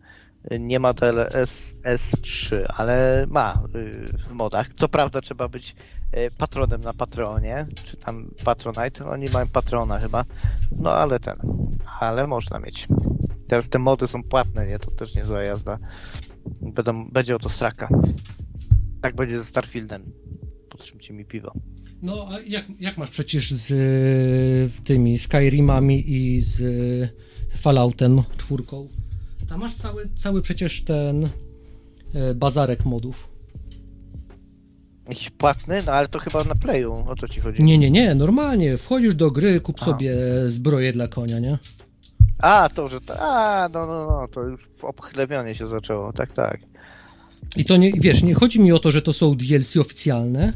[0.60, 4.68] nie ma DLS S3, ale ma y, w modach.
[4.76, 5.76] Co prawda trzeba być
[6.16, 10.24] y, patronem na Patreonie, czy tam Patronite, oni mają patrona chyba,
[10.78, 11.36] no ale ten,
[12.00, 12.88] ale można mieć.
[13.48, 14.78] Teraz te mody są płatne, nie?
[14.78, 15.78] To też niezła jazda.
[16.60, 17.88] Będą, będzie o to straka.
[19.00, 20.12] Tak będzie ze Starfieldem.
[20.68, 21.52] Potrzymcie mi piwo.
[22.02, 26.62] No, a jak, jak masz przecież z tymi Skyrimami i z
[27.56, 28.88] Falloutem czwórką?
[29.48, 33.34] Tam masz cały, cały przecież ten y, bazarek modów.
[35.08, 35.82] Jakiś płatny?
[35.86, 37.62] No ale to chyba na playu, o co ci chodzi?
[37.62, 38.76] Nie, nie, nie, normalnie.
[38.76, 40.14] Wchodzisz do gry, kup sobie
[40.46, 41.58] zbroję dla konia, nie?
[42.38, 46.32] A, to, że to, a, no, no, no, to już w obchlewionie się zaczęło, tak,
[46.32, 46.60] tak.
[47.56, 50.52] I to nie, wiesz, nie chodzi mi o to, że to są DLC oficjalne,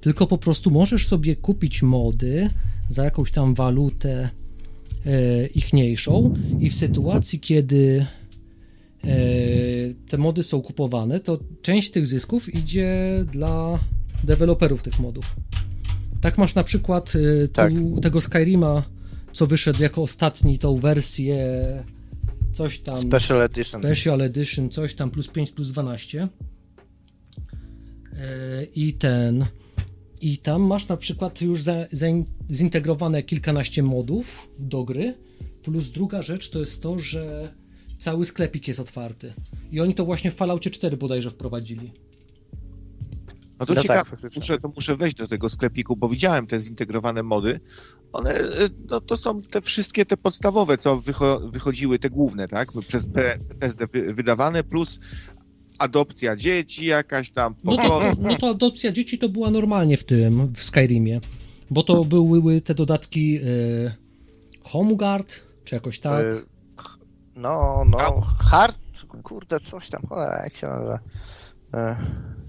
[0.00, 2.50] tylko po prostu możesz sobie kupić mody
[2.88, 4.30] za jakąś tam walutę
[5.06, 8.06] e, ichniejszą i w sytuacji, kiedy
[9.04, 9.08] e,
[10.08, 13.78] te mody są kupowane, to część tych zysków idzie dla
[14.24, 15.36] deweloperów tych modów.
[16.20, 17.72] Tak masz na przykład e, tu, tak.
[18.02, 18.82] tego Skyrima,
[19.32, 21.36] co wyszedł jako ostatni, tą wersję
[22.52, 22.98] coś tam.
[22.98, 23.82] Special Edition.
[23.82, 26.28] Special Edition, coś tam plus 5 plus 12.
[28.12, 29.46] E, I ten.
[30.20, 32.06] I tam masz na przykład już za, za,
[32.50, 35.14] zintegrowane kilkanaście modów do gry.
[35.62, 37.52] Plus druga rzecz to jest to, że
[37.98, 39.32] cały sklepik jest otwarty.
[39.72, 41.92] I oni to właśnie w Falloutie 4 bodajże wprowadzili.
[43.62, 46.60] No to no ciekawe, tak, muszę, to muszę wejść do tego sklepiku, bo widziałem te
[46.60, 47.60] zintegrowane mody.
[48.12, 48.34] One,
[48.90, 52.68] no to są te wszystkie te podstawowe, co wycho wychodziły, te główne, tak?
[52.88, 53.06] Przez
[53.60, 55.00] PSD wydawane, plus
[55.78, 60.52] adopcja dzieci, jakaś tam no, to, no to adopcja dzieci to była normalnie w tym,
[60.54, 61.20] w Skyrimie,
[61.70, 63.92] bo to były te dodatki y,
[64.62, 66.24] Homeguard, czy jakoś tak.
[66.24, 66.42] Y,
[67.36, 68.76] no, no, hard,
[69.22, 70.98] kurde, coś tam, cholera, jak się nazywa.
[71.74, 72.41] Y,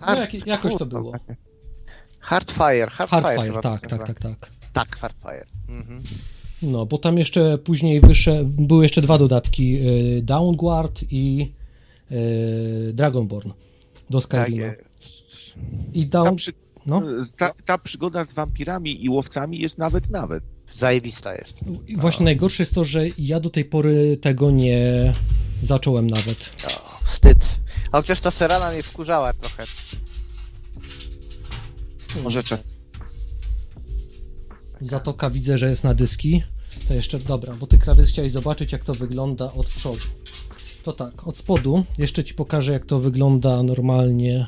[0.00, 1.12] hard, no, jak, jakoś to było.
[2.18, 3.22] Hardfire, Hardfire.
[3.22, 4.50] Hardfire, tak, tak, tak, tak.
[4.72, 5.46] Tak, Hardfire.
[5.68, 6.02] Mhm.
[6.62, 9.78] No, bo tam jeszcze później wyższe, były jeszcze dwa dodatki,
[10.18, 11.52] y, Downguard i
[12.12, 13.50] y, Dragonborn
[14.10, 14.66] do Skyrima.
[14.66, 14.84] Tak
[15.92, 16.24] I down...
[16.24, 16.52] ta, przy...
[16.86, 17.02] no?
[17.36, 20.44] ta, ta, przygoda z wampirami i łowcami jest nawet nawet.
[20.72, 21.60] Zajebista jest.
[21.86, 25.14] I właśnie najgorsze jest to, że ja do tej pory tego nie
[25.62, 26.50] zacząłem nawet.
[26.66, 27.59] O, wstyd.
[27.92, 29.64] A chociaż ta serana mnie wkurzała trochę.
[32.22, 32.60] Może czas
[34.80, 36.42] Zatoka widzę, że jest na dyski.
[36.88, 40.06] To jeszcze dobra, bo ty krawiec chciałeś zobaczyć, jak to wygląda od przodu.
[40.82, 44.46] To tak, od spodu jeszcze ci pokażę, jak to wygląda normalnie.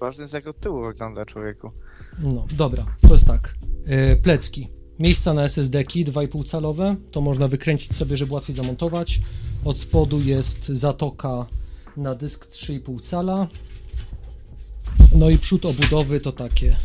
[0.00, 1.70] Ważne jest, jak od tyłu wygląda człowieku.
[2.18, 3.54] No, dobra, to jest tak.
[3.86, 4.68] Yy, plecki.
[4.98, 9.20] Miejsca na SSD-ki 2,5 calowe, to można wykręcić sobie, żeby łatwiej zamontować.
[9.64, 11.46] Od spodu jest zatoka
[11.96, 13.48] na dysk 3,5 cala.
[15.14, 16.76] No i przód obudowy to takie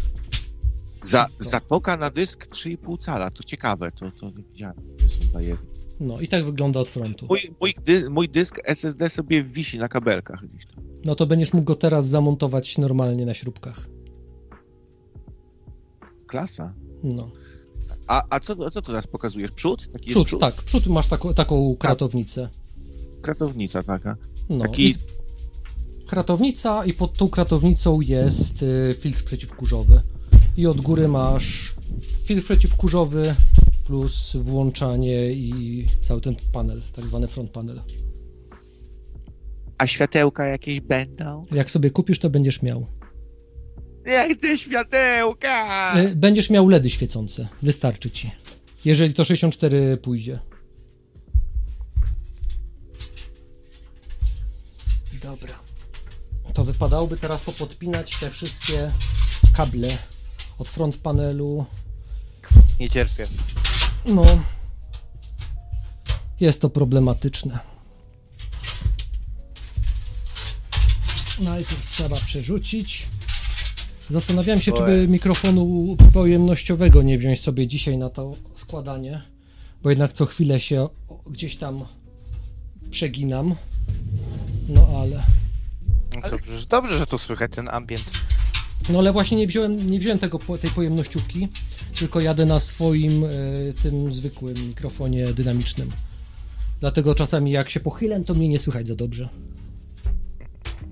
[1.01, 5.57] za, zatoka na dysk 3,5 cala, to ciekawe, to, to nie widziałem, to są bajery.
[5.99, 7.25] No i tak wygląda od frontu.
[7.29, 10.83] Mój, mój, dy, mój, dysk SSD sobie wisi na kabelkach gdzieś tam.
[11.05, 13.87] No to będziesz mógł go teraz zamontować normalnie na śrubkach.
[16.27, 16.73] Klasa.
[17.03, 17.31] No.
[18.07, 19.51] A, a co, co teraz pokazujesz?
[19.51, 19.91] Przód?
[19.91, 20.55] Taki przód, przód, tak.
[20.55, 22.49] Przód masz taką, taką kratownicę.
[23.21, 24.17] Kratownica taka.
[24.51, 24.65] No.
[24.65, 24.95] Taki...
[26.07, 30.01] Kratownica i pod tą kratownicą jest y, filtr przeciwkurzowy
[30.57, 31.75] i od góry masz
[32.23, 33.35] filtr przeciwkurzowy
[33.85, 37.81] plus włączanie i cały ten panel, tak zwany front panel.
[39.77, 41.45] A światełka jakieś będą?
[41.51, 42.85] Jak sobie kupisz, to będziesz miał.
[44.05, 45.93] Ja chcę światełka!
[45.95, 47.47] E, będziesz miał LEDy świecące.
[47.61, 48.31] Wystarczy ci.
[48.85, 50.39] Jeżeli to 64 pójdzie.
[55.21, 55.53] Dobra.
[56.53, 58.91] To wypadałoby teraz popodpinać te wszystkie
[59.53, 59.97] kable
[60.57, 61.65] od front panelu.
[62.79, 63.27] Nie cierpię.
[64.05, 64.43] No,
[66.39, 67.59] jest to problematyczne.
[71.39, 73.07] Najpierw trzeba przerzucić.
[74.09, 79.21] Zastanawiałem się, czy by mikrofonu pojemnościowego nie wziąć sobie dzisiaj na to składanie,
[79.83, 80.89] bo jednak co chwilę się
[81.27, 81.85] gdzieś tam
[82.91, 83.55] przeginam.
[84.69, 85.23] No ale.
[86.15, 88.11] No Dobrze, że- dobrze, że tu słychać ten ambient.
[88.89, 91.47] No ale właśnie nie wziąłem, nie wziąłem tego, tej pojemnościówki,
[91.99, 95.89] tylko jadę na swoim y, tym zwykłym mikrofonie dynamicznym.
[96.79, 99.29] Dlatego czasami jak się pochylę, to mnie nie słychać za dobrze.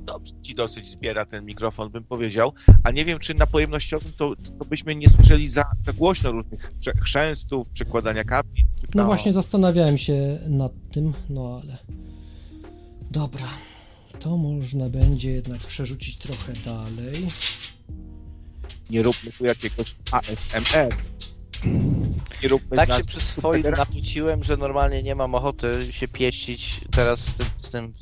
[0.06, 2.54] Dobrze ci dosyć zbiera ten mikrofon, bym powiedział.
[2.84, 6.72] A nie wiem, czy na pojemnościowym to, to byśmy nie słyszeli za, za głośno różnych
[7.02, 8.66] chrzęstów, przekładania kabli.
[8.96, 9.06] No.
[9.06, 11.78] właśnie zastanawiałem się nad tym, no ale.
[13.12, 13.48] Dobra.
[14.20, 17.28] To można będzie jednak przerzucić trochę dalej.
[18.90, 20.96] Nie róbmy tu jakiegoś ASMR.
[22.44, 26.82] Nie róbmy Tak się nas przyswoił, supera- napociłem, że normalnie nie mam ochoty się pieścić
[26.92, 27.94] teraz z tym, z tym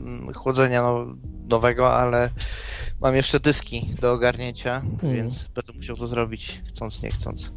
[0.00, 1.06] mm, chłodzenia no,
[1.48, 2.30] nowego, ale
[3.00, 5.14] mam jeszcze dyski do ogarnięcia, Mhm.
[5.14, 7.50] więc będę musiał to zrobić, chcąc nie chcąc.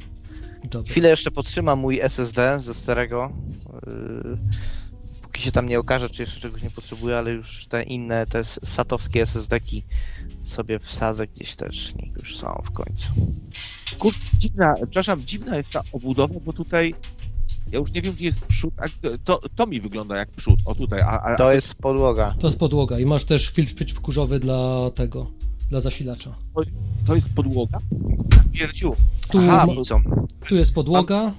[0.63, 0.91] Dobra.
[0.91, 3.31] Chwilę jeszcze potrzymam mój SSD ze starego.
[3.87, 4.37] Yy,
[5.27, 8.43] póki się tam nie okaże, czy jeszcze czegoś nie potrzebuję, ale już te inne, te
[8.43, 9.83] satowskie SSD-ki
[10.43, 13.09] sobie wsadzę gdzieś też, niech już są w końcu.
[13.99, 16.93] Kurczę, dziwna, przepraszam, dziwna jest ta obudowa, bo tutaj
[17.71, 18.85] ja już nie wiem, gdzie jest przód, a
[19.23, 22.35] to, to mi wygląda jak przód, o tutaj, a, a, To jest podłoga.
[22.39, 25.31] To jest podłoga i masz też filtr przeciwkurzowy dla tego,
[25.69, 26.35] dla zasilacza.
[27.07, 27.79] to jest podłoga?
[28.51, 28.95] Pierdziu.
[29.31, 29.73] Tu, Aha, ma,
[30.47, 31.33] tu jest podłoga,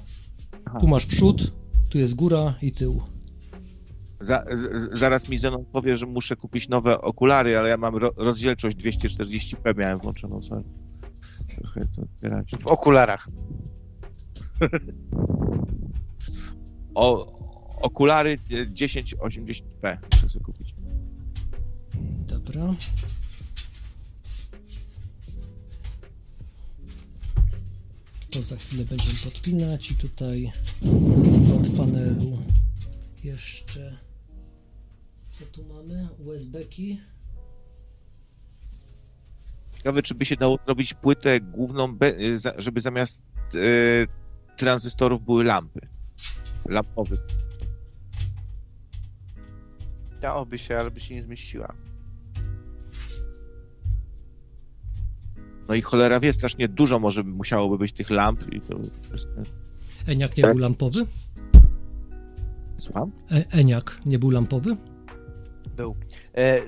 [0.64, 0.78] Aha.
[0.80, 1.52] tu masz przód,
[1.88, 3.02] tu jest góra i tył.
[4.20, 8.12] Za, z, zaraz mi Zenon powie, że muszę kupić nowe okulary, ale ja mam ro,
[8.16, 10.64] rozdzielczość 240p miałem włączoną, sorry.
[11.58, 12.50] Trochę to otwierać.
[12.60, 13.28] W okularach.
[16.94, 17.38] O,
[17.80, 20.74] okulary e, 1080p muszę sobie kupić.
[22.26, 22.74] Dobra.
[28.30, 30.52] To za chwilę będziemy podpinać i tutaj
[31.56, 32.38] od panelu
[33.24, 34.07] jeszcze
[35.38, 36.08] co tu mamy?
[36.26, 37.00] USB-ki.
[39.76, 41.98] Ciekawe, czy by się dało zrobić płytę główną,
[42.36, 43.22] za- żeby zamiast
[43.54, 43.58] e,
[44.56, 45.80] tranzystorów były lampy.
[46.68, 47.16] Lampowe.
[50.20, 51.74] Dałoby się, ale by się nie zmieściła.
[55.68, 58.78] No i cholera wie, strasznie dużo może by musiałoby być tych lamp i to
[59.12, 59.28] jest...
[60.06, 61.06] Eniak nie był lampowy?
[62.76, 63.12] Słucham?
[63.30, 64.76] E Eniak nie był lampowy?
[65.78, 65.96] Był.
[66.36, 66.60] E,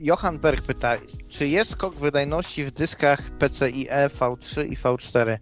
[0.00, 0.96] Johan Berg pyta,
[1.28, 5.38] czy jest skok wydajności w dyskach PCIe V3 i V4?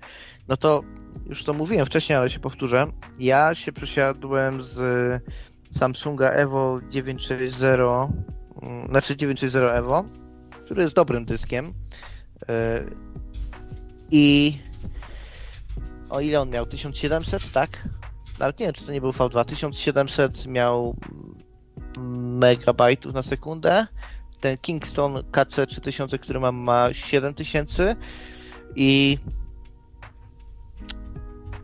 [0.48, 0.82] No to
[1.26, 2.86] już to mówiłem wcześniej, ale się powtórzę.
[3.18, 4.78] Ja się przesiadłem z
[5.70, 8.12] Samsunga Evo 960,
[8.62, 10.04] mm, znaczy 960 Evo,
[10.64, 11.74] który jest dobrym dyskiem.
[12.48, 12.84] E,
[14.10, 14.58] I
[16.10, 16.66] o ile on miał?
[16.66, 17.88] 1700, tak?
[18.38, 19.44] Nawet nie wiem, czy to nie był V2.
[19.44, 20.96] 1700 miał
[22.38, 23.86] megabajtów na sekundę.
[24.40, 27.96] Ten Kingston KC3000, który mam, ma 7000
[28.76, 29.18] i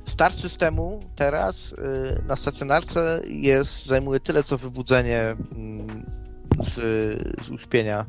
[0.04, 1.76] start systemu teraz y,
[2.26, 6.06] na stacjonarce jest, zajmuje tyle, co wybudzenie mm,
[6.60, 6.74] z,
[7.44, 8.06] z uśpienia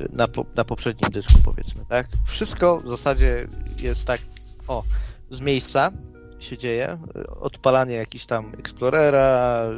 [0.00, 2.06] y, na, po, na poprzednim dysku, powiedzmy, tak?
[2.26, 3.48] Wszystko w zasadzie
[3.78, 4.20] jest tak,
[4.68, 4.84] o,
[5.30, 5.90] z miejsca
[6.38, 6.98] się dzieje.
[7.40, 9.68] Odpalanie jakiś tam Explorera,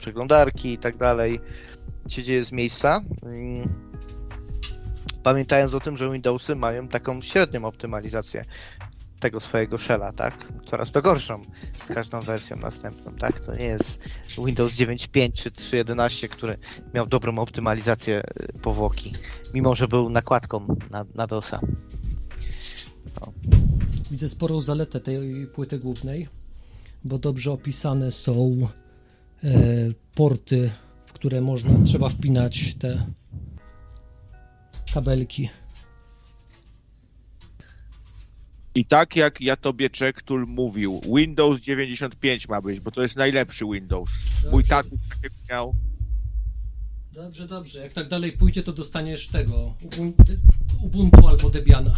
[0.00, 1.40] przeglądarki i tak dalej
[2.08, 3.00] się dzieje z miejsca.
[5.22, 8.44] Pamiętając o tym, że Windowsy mają taką średnią optymalizację
[9.20, 10.52] tego swojego shella, tak?
[10.66, 11.42] Coraz to gorszą
[11.84, 13.40] z każdą wersją następną, tak?
[13.40, 14.04] To nie jest
[14.46, 16.58] Windows 9.5 czy 3.11, który
[16.94, 18.22] miał dobrą optymalizację
[18.56, 19.12] y, powłoki,
[19.54, 21.60] mimo że był nakładką na, na DOSa.
[24.10, 26.28] Widzę sporą zaletę tej płyty głównej,
[27.04, 28.68] bo dobrze opisane są
[30.14, 30.70] porty,
[31.06, 33.06] w które można, trzeba wpinać te
[34.94, 35.48] kabelki.
[38.74, 43.64] I tak jak ja tobie Czektul mówił, Windows 95 ma być, bo to jest najlepszy
[43.64, 44.10] Windows.
[44.52, 44.68] Mój Dobrze.
[44.68, 45.74] tatuś takiego miał.
[47.12, 47.80] Dobrze, dobrze.
[47.80, 49.74] Jak tak dalej pójdzie, to dostaniesz tego
[50.82, 51.96] Ubuntu, albo Debiana.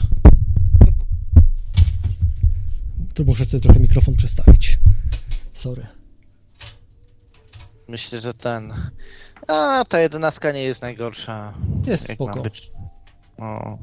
[3.14, 4.78] Tu muszę sobie trochę mikrofon przestawić.
[5.54, 5.86] Sorry.
[7.88, 8.72] Myślę, że ten.
[9.48, 11.54] A ta jedenastka nie jest najgorsza.
[11.86, 12.36] Jest Jak spoko.
[12.36, 12.70] ma być.
[13.38, 13.78] O.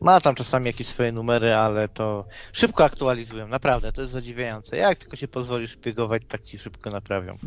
[0.00, 4.76] Ma tam czasami jakieś swoje numery, ale to szybko aktualizują, naprawdę, to jest zadziwiające.
[4.76, 7.36] Jak tylko się pozwolisz szpiegować, tak ci szybko naprawią.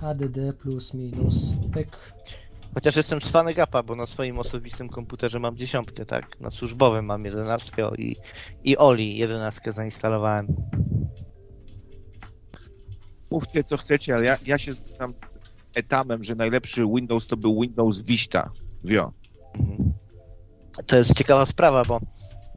[0.00, 1.34] HDD plus minus.
[1.72, 1.96] Pyk.
[2.78, 6.40] Chociaż jestem z fany gapa, bo na swoim osobistym komputerze mam dziesiątkę, tak?
[6.40, 8.16] Na służbowym mam jedenastkę i,
[8.64, 10.46] i Oli jedenastkę zainstalowałem.
[13.30, 15.38] Mówcie co chcecie, ale ja, ja się tam z
[15.74, 18.50] etamem, że najlepszy Windows to był Windows Vista.
[18.84, 19.12] Wio.
[19.54, 19.92] Mhm.
[20.86, 22.00] To jest ciekawa sprawa, bo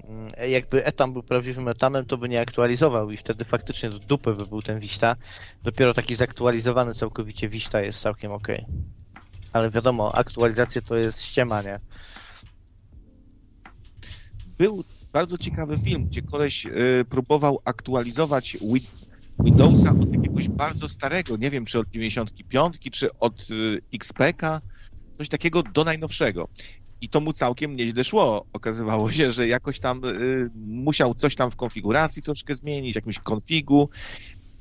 [0.03, 4.33] mm, jakby etam był prawdziwym etamem, to by nie aktualizował i wtedy faktycznie do dupy
[4.33, 5.15] by był ten Vista.
[5.63, 8.47] Dopiero taki zaktualizowany całkowicie Vista jest całkiem ok.
[9.53, 11.79] Ale wiadomo, aktualizacje to jest ściema, nie?
[14.57, 14.83] Był
[15.13, 18.83] bardzo ciekawy film, gdzie koleś y, próbował aktualizować Win
[19.43, 24.61] Windowsa od jakiegoś bardzo starego, nie wiem czy od 95, czy od y, XPK,
[25.17, 26.47] coś takiego do najnowszego.
[27.01, 28.45] I to mu całkiem nieźle szło.
[28.53, 33.89] Okazywało się, że jakoś tam y, musiał coś tam w konfiguracji troszkę zmienić, jakimś konfigu,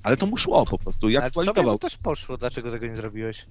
[0.03, 1.79] ale to mu szło po prostu i Ale aktualizował.
[1.79, 3.47] to też poszło, dlaczego tego nie zrobiłeś?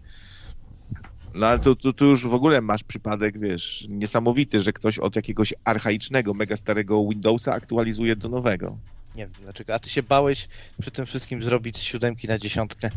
[1.33, 5.15] No ale tu, tu, tu już w ogóle masz przypadek, wiesz, niesamowity, że ktoś od
[5.15, 8.77] jakiegoś archaicznego, mega starego Windowsa aktualizuje do nowego.
[9.15, 9.73] Nie wiem dlaczego.
[9.73, 10.47] A ty się bałeś
[10.81, 12.89] przy tym wszystkim zrobić z siódemki na dziesiątkę.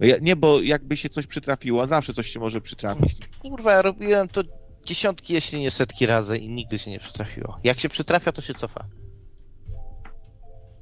[0.00, 3.28] Ja, nie, bo jakby się coś przytrafiło, a zawsze coś się może przytrafić.
[3.38, 4.42] Kurwa, ja robiłem to
[4.84, 7.58] dziesiątki, jeśli nie setki razy i nigdy się nie przytrafiło.
[7.64, 8.84] Jak się przytrafia, to się cofa.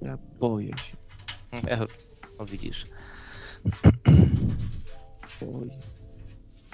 [0.03, 0.97] Ja boję się,
[1.69, 1.87] Ja,
[2.39, 2.87] no widzisz.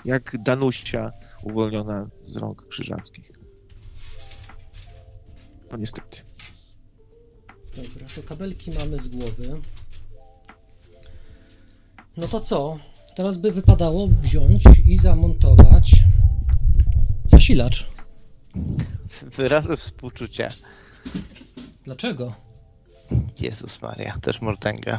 [0.05, 1.13] Jak Danusia
[1.43, 3.33] uwolniona z rąk krzyżackich.
[5.73, 6.23] No niestety.
[7.77, 9.61] Dobra, to kabelki mamy z głowy.
[12.17, 12.79] No to co?
[13.17, 15.93] Teraz by wypadało wziąć i zamontować
[17.25, 17.91] zasilacz.
[19.23, 20.49] Wyrazy współczucia.
[21.85, 22.35] Dlaczego?
[23.41, 24.99] Jezus Maria, też Mortenga.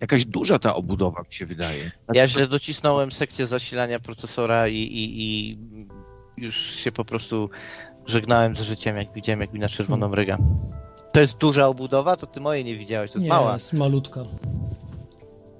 [0.00, 1.90] Jakaś duża ta obudowa mi się wydaje.
[2.14, 5.58] Ja źle docisnąłem sekcję zasilania procesora i, i, i
[6.36, 7.50] już się po prostu
[8.06, 10.38] żegnałem z życiem, jak widziałem, jak mi na czerwoną ryga.
[11.12, 12.16] To jest duża obudowa?
[12.16, 13.52] To ty mojej nie widziałeś, to jest Nie, mała.
[13.52, 14.24] jest malutka.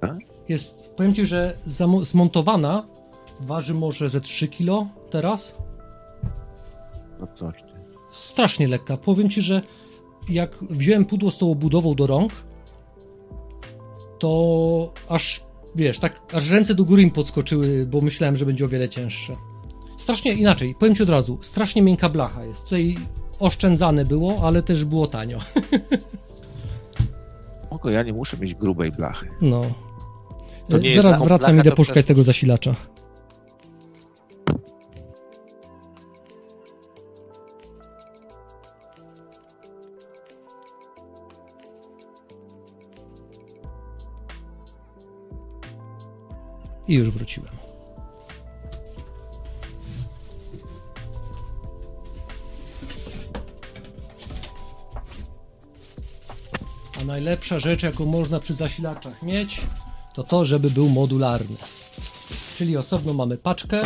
[0.01, 0.07] A?
[0.49, 1.57] Jest, powiem ci, że
[2.01, 2.87] zmontowana
[3.39, 5.55] waży może ze 3 kg teraz.
[7.19, 7.73] No coś ty.
[8.11, 8.97] Strasznie lekka.
[8.97, 9.61] Powiem ci, że
[10.29, 12.31] jak wziąłem pudło z tą obudową do rąk,
[14.21, 15.43] to aż,
[15.75, 19.35] wiesz, tak aż ręce do góry mi podskoczyły, bo myślałem, że będzie o wiele cięższe.
[19.97, 22.63] Strasznie inaczej, powiem ci od razu, strasznie miękka blacha jest.
[22.63, 22.97] Tutaj
[23.39, 25.39] oszczędzane było, ale też było tanio.
[27.69, 29.27] Oko, ja nie muszę mieć grubej blachy.
[29.41, 29.61] No.
[30.69, 32.75] To nie Zaraz wracam, blachę, idę poszukać przecież- tego zasilacza.
[46.91, 47.53] I już wróciłem.
[57.01, 59.61] A najlepsza rzecz, jaką można przy zasilaczach mieć,
[60.13, 61.55] to to, żeby był modularny.
[62.57, 63.81] Czyli osobno mamy paczkę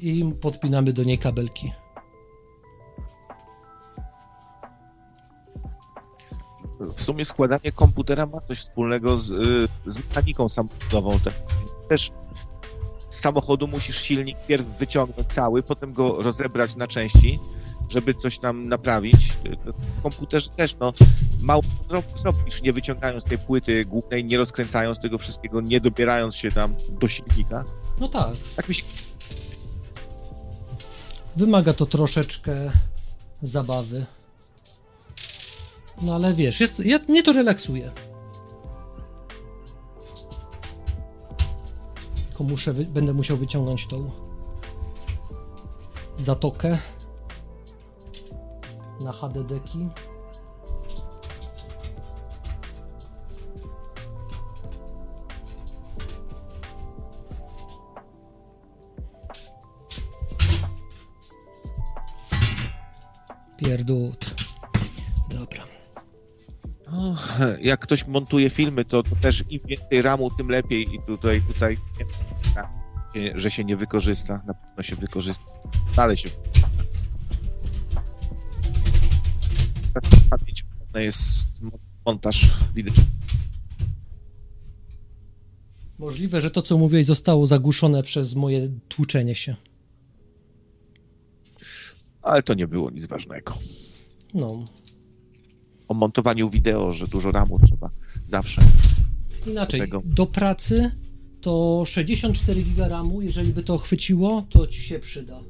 [0.00, 1.72] i podpinamy do niej kabelki.
[7.08, 11.18] Sumie składanie komputera ma coś wspólnego z, y, z mechaniką samochodową.
[11.24, 11.30] Te-
[11.88, 12.10] Też
[13.10, 17.38] z samochodu musisz silnik pierw wyciągnąć cały, potem go rozebrać na części,
[17.88, 19.30] żeby coś tam naprawić.
[19.46, 20.92] Y, W komputerze też, no,
[21.40, 26.52] mało zro- zrobisz, nie wyciągając tej płyty głównej, nie rozkręcając tego wszystkiego, nie dobierając się
[26.52, 27.64] tam do silnika.
[28.00, 28.84] No tak, Tak mi się
[31.36, 32.72] wymaga to troszeczkę
[33.42, 34.06] zabawy.
[36.02, 37.92] No ale wiesz, jest, ja, mnie to relaksuje.
[42.28, 44.10] Tylko muszę, będę musiał wyciągnąć tą
[46.18, 46.78] zatokę
[49.00, 49.88] na HDD-ki.
[63.56, 64.34] Pierdód.
[65.28, 65.77] Dobra.
[66.92, 67.14] No,
[67.60, 71.78] jak ktoś montuje filmy, to, to też im więcej ramu, tym lepiej i tutaj, tutaj
[73.14, 74.42] nie że się nie wykorzysta.
[74.46, 75.44] Na pewno się wykorzysta.
[75.96, 76.30] Dalej się
[80.30, 81.60] Pamięć jest
[82.06, 82.94] montaż wideo.
[85.98, 89.56] Możliwe, że to, co mówiłeś, zostało zagłuszone przez moje tłuczenie się.
[92.22, 93.58] Ale to nie było nic ważnego.
[94.34, 94.64] No.
[95.88, 97.90] O montowaniu wideo, że dużo ramu trzeba
[98.26, 98.62] zawsze.
[99.46, 100.90] Inaczej, do do pracy
[101.40, 105.40] to 64 giga RAMu, jeżeli by to chwyciło, to ci się przyda.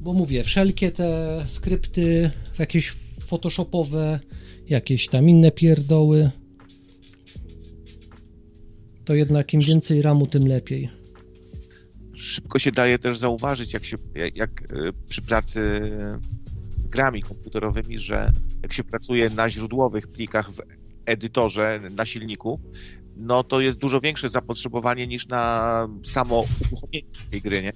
[0.00, 2.96] Bo mówię, wszelkie te skrypty, jakieś
[3.26, 4.20] photoshopowe,
[4.68, 6.30] jakieś tam inne pierdoły,
[9.04, 10.90] to jednak im więcej RAMu, tym lepiej.
[12.14, 15.80] Szybko się daje też zauważyć, jak się, jak, jak e, przy pracy
[16.76, 18.32] z grami komputerowymi, że
[18.64, 20.60] jak się pracuje na źródłowych plikach w
[21.06, 22.60] edytorze, na silniku,
[23.16, 27.72] no to jest dużo większe zapotrzebowanie niż na samo uruchomienie tej gry, nie?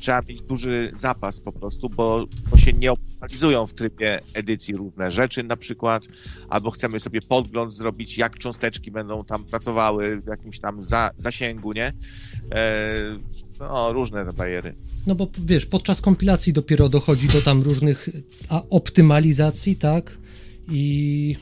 [0.00, 5.10] Trzeba mieć duży zapas po prostu, bo, bo się nie optymalizują w trybie edycji różne
[5.10, 6.06] rzeczy na przykład,
[6.48, 11.72] albo chcemy sobie podgląd zrobić, jak cząsteczki będą tam pracowały w jakimś tam za, zasięgu,
[11.72, 11.92] nie?
[12.52, 13.18] E,
[13.60, 14.74] no, różne te bajery.
[15.06, 18.08] No bo wiesz, podczas kompilacji dopiero dochodzi do tam różnych
[18.48, 20.18] a, optymalizacji, tak?
[20.68, 21.36] I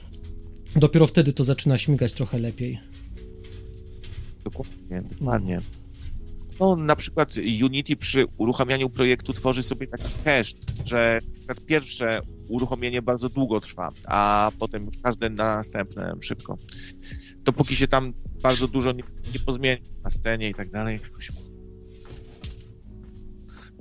[0.76, 2.80] dopiero wtedy to zaczyna śmigać trochę lepiej.
[4.44, 5.56] Dokładnie, dokładnie.
[5.56, 5.77] No,
[6.76, 10.52] na przykład Unity przy uruchamianiu projektu tworzy sobie taki cache,
[10.84, 11.20] że
[11.66, 16.58] pierwsze uruchomienie bardzo długo trwa, a potem już każde następne szybko.
[17.36, 18.12] Dopóki się tam
[18.42, 19.02] bardzo dużo nie,
[19.34, 21.00] nie pozmieni na scenie i tak dalej.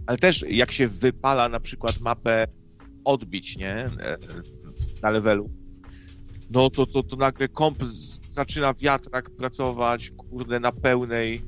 [0.08, 2.48] Ale też jak się wypala na przykład mapę
[3.06, 3.76] odbić, nie?
[3.76, 4.18] E,
[5.02, 5.50] Na levelu,
[6.50, 7.84] no to, to, to nagle komp
[8.28, 11.42] zaczyna wiatrak pracować, kurde, na pełnej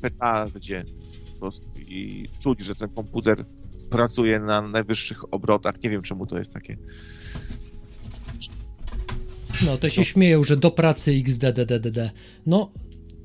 [0.00, 0.84] petardzie
[1.32, 3.44] po prostu i czuć, że ten komputer
[3.90, 5.82] pracuje na najwyższych obrotach.
[5.82, 6.76] Nie wiem, czemu to jest takie.
[9.66, 12.10] No, to się śmieją, że do pracy XDDDD.
[12.46, 12.72] No,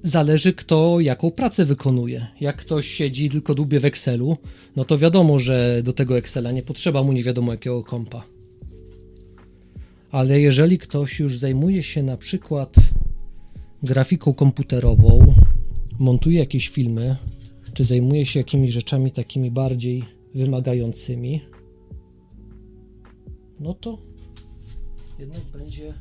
[0.03, 2.27] zależy kto jaką pracę wykonuje.
[2.41, 4.37] Jak ktoś siedzi tylko dłubie w Excelu,
[4.75, 8.23] no to wiadomo, że do tego Excela nie potrzeba mu nie wiadomo jakiego kompa.
[10.11, 12.75] Ale jeżeli ktoś już zajmuje się na przykład
[13.83, 15.35] grafiką komputerową,
[15.99, 17.17] montuje jakieś filmy,
[17.73, 20.03] czy zajmuje się jakimiś rzeczami takimi bardziej
[20.35, 21.41] wymagającymi,
[23.59, 24.01] no to
[25.19, 25.93] jednak będzie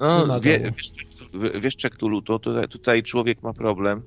[0.00, 4.02] No, wie, wiesz, wiesz, Czektulu, to tutaj, tutaj człowiek ma problem.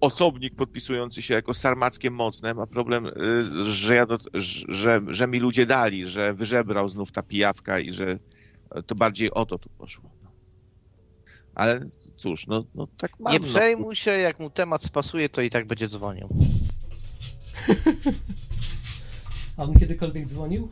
[0.00, 3.12] Osobnik podpisujący się jako sarmackiem mocne ma problem, y,
[3.64, 4.06] że, ja
[4.68, 8.18] że, że mi ludzie dali, że wyżebrał znów ta pijawka i że
[8.86, 10.15] to bardziej o to tu poszło.
[11.56, 11.80] Ale
[12.14, 13.32] cóż, no, no tak mam.
[13.32, 13.44] Nie no.
[13.44, 16.28] przejmuj się, jak mu temat spasuje, to i tak będzie dzwonił.
[19.56, 20.68] A on kiedykolwiek dzwonił?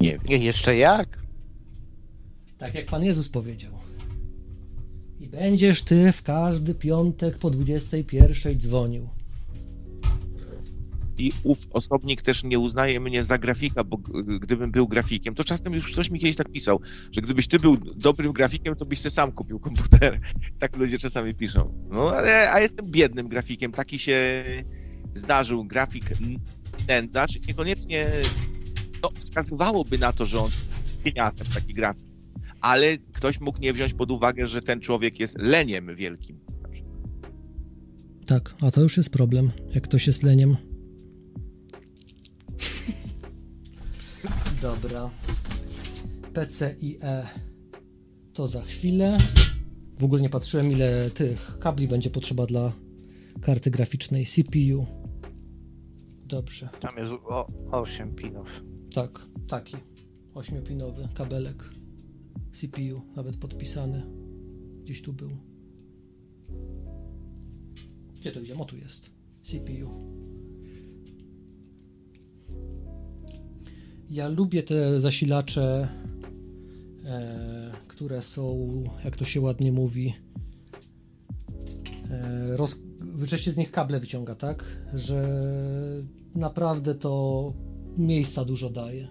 [0.00, 0.20] Nie wiem.
[0.28, 1.18] Nie, jeszcze jak?
[2.58, 3.72] Tak jak Pan Jezus powiedział.
[5.20, 9.08] I będziesz ty w każdy piątek po 21 dzwonił.
[11.18, 13.96] I ów osobnik też nie uznaje mnie za grafika, bo
[14.40, 16.80] gdybym był grafikiem, to czasem już ktoś mi kiedyś tak pisał,
[17.12, 20.20] że gdybyś ty był dobrym grafikiem, to byś sobie sam kupił komputer.
[20.58, 21.86] Tak ludzie czasami piszą.
[21.90, 24.44] No ale a jestem biednym grafikiem, taki się
[25.14, 26.04] zdarzył grafik
[26.88, 28.10] nędzacz, niekoniecznie
[29.02, 30.50] no, wskazywałoby na to, że on
[30.92, 32.06] jest pieniądzem taki grafik.
[32.60, 36.40] Ale ktoś mógł nie wziąć pod uwagę, że ten człowiek jest leniem wielkim.
[38.26, 40.71] Tak, a to już jest problem, jak ktoś jest leniem.
[44.62, 45.10] Dobra.
[46.34, 46.98] PCIe
[48.32, 49.18] to za chwilę.
[49.98, 52.72] W ogóle nie patrzyłem, ile tych kabli będzie potrzeba dla
[53.40, 54.86] karty graficznej CPU.
[56.26, 56.68] Dobrze.
[56.80, 58.64] Tam jest o, 8 pinów.
[58.94, 59.76] Tak, taki.
[60.34, 61.70] Ośmiopinowy kabelek
[62.52, 64.06] CPU, nawet podpisany.
[64.82, 65.30] Gdzieś tu był.
[68.16, 68.58] Gdzie to idzie?
[68.58, 69.10] O tu jest.
[69.42, 70.21] CPU.
[74.12, 75.88] Ja lubię te zasilacze,
[77.04, 80.14] e, które są, jak to się ładnie mówi,
[82.10, 82.78] e, roz,
[83.52, 84.64] z nich kable wyciąga, tak?
[84.94, 85.28] Że
[86.34, 87.52] naprawdę to
[87.98, 89.08] miejsca dużo daje.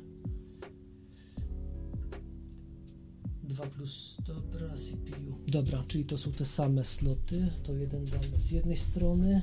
[3.43, 5.37] 2 plus, dobra, CPU.
[5.47, 7.51] Dobra, czyli to są te same sloty.
[7.63, 9.41] To jeden damy z jednej strony.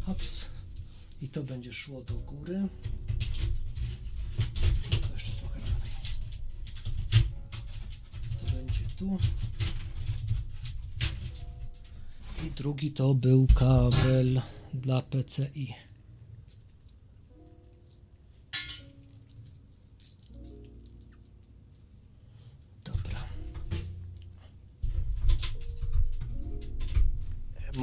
[0.00, 0.49] Hops.
[1.22, 2.68] I to będzie szło do góry.
[4.90, 5.90] To jeszcze trochę dalej.
[8.40, 9.18] To będzie tu.
[12.46, 14.42] I drugi to był kabel
[14.74, 15.89] dla PCI.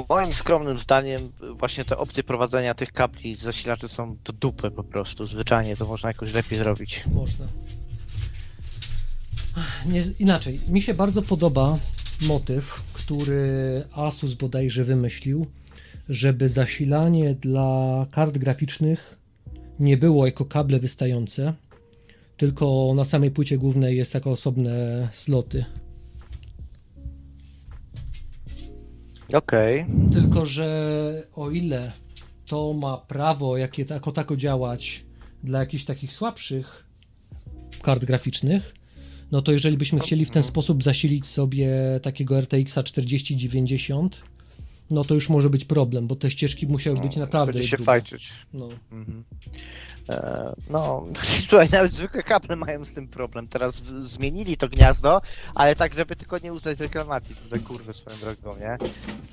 [0.10, 4.84] Moim skromnym zdaniem właśnie te opcje prowadzenia tych kabli z zasilaczy są do dupy po
[4.84, 5.28] prostu.
[5.28, 7.04] Zwyczajnie to można jakoś lepiej zrobić.
[7.14, 7.46] Można.
[9.86, 11.78] Nie, inaczej, mi się bardzo podoba
[12.22, 15.46] motyw, który Asus bodajże wymyślił,
[16.10, 19.18] żeby zasilanie dla kart graficznych
[19.80, 21.54] nie było jako kable wystające,
[22.38, 25.66] tylko na samej płycie głównej jest jako osobne sloty.
[29.34, 29.82] Okej.
[29.82, 30.14] Okay.
[30.14, 31.92] Tylko, że o ile
[32.46, 35.06] to ma prawo jakie, jako tako działać
[35.44, 36.86] dla jakichś takich słabszych
[37.82, 38.74] kart graficznych,
[39.32, 41.70] no to jeżeli byśmy chcieli w ten sposób zasilić sobie
[42.02, 44.22] takiego RTX 4090,
[44.90, 47.54] no to już może być problem, bo te ścieżki musiały być naprawdę.
[47.54, 48.30] Będzie się fajczyć.
[48.54, 48.70] No.
[48.92, 49.24] Mhm.
[50.10, 51.06] E, no,
[51.48, 53.48] słuchaj, nawet zwykłe kable mają z tym problem.
[53.48, 55.22] Teraz zmienili to gniazdo,
[55.56, 58.78] ale tak, żeby tylko nie uznać reklamacji, co za kurwę swoją drogą, nie?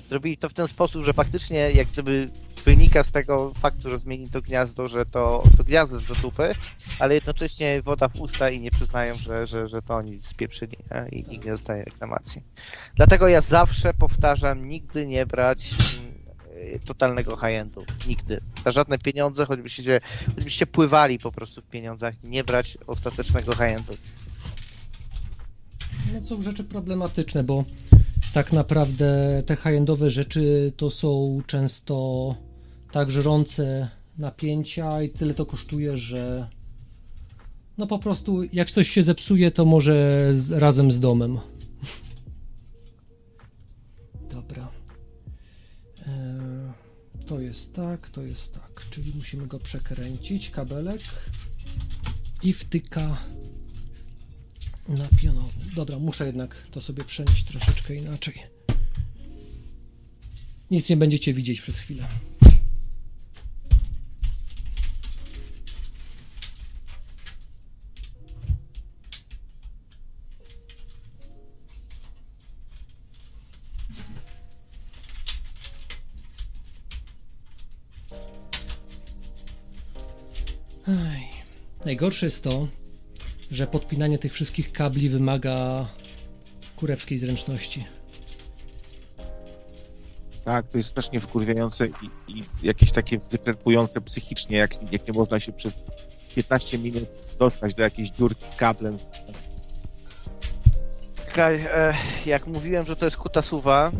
[0.07, 2.29] Zrobili to w ten sposób, że faktycznie jak gdyby
[2.65, 6.55] wynika z tego faktu, że zmienili to gniazdo, że to, to gniazdo jest do dupy,
[6.99, 11.19] ale jednocześnie woda w usta i nie przyznają, że, że, że to oni spieprzyli nie?
[11.19, 12.41] i nikt nie dostaje reklamacji.
[12.95, 15.75] Dlatego ja zawsze powtarzam, nigdy nie brać
[16.85, 17.85] totalnego high-endu.
[18.07, 18.41] Nigdy.
[18.65, 20.01] Za żadne pieniądze, choćbyście,
[20.35, 23.93] choćbyście pływali po prostu w pieniądzach, nie brać ostatecznego high-endu.
[26.13, 27.63] No są rzeczy problematyczne, bo
[28.33, 32.35] tak naprawdę te high-endowe rzeczy to są często
[32.91, 36.49] tak żrące napięcia i tyle to kosztuje, że
[37.77, 41.39] no po prostu jak coś się zepsuje, to może z, razem z domem.
[47.25, 48.85] To jest tak, to jest tak.
[48.89, 51.01] Czyli musimy go przekręcić, kabelek
[52.43, 53.17] i wtyka
[54.87, 55.49] na pionowo.
[55.75, 58.43] Dobra, muszę jednak to sobie przenieść troszeczkę inaczej.
[60.71, 62.07] Nic nie będziecie widzieć przez chwilę.
[81.95, 82.67] Najgorsze jest to,
[83.51, 85.87] że podpinanie tych wszystkich kabli wymaga
[86.75, 87.85] kurewskiej zręczności.
[90.45, 91.91] Tak, to jest strasznie wkurwiające i,
[92.27, 95.73] i jakieś takie wyczerpujące psychicznie, jak, jak nie można się przez
[96.35, 97.03] 15 minut
[97.39, 98.97] dostać do jakiejś dziurki z kablem.
[101.33, 101.93] Kaj, e,
[102.25, 103.91] jak mówiłem, że to jest kutasuwa,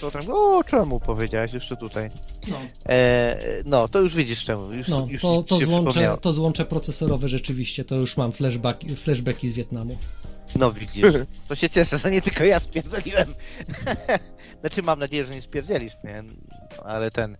[0.00, 2.10] to tam, o czemu powiedziałeś jeszcze tutaj.
[2.48, 4.72] No, e, no to już widzisz czemu.
[4.72, 9.48] Już, no, już to, to, złącze, to złącze procesorowe rzeczywiście, to już mam flashbacki, flashbacki
[9.48, 9.98] z Wietnamu.
[10.58, 11.06] No widzisz,
[11.48, 13.34] to się cieszę, że nie tylko ja spierdzeliłem.
[14.60, 16.24] znaczy mam nadzieję, że nie spierdzielisz, nie?
[16.84, 17.36] ale ten...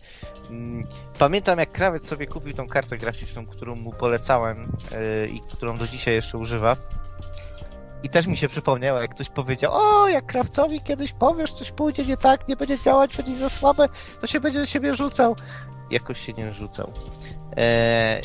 [0.51, 0.83] Mm,
[1.19, 5.87] pamiętam jak krawiec sobie kupił tą kartę graficzną, którą mu polecałem yy, i którą do
[5.87, 6.77] dzisiaj jeszcze używa.
[8.07, 12.05] I też mi się przypomniało, jak ktoś powiedział, o, jak krawcowi kiedyś powiesz, coś pójdzie
[12.05, 13.89] nie tak, nie będzie działać, będzie za słabe,
[14.21, 15.37] to się będzie do siebie rzucał.
[15.91, 16.93] Jakoś się nie rzucał.
[17.57, 18.23] Eee,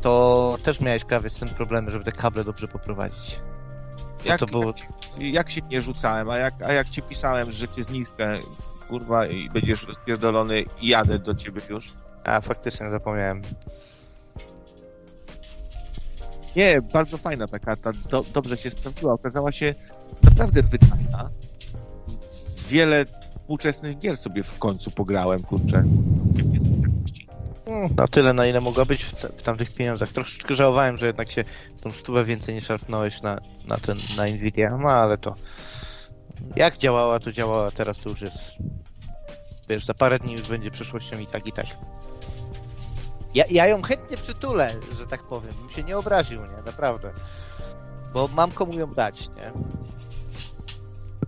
[0.00, 3.40] to też miałeś prawie z tym problemy, żeby te kable dobrze poprowadzić.
[4.24, 4.64] Jak, to było...
[4.64, 4.76] jak,
[5.18, 8.38] jak się nie rzucałem, a jak, a jak ci pisałem, że cię zniszczę,
[8.88, 11.92] kurwa, i będziesz rozpierdolony i jadę do ciebie już.
[12.24, 13.42] A, faktycznie zapomniałem.
[16.56, 19.12] Nie, bardzo fajna ta karta, do, dobrze się sprawdziła.
[19.12, 19.74] Okazała się
[20.22, 21.30] naprawdę wydajna.
[22.68, 23.06] Wiele
[23.40, 25.82] współczesnych gier sobie w końcu pograłem, kurczę.
[27.96, 30.08] Na tyle, na ile mogła być w, te, w tamtych pieniądzach.
[30.08, 31.44] Troszeczkę żałowałem, że jednak się
[31.80, 35.34] tą stówę więcej nie szarpnąłeś na, na ten, na Nvidia, no ale to
[36.56, 38.38] jak działała, to działała, teraz to już jest
[39.68, 41.66] wiesz, za parę dni już będzie przyszłością i tak, i tak.
[43.36, 45.54] Ja, ja ją chętnie przytulę, że tak powiem.
[45.60, 46.62] Bym się nie obraził, nie?
[46.66, 47.12] Naprawdę.
[48.12, 49.52] Bo mam komu ją dać, nie?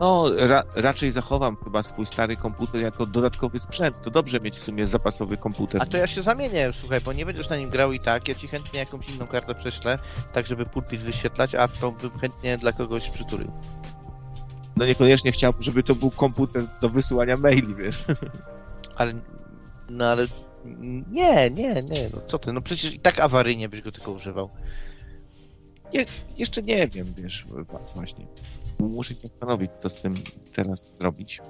[0.01, 4.03] No, ra raczej zachowam chyba swój stary komputer jako dodatkowy sprzęt.
[4.03, 5.83] To dobrze mieć w sumie zapasowy komputer.
[5.83, 8.29] A to ja się zamienię, słuchaj, bo nie będziesz na nim grał i tak.
[8.29, 9.99] Ja ci chętnie jakąś inną kartę prześlę,
[10.33, 13.53] tak żeby pulpit wyświetlać, a to bym chętnie dla kogoś przytulił.
[14.77, 18.05] No niekoniecznie chciałbym, żeby to był komputer do wysyłania maili, wiesz.
[18.97, 19.15] Ale,
[19.91, 20.27] no ale
[21.11, 24.51] nie, nie, nie, no co ty, no przecież i tak awaryjnie byś go tylko używał.
[25.95, 26.05] Nie,
[26.37, 27.47] jeszcze nie wiem, wiesz,
[27.95, 28.27] właśnie.
[28.79, 30.15] Muszę się zastanowić, co z tym
[30.55, 31.41] teraz zrobić.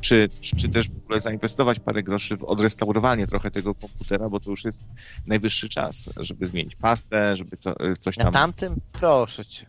[0.00, 4.50] Czy, czy, też w ogóle zainwestować parę groszy w odrestaurowanie trochę tego komputera, bo to
[4.50, 4.82] już jest
[5.26, 8.26] najwyższy czas, żeby zmienić pastę, żeby co, coś tam...
[8.26, 8.80] Na tamtym?
[8.92, 9.66] Proszę cię,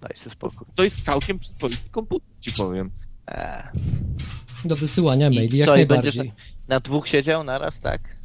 [0.00, 0.66] daj sobie spokój.
[0.74, 2.90] To jest całkiem przyzwoity komputer, ci powiem.
[3.26, 3.62] Eee.
[4.64, 6.12] Do wysyłania maili, I jak co, i najbardziej.
[6.12, 6.36] będziesz
[6.68, 8.17] na dwóch siedział naraz, tak?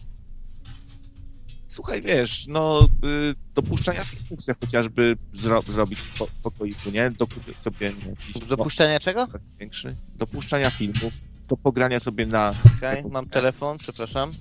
[1.74, 2.88] Słuchaj, wiesz, no
[3.32, 7.12] y, dopuszczania filmów se chociażby zro, zrobić po, w pokoiku, nie?
[7.12, 9.28] Dokupić sobie jakiś Dopuszczenia czego?
[9.60, 9.95] większy.
[10.16, 11.14] Dopuszczania filmów,
[11.48, 14.32] do pogrania sobie na Okej, mam telefon, przepraszam.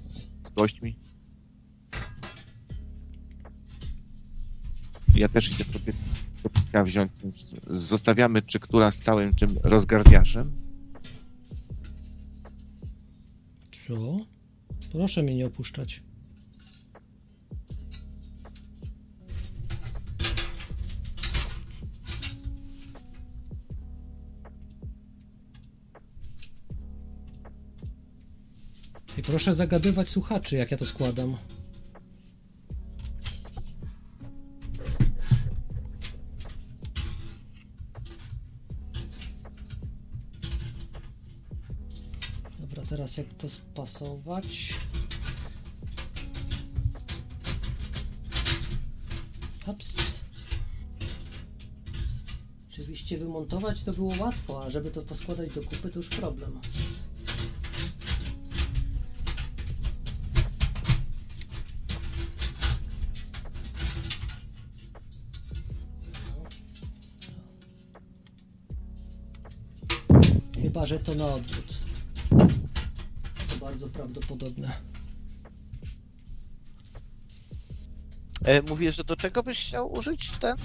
[0.46, 0.96] z gośćmi.
[5.14, 5.92] Ja też idę sobie
[6.72, 10.52] do wziąć, więc zostawiamy czektura z całym tym rozgardiaszem.
[13.86, 14.16] Co?
[14.92, 16.02] Proszę mnie nie opuszczać.
[29.18, 31.36] I proszę zagadywać słuchaczy, jak ja to składam.
[42.60, 44.74] Dobra, teraz jak to spasować?
[49.66, 49.96] Ups.
[52.70, 56.60] Oczywiście wymontować to było łatwo, a żeby to poskładać do kupy to już problem.
[70.92, 71.74] Że to na odwrót.
[73.50, 74.72] To bardzo prawdopodobne.
[78.44, 80.56] E, mówisz, że do czego byś chciał użyć ten?
[80.60, 80.64] E,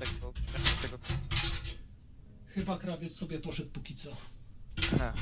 [0.00, 0.32] tego,
[0.82, 0.98] tego,
[2.46, 4.10] Chyba krawiec sobie poszedł póki co.
[4.94, 5.12] aha,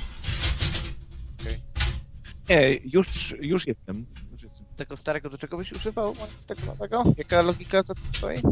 [2.48, 4.06] Nie, już, już jestem.
[4.32, 4.66] Już jestem.
[4.76, 6.14] tego starego do czego byś używał?
[6.38, 7.04] Z tego nowego?
[7.16, 8.42] Jaka logika za tym stoi?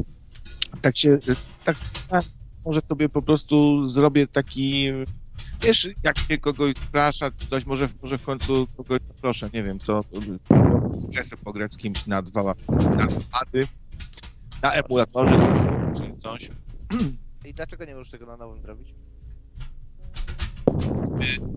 [0.82, 1.18] tak się,
[1.64, 1.76] tak
[2.66, 4.88] może sobie po prostu zrobię taki,
[5.62, 10.05] wiesz, jak mnie kogoś sprasza, ktoś może, może w końcu kogoś proszę, nie wiem, to
[11.20, 13.68] chcę pograć z kimś na dwa na pady,
[14.62, 15.48] na emulatorze
[15.97, 16.51] czy coś.
[17.44, 18.94] I dlaczego nie możesz tego na nowym zrobić?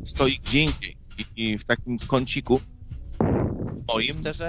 [0.03, 0.97] Stoi gdzie indziej
[1.35, 2.61] i, w takim kąciku
[3.87, 4.47] moim, Szczerze?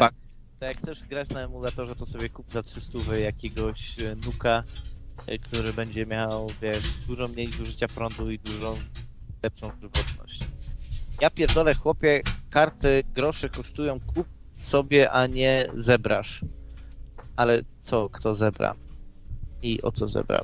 [0.59, 4.65] To jak chcesz grać na emulatorze, to sobie kup za 300 jakiegoś e, nuka,
[5.43, 8.77] który będzie miał, wiesz, dużo mniej zużycia prądu i dużo
[9.43, 10.45] lepszą żywotność.
[11.21, 12.21] Ja pierdolę, chłopie,
[12.51, 14.29] karty grosze kosztują, kup
[14.61, 16.45] sobie, a nie zebrasz.
[17.37, 18.75] Ale co, kto zebra?
[19.63, 20.41] I o co zebra?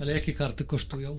[0.00, 1.16] Ale jakie karty kosztują?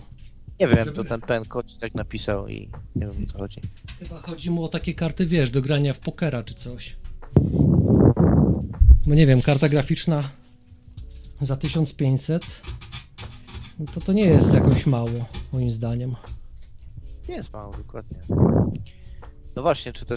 [0.59, 3.61] Nie wiem, Żeby- to ten pen koć tak napisał i nie wiem o co chodzi.
[3.99, 6.95] Chyba chodzi mu o takie karty, wiesz, do grania w pokera czy coś.
[9.07, 10.23] Bo nie wiem, karta graficzna
[11.41, 12.61] za 1500
[13.79, 15.09] no to to nie jest jakoś mało,
[15.53, 16.15] moim zdaniem.
[17.29, 18.19] Nie jest mało, dokładnie.
[19.55, 20.15] No właśnie, czy te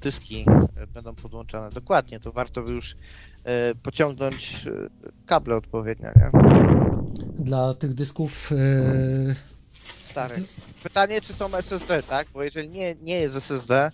[0.00, 0.44] dyski
[0.76, 1.70] e, będą podłączane?
[1.70, 2.96] Dokładnie, to warto by już
[3.44, 4.70] e, pociągnąć e,
[5.26, 6.30] kable odpowiednio, nie?
[7.38, 9.50] Dla tych dysków e,
[10.10, 10.42] Stary.
[10.82, 12.28] Pytanie, czy są SSD, tak?
[12.34, 13.90] Bo jeżeli nie, nie jest SSD,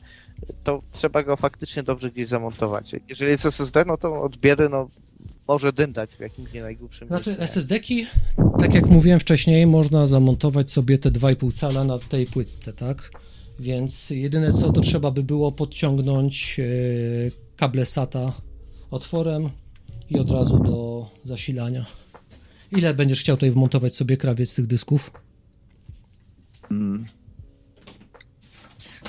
[0.64, 2.94] to trzeba go faktycznie dobrze gdzieś zamontować.
[3.08, 4.88] Jeżeli jest SSD, no to od biedy, no
[5.48, 7.38] może dyndać w jakimś nie najgłupszym Znaczy?
[7.38, 8.06] SSD-ki,
[8.60, 13.10] tak jak mówiłem wcześniej, można zamontować sobie te 2,5 cala na tej płytce, tak?
[13.58, 16.64] Więc jedyne co to trzeba by było podciągnąć e,
[17.56, 18.32] kable SATA
[18.90, 19.50] otworem
[20.10, 21.86] i od razu do zasilania.
[22.72, 25.10] Ile będziesz chciał tutaj wmontować sobie krawiec tych dysków?
[26.70, 27.06] Mm.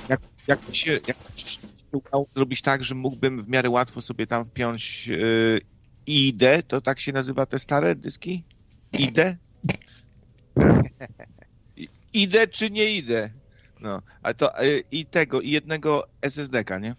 [0.09, 1.59] Jak, jak się, jak się
[1.91, 5.61] udało zrobić tak, że mógłbym w miarę łatwo sobie tam wpiąć yy,
[6.07, 8.43] ID, to tak się nazywa te stare dyski?
[8.93, 9.17] ID?
[11.77, 13.09] I- ID czy nie ID?
[13.79, 16.95] No, ale to y, i tego, i jednego SSD-ka, nie?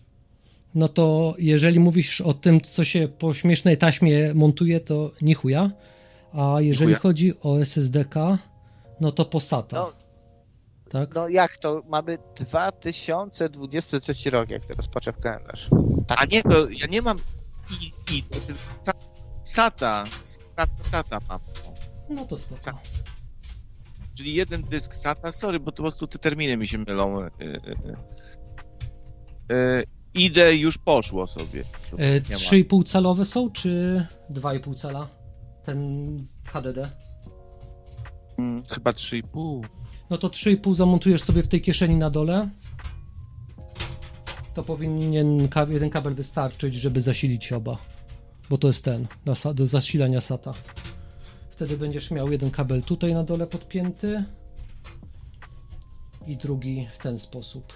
[0.75, 5.71] No to jeżeli mówisz o tym, co się po śmiesznej taśmie montuje, to nie chuja.
[6.33, 6.99] A jeżeli chuja.
[6.99, 8.39] chodzi o SSD-ka,
[9.01, 9.77] no to po SATA.
[9.77, 9.93] No,
[10.91, 11.15] tak?
[11.15, 11.83] no jak to?
[11.89, 15.69] Mamy 2023 rok, jak teraz patrzę w kalendarz.
[16.09, 17.19] A nie, to ja nie mam
[18.13, 18.39] i, to
[19.45, 21.41] SATA, SATA, SATA mam.
[22.11, 22.61] No to spoko.
[22.63, 22.79] Sa-
[24.15, 27.23] Czyli jeden dysk SATA, sorry, bo to po prostu te terminy mi się mylą.
[27.23, 27.61] Y, y,
[29.51, 29.55] y.
[29.55, 31.65] Y, ID już poszło sobie.
[31.93, 31.99] Ma.
[31.99, 35.09] 3,5 calowe są, czy 2,5 cala?
[35.65, 35.79] Ten
[36.45, 36.91] HDD.
[38.39, 39.63] Mm, Chyba 3,5.
[40.11, 42.49] No to 3,5 zamontujesz sobie w tej kieszeni na dole.
[44.55, 47.79] To powinien jeden kabel wystarczyć, żeby zasilić oba.
[48.51, 49.07] Bo to jest ten,
[49.55, 50.55] do zasilania SATA.
[51.51, 54.25] Wtedy będziesz miał jeden kabel tutaj na dole podpięty
[56.27, 57.73] i drugi w ten sposób.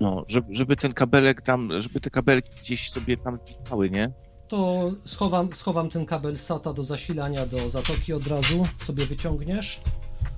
[0.00, 4.12] No, żeby, żeby ten kabelek tam, żeby te kabelki gdzieś sobie tam zwisały, nie?
[4.48, 8.66] To schowam, schowam ten kabel SATA do zasilania do zatoki od razu.
[8.84, 9.80] Sobie wyciągniesz.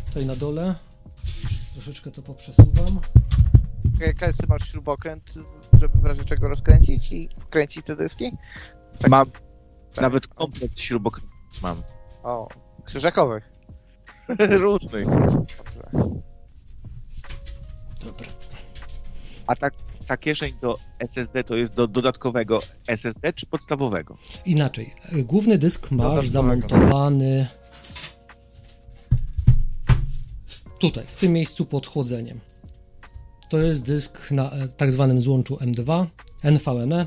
[0.07, 0.74] Tutaj na dole.
[1.73, 3.01] Troszeczkę to poprzesuwam.
[4.01, 5.35] Jaka ty masz śrubokręt,
[5.83, 8.33] żeby w razie czego rozkręcić i wkręcić te dyski?
[8.99, 9.11] Tak.
[9.11, 9.27] Mam
[10.01, 11.83] nawet komplet śrubokrętów mam.
[12.23, 12.49] O,
[12.85, 13.53] krzyżakowych.
[14.65, 15.07] Różnych.
[15.07, 15.91] Dobrze.
[18.05, 18.27] Dobra.
[19.47, 19.75] A tak,
[20.07, 24.19] ta kieszeń do SSD to jest do dodatkowego SSD czy podstawowego?
[24.47, 24.95] Inaczej.
[25.13, 27.47] Główny dysk masz zamontowany
[30.79, 32.41] tutaj, w tym miejscu pod chłodzeniem.
[33.53, 36.07] To jest dysk na e, tak zwanym złączu M2,
[36.43, 37.07] NVMe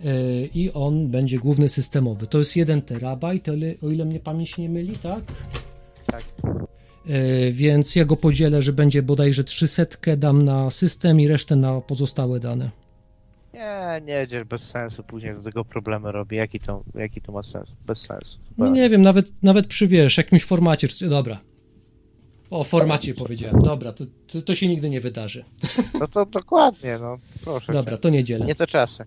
[0.00, 0.10] yy,
[0.54, 2.26] i on będzie główny systemowy.
[2.26, 3.48] To jest 1 terabajt,
[3.82, 5.24] o ile mnie pamięć nie myli, tak?
[6.06, 6.24] Tak.
[7.06, 9.84] Yy, więc ja go podzielę, że będzie bodajże 300
[10.16, 12.70] dam na system i resztę na pozostałe dane.
[13.52, 16.36] Nie, nie jedziesz bez sensu, później do tego problemy robi.
[16.36, 17.76] Jaki to, jaki to ma sens?
[17.86, 18.38] Bez sensu.
[18.58, 20.88] No nie wiem, nawet, nawet przy wiesz, jakimś formacie.
[21.08, 21.40] Dobra.
[22.50, 23.62] O formacie powiedziałem.
[23.62, 25.44] Dobra, to, to, to się nigdy nie wydarzy.
[26.00, 27.72] No to dokładnie, no proszę.
[27.72, 28.00] Dobra, cię.
[28.02, 28.46] to niedzielę.
[28.46, 29.04] Nie te czasy.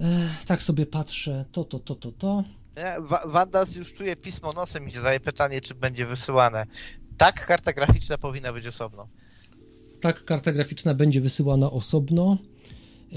[0.00, 1.44] Ech, tak sobie patrzę.
[1.52, 2.44] To, to, to, to, to.
[3.00, 6.66] Wa- Wandas już czuje pismo nosem i zadaje pytanie, czy będzie wysyłane.
[7.16, 9.08] Tak, karta graficzna powinna być osobno.
[10.00, 12.36] Tak, karta graficzna będzie wysyłana osobno.
[13.12, 13.16] E,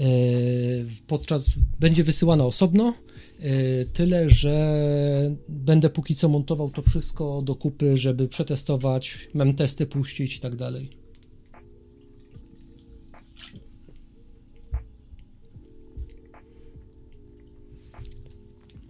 [1.06, 2.94] Podczas będzie wysyłana osobno.
[3.40, 9.86] e, Tyle, że będę póki co montował to wszystko do kupy, żeby przetestować, mem testy
[9.86, 10.90] puścić i tak dalej.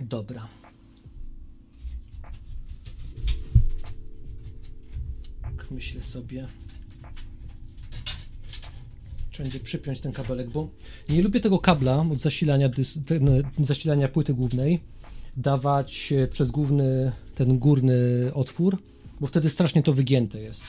[0.01, 0.49] Dobra.
[5.43, 6.49] Tak myślę sobie.
[9.41, 10.69] Wszędzie przypiąć ten kabelek, bo
[11.09, 14.81] nie lubię tego kabla od zasilania, dys- ten, zasilania płyty głównej
[15.37, 17.95] dawać e, przez główny, ten górny
[18.35, 18.79] otwór,
[19.21, 20.63] bo wtedy strasznie to wygięte jest.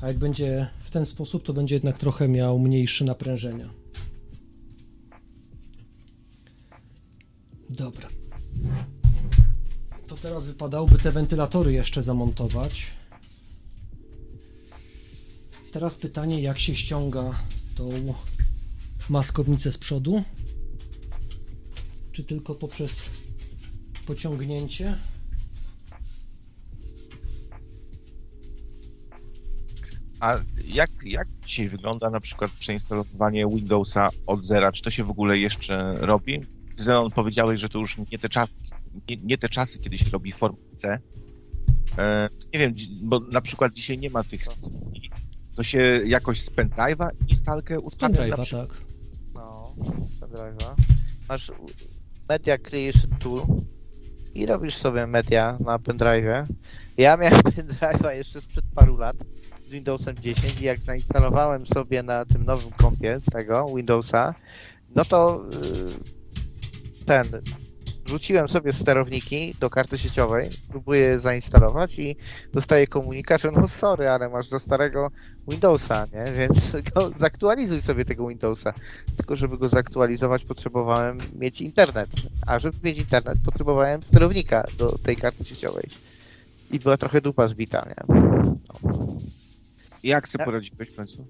[0.00, 3.70] A jak będzie w ten sposób, to będzie jednak trochę miał mniejsze naprężenia.
[7.70, 8.08] Dobra.
[10.06, 12.86] To teraz wypadałoby te wentylatory jeszcze zamontować.
[15.72, 17.34] Teraz pytanie, jak się ściąga
[17.78, 18.14] tą
[19.08, 20.24] maskownicę z przodu?
[22.12, 23.10] Czy tylko poprzez
[24.06, 24.98] pociągnięcie?
[30.20, 34.72] A jak, jak dzisiaj wygląda na przykład przeinstalowanie Windowsa od zera?
[34.72, 36.40] Czy to się w ogóle jeszcze robi?
[36.76, 38.52] Zenon powiedziałeś, że to już nie te czasy,
[39.08, 40.98] nie, nie te czasy kiedy się robi formę C.
[41.98, 44.44] E, nie wiem, bo na przykład dzisiaj nie ma tych.
[45.58, 48.08] To się jakoś z pendrive'a instalkę ustawia?
[48.08, 48.68] na Pendrive'a, przykład?
[48.68, 48.78] tak.
[49.34, 49.74] No,
[50.20, 50.74] pendrive'a.
[51.28, 51.52] Masz
[52.28, 53.42] Media Creation Tool
[54.34, 56.46] i robisz sobie media na pendrive'ie.
[56.96, 59.16] Ja miałem pendrive'a jeszcze sprzed paru lat
[59.66, 64.34] z Windowsem 10 i jak zainstalowałem sobie na tym nowym kompie z tego Windowsa,
[64.94, 67.26] no to yy, ten
[68.08, 72.16] wrzuciłem sobie sterowniki do karty sieciowej, próbuję je zainstalować i
[72.52, 75.10] dostaję komunikat, że no sorry, ale masz za starego
[75.48, 76.32] Windowsa, nie?
[76.32, 78.72] Więc go, zaktualizuj sobie tego Windowsa.
[79.16, 82.08] Tylko żeby go zaktualizować potrzebowałem mieć internet,
[82.46, 85.88] a żeby mieć internet potrzebowałem sterownika do tej karty sieciowej.
[86.70, 88.16] I była trochę dupa zbita, nie?
[90.02, 91.26] Jak sobie poradziłeś w końcu?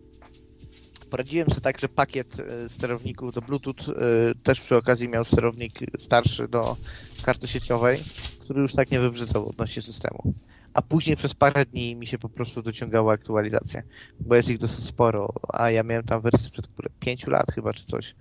[1.10, 3.94] Poradziłem sobie tak, że pakiet e, sterowników do Bluetooth e,
[4.42, 6.76] też przy okazji miał sterownik starszy do
[7.22, 8.04] karty sieciowej,
[8.40, 10.34] który już tak nie wybrzydzał odnośnie systemu.
[10.74, 13.82] A później przez parę dni mi się po prostu dociągała aktualizacja,
[14.20, 17.72] bo jest ich dosyć sporo, a ja miałem tam wersję sprzed które- pięciu lat chyba
[17.72, 18.14] czy coś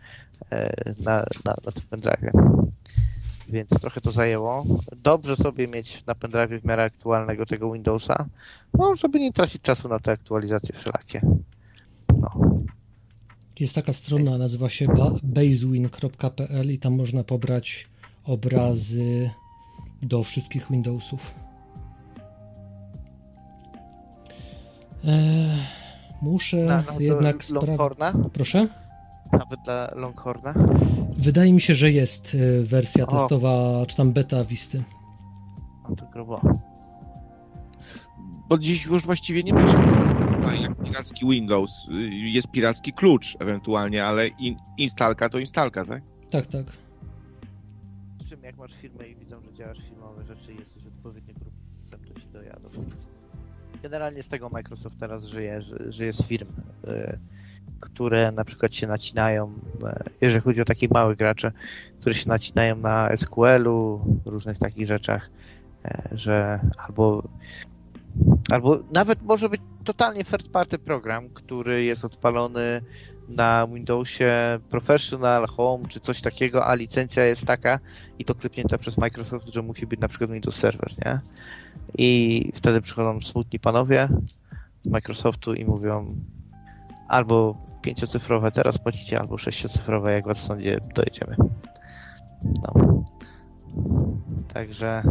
[0.51, 2.31] e, na, na, na tym pendrive.
[3.49, 4.65] Więc trochę to zajęło.
[4.95, 8.25] Dobrze sobie mieć na pendrive w miarę aktualnego tego Windowsa,
[8.73, 11.21] no żeby nie tracić czasu na te aktualizacje wszelakie.
[12.21, 12.57] No.
[13.59, 17.87] Jest taka strona, nazywa się ba- basewin.pl i tam można pobrać
[18.23, 19.29] obrazy
[20.01, 21.33] do wszystkich Windowsów.
[25.05, 25.57] Eee,
[26.21, 27.49] muszę Na, na jednak.
[27.49, 28.13] Longhorna?
[28.33, 28.67] Proszę?
[29.33, 30.53] Nawet dla Longhorna?
[31.17, 33.17] Wydaje mi się, że jest e, wersja O.
[33.19, 34.83] testowa, czy tam beta Wisty.
[35.89, 36.41] No to grubo.
[38.49, 39.65] Bo dziś już właściwie nie ma
[40.85, 41.71] piracki Windows.
[41.91, 46.03] y, Jest piracki klucz ewentualnie, ale in, instalka to instalka, tak?
[46.29, 46.65] Tak, tak.
[48.23, 52.13] Z czym jak masz firmę i widzą, że działasz firmowe rzeczy i jesteś odpowiednio grupą,
[52.13, 52.69] to się dojadą.
[53.83, 56.47] Generalnie z tego Microsoft teraz żyje, że żyje z firm,
[56.87, 57.19] y,
[57.79, 61.51] które na przykład się nacinają, y, jeżeli chodzi o takich małych graczy,
[61.99, 65.29] które się nacinają na SQL-u, różnych takich rzeczach,
[66.11, 67.23] że albo
[68.51, 72.81] albo nawet może być totalnie third party program, który jest odpalony
[73.27, 77.79] na Windowsie Professional, Home czy coś takiego, a licencja jest taka
[78.19, 81.19] i to klepnięta przez Microsoft, że musi być na przykład Windows Server, nie?
[81.97, 84.09] I wtedy przychodzą smutni panowie
[84.85, 86.15] z Microsoftu i mówią
[87.07, 91.35] albo pięciocyfrowe teraz płacicie, albo sześciocyfrowe, jak was w sądzie dojedziemy.
[92.43, 93.03] No.
[94.53, 95.03] Także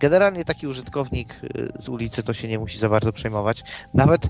[0.00, 3.64] generalnie taki użytkownik y, z ulicy to się nie musi za bardzo przejmować.
[3.94, 4.28] Nawet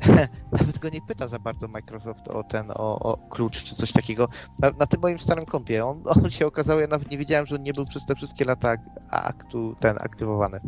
[0.58, 4.28] nawet go nie pyta za bardzo Microsoft o ten, o, o klucz czy coś takiego.
[4.58, 7.56] Na, na, tym moim starym kompie, on, on się okazał, ja nawet nie wiedziałem, że
[7.56, 8.76] on nie był przez te wszystkie lata
[9.10, 10.60] aktu, ten aktywowany.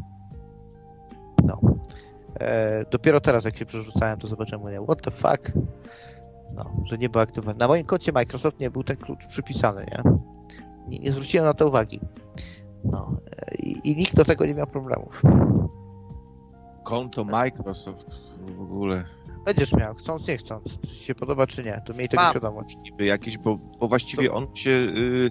[1.44, 1.60] No.
[2.40, 5.52] E, dopiero teraz, jak się przerzucałem, to zobaczyłem, mówię, what the fuck?
[6.54, 7.58] No, że nie był aktywowany.
[7.58, 10.02] Na moim koncie Microsoft nie był ten klucz przypisany, nie?
[10.88, 12.00] Nie, nie zwróciłem na to uwagi.
[12.84, 13.16] No.
[13.58, 15.22] I, I nikt do tego nie miał problemów.
[16.84, 18.06] Konto Microsoft
[18.56, 19.04] w ogóle.
[19.44, 20.78] Będziesz miał, chcąc, nie chcąc.
[20.80, 21.82] Czy ci się podoba, czy nie.
[21.86, 22.76] To miej tego Mam świadomość.
[22.84, 24.34] niby jakieś, bo, bo właściwie to...
[24.34, 25.30] on się y,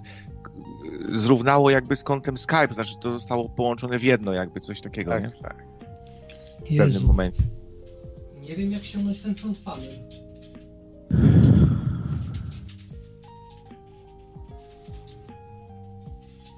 [1.12, 5.22] zrównało jakby z kontem Skype, znaczy to zostało połączone w jedno jakby, coś takiego, tak,
[5.22, 5.30] nie?
[5.42, 5.64] Tak.
[6.66, 6.84] W Jezu.
[6.84, 7.42] pewnym momencie.
[8.40, 9.90] Nie wiem jak ściągnąć ten front panel.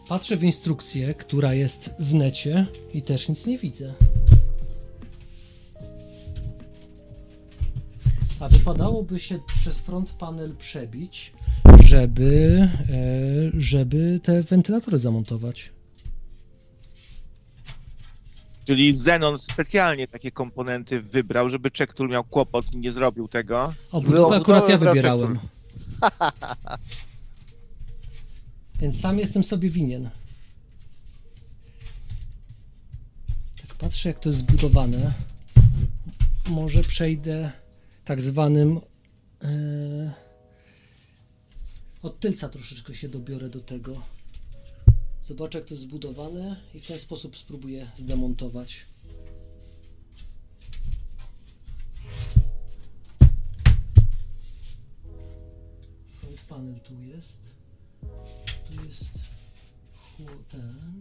[0.08, 3.94] Patrzę w instrukcję, która jest w necie i też nic nie widzę.
[8.40, 11.32] A wypadałoby się przez front panel przebić,
[11.84, 15.72] żeby, e, żeby te wentylatory zamontować.
[18.64, 23.74] Czyli Xenon specjalnie takie komponenty wybrał, żeby Czektul miał kłopot i nie zrobił tego.
[23.92, 25.38] Obudowę akurat ja wybierałem.
[28.80, 30.10] Więc sam jestem sobie winien.
[33.60, 35.14] Tak patrzę jak to jest zbudowane.
[36.48, 37.52] Może przejdę
[38.04, 38.80] tak zwanym
[39.42, 40.10] yy,
[42.02, 44.02] od tylca troszeczkę się dobiorę do tego.
[45.22, 48.86] Zobaczę jak to jest zbudowane i w ten sposób spróbuję zdemontować.
[56.20, 57.43] Front panel tu jest.
[58.76, 59.10] Tu jest
[60.48, 61.00] ten.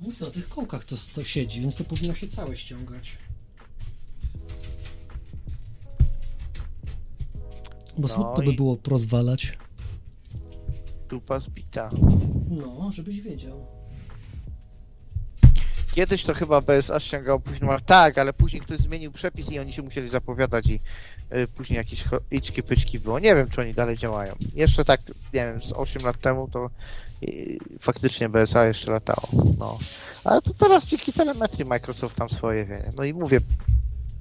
[0.00, 3.18] Mówię, na tych kołkach to, to siedzi, więc to powinno się całe ściągać.
[7.98, 9.58] Bo no smutno by było rozwalać.
[11.08, 11.90] Dupa zbita.
[12.50, 13.66] No, żebyś wiedział.
[15.96, 17.70] Kiedyś to chyba BSA ściągał później.
[17.86, 20.80] Tak, ale później ktoś zmienił przepis i oni się musieli zapowiadać i
[21.32, 23.18] y, później jakieś iczki pyczki było.
[23.18, 24.36] Nie wiem, czy oni dalej działają.
[24.54, 26.70] Jeszcze tak, nie wiem, z 8 lat temu to
[27.22, 29.28] y, faktycznie BSA jeszcze latało.
[29.58, 29.78] No.
[30.24, 32.92] Ale to teraz dzięki telemetrii Microsoft tam swoje wie.
[32.96, 33.40] No i mówię,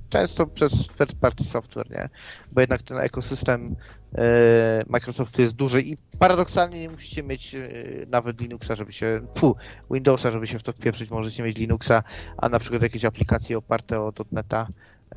[0.09, 2.09] często przez third party software, nie?
[2.51, 3.75] Bo jednak ten ekosystem
[4.15, 7.69] e, Microsoftu jest duży i paradoksalnie nie musicie mieć e,
[8.07, 9.55] nawet Linuxa, żeby się, pu,
[9.91, 12.03] Windowsa, żeby się w to wpieprzyć, możecie mieć Linuxa,
[12.37, 14.67] a na przykład jakieś aplikacje oparte o .NETA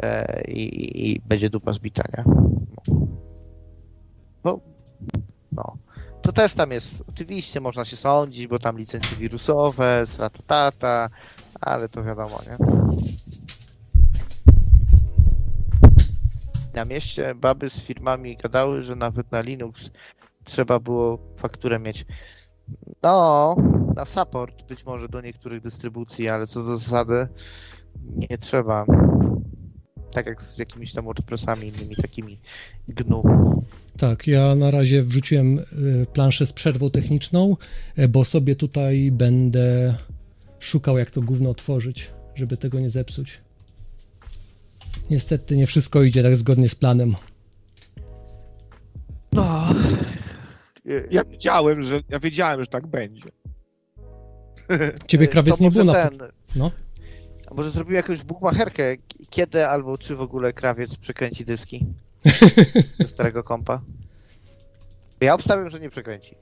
[0.03, 2.25] e, i, i, będzie dupa zbita, nie?
[4.45, 4.61] No,
[5.53, 5.77] no.
[6.23, 11.11] To też tam jest, oczywiście można się sądzić, bo tam licencje wirusowe, stratatata,
[11.61, 12.57] ale to wiadomo, nie?
[16.75, 19.91] Na mieście baby z firmami gadały, że nawet na Linux
[20.45, 22.07] trzeba było fakturę mieć.
[23.03, 23.57] No,
[23.97, 27.29] na support być może do niektórych dystrybucji, ale co do zasady
[28.31, 28.87] nie trzeba.
[30.13, 32.41] Tak jak z jakimiś tam WordPressami, innymi takimi
[32.89, 33.23] GNU.
[33.97, 37.57] Tak, ja na razie wrzuciłem y, planszę z przerwą techniczną,
[37.97, 39.95] e, bo sobie tutaj będę
[40.59, 43.41] szukał, jak to gówno otworzyć, żeby tego nie zepsuć.
[45.11, 47.17] Niestety nie wszystko idzie tak zgodnie z planem.
[49.33, 49.67] No.
[51.11, 53.31] Ja wiedziałem, że ja wiedziałem, że tak będzie.
[55.07, 55.93] Ciebie krawiec nie było na...
[55.93, 56.19] Ten...
[56.57, 56.71] No.
[57.51, 58.97] A może zrobił jakąś bukmacherkę,
[59.31, 61.87] kiedy albo czy w ogóle krawiec przekręci dyski
[63.01, 63.83] ze starego kompa?
[65.21, 66.35] Ja obstawiam, że nie przekręci.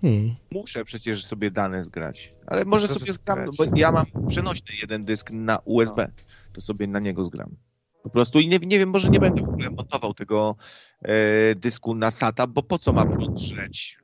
[0.00, 0.34] Hmm.
[0.50, 2.32] Muszę przecież sobie dane zgrać.
[2.46, 6.08] Ale może sobie zgram, bo ja mam przenośny jeden dysk na USB.
[6.08, 6.24] No.
[6.52, 7.56] To sobie na niego zgram.
[8.04, 10.56] Po prostu i nie, nie wiem, może nie będę w ogóle montował tego
[11.02, 13.38] e, dysku na SATA, bo po co ma prąd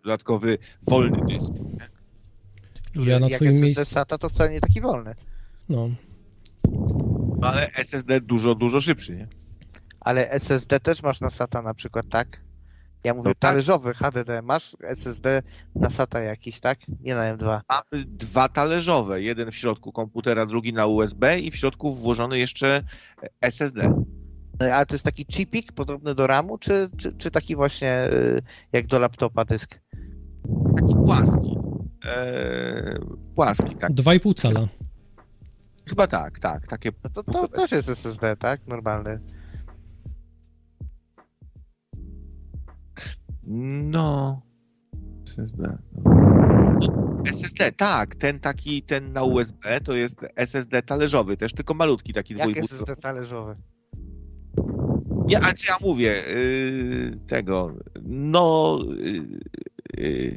[0.05, 0.59] dodatkowy
[0.89, 1.52] wolny dysk?
[2.94, 3.05] Nie?
[3.05, 5.14] Ja na jak twoim SSD miejscu- SATA to wcale nie taki wolny.
[5.68, 5.89] No,
[7.40, 9.28] No, ale SSD dużo, dużo szybszy, nie?
[10.01, 12.40] Ale SSD też masz na SATA na przykład, tak?
[13.05, 13.39] Ja mówię No tak.
[13.39, 14.43] talerzowy HDD.
[14.43, 15.43] Masz SSD
[15.74, 16.78] na SATA jakiś, tak?
[17.01, 17.60] Nie na M2.
[17.68, 22.82] Mamy dwa talerzowe, jeden w środku komputera, drugi na USB i w środku włożony jeszcze
[23.40, 23.89] SSD.
[24.60, 28.43] No, ale to jest taki chipik podobny do RAMu, czy, czy, czy taki właśnie y,
[28.72, 29.81] jak do laptopa dysk?
[30.77, 31.56] Taki płaski.
[32.05, 32.98] Eee,
[33.35, 33.90] płaski, tak.
[33.93, 34.68] 2,5 cala.
[35.89, 36.66] Chyba tak, tak.
[36.66, 38.66] Takie No to, to też jest SSD, tak?
[38.66, 39.20] Normalny.
[43.43, 44.43] No.
[45.29, 45.79] SSD.
[47.27, 52.35] SSD, tak, ten taki, ten na USB to jest SSD talerzowy, też tylko malutki, taki
[52.35, 52.65] Jak dwójpół.
[52.65, 53.57] SSD talerzowy?
[55.27, 56.23] Nie, a co ja mówię?
[56.35, 59.23] Yy, tego, no, yy,
[59.99, 60.37] yy,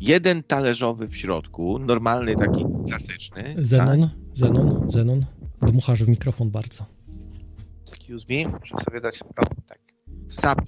[0.00, 3.54] jeden talerzowy w środku, normalny, taki klasyczny.
[3.58, 4.10] Zenon, Tak?
[4.34, 5.26] Zenon, Zenon.
[5.62, 6.86] Dmuchasz w mikrofon bardzo.
[7.88, 9.22] Excuse me, muszę sobie dać.
[9.22, 9.78] O, tak.
[10.28, 10.60] Sap,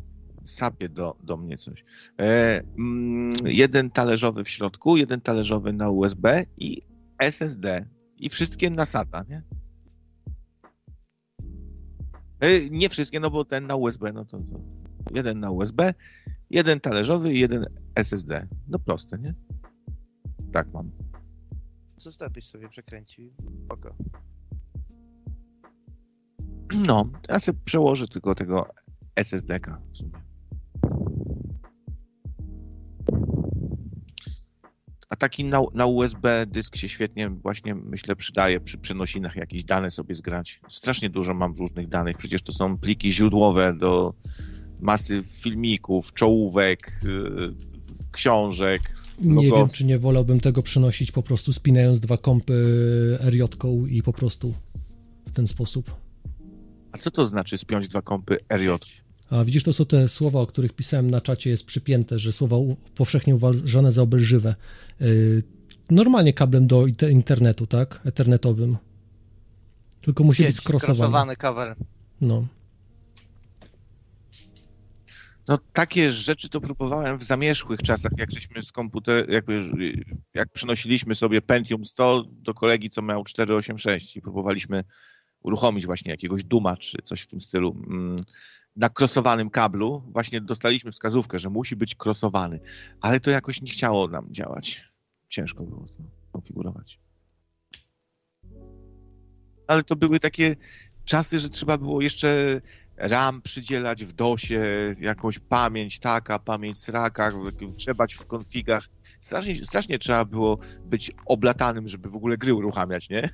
[0.46, 1.84] sapie do, do mnie coś.
[2.20, 6.82] E, mm, jeden talerzowy w środku, jeden talerzowy na USB i
[7.18, 7.86] SSD.
[8.18, 9.42] I wszystkie na SATA, nie?
[12.40, 14.60] E, nie wszystkie, no bo ten na USB, no to, to
[15.14, 15.94] jeden na USB,
[16.50, 18.46] jeden talerzowy i jeden SSD.
[18.68, 19.34] No proste, nie?
[20.52, 20.90] Tak mam.
[21.96, 23.32] Zostawisz sobie przekręcił.
[23.64, 23.96] Spoko.
[26.86, 28.68] No, ja sobie przełożę tylko tego
[29.16, 30.25] SSD-ka w sumie.
[35.16, 39.90] A taki na, na USB dysk się świetnie właśnie, myślę, przydaje przy przenosinach jakieś dane
[39.90, 40.60] sobie zgrać.
[40.68, 44.14] Strasznie dużo mam różnych danych, przecież to są pliki źródłowe do
[44.80, 47.54] masy filmików, czołówek, yy,
[48.12, 48.82] książek,
[49.20, 52.54] Nie Logo- wiem, czy nie wolałbym tego przenosić po prostu spinając dwa kompy
[53.20, 54.54] RJ-ką i po prostu
[55.26, 55.90] w ten sposób.
[56.92, 58.68] A co to znaczy spiąć dwa kompy RJ?
[59.30, 62.56] A widzisz, to są te słowa, o których pisałem na czacie, jest przypięte, że słowa
[62.94, 64.54] powszechnie uważane za obelżywe.
[65.00, 65.42] Yy,
[65.90, 68.00] Normalnie kablem do internetu, tak?
[68.04, 68.76] Ethernetowym.
[70.00, 70.98] Tylko musi być Sieć, skrosowany.
[70.98, 71.76] krosowany cover.
[72.20, 72.46] No.
[75.48, 79.60] No takie rzeczy to próbowałem w zamierzchłych czasach, jak żeśmy z komputer, jakby,
[80.34, 84.84] jak przynosiliśmy sobie Pentium 100 do kolegi, co miał 486 i próbowaliśmy
[85.42, 88.16] uruchomić właśnie jakiegoś Duma czy coś w tym stylu mm,
[88.76, 90.02] na krosowanym kablu.
[90.12, 92.60] Właśnie dostaliśmy wskazówkę, że musi być krosowany,
[93.00, 94.84] ale to jakoś nie chciało nam działać.
[95.28, 95.94] Ciężko było to
[96.32, 97.00] konfigurować.
[99.66, 100.56] Ale to były takie
[101.04, 102.60] czasy, że trzeba było jeszcze
[102.96, 104.60] RAM przydzielać w DOSie,
[105.00, 107.32] jakąś pamięć taka, pamięć sraka,
[107.76, 108.88] trzebać w konfigach.
[109.20, 113.30] Strasznie, strasznie trzeba było być oblatanym, żeby w ogóle gry uruchamiać, nie?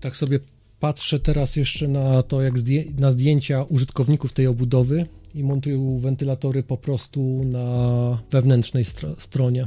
[0.00, 0.40] Tak sobie
[0.80, 6.62] patrzę teraz jeszcze na to, jak zdję- na zdjęcia użytkowników tej obudowy i montują wentylatory
[6.62, 9.66] po prostu na wewnętrznej stro- stronie.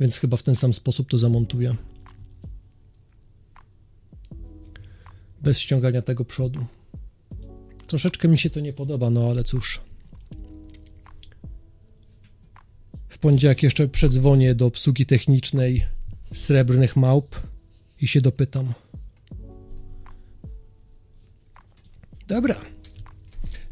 [0.00, 1.76] Więc chyba w ten sam sposób to zamontuję.
[5.42, 6.64] Bez ściągania tego przodu.
[7.86, 9.80] Troszeczkę mi się to nie podoba, no ale cóż.
[13.08, 15.86] W poniedziałek jeszcze przedzwonię do obsługi technicznej
[16.34, 17.40] srebrnych małp
[18.04, 18.74] i się dopytam.
[22.26, 22.60] Dobra.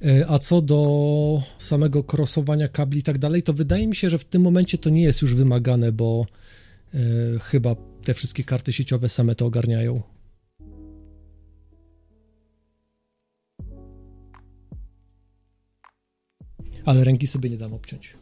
[0.04, 4.18] E, A co do samego krosowania kabli i tak dalej, to wydaje mi się, że
[4.18, 6.26] w tym momencie to nie jest już wymagane, bo
[6.94, 6.98] e,
[7.38, 10.02] chyba te wszystkie karty sieciowe same to ogarniają.
[16.84, 18.21] Ale ręki sobie nie dam obciąć.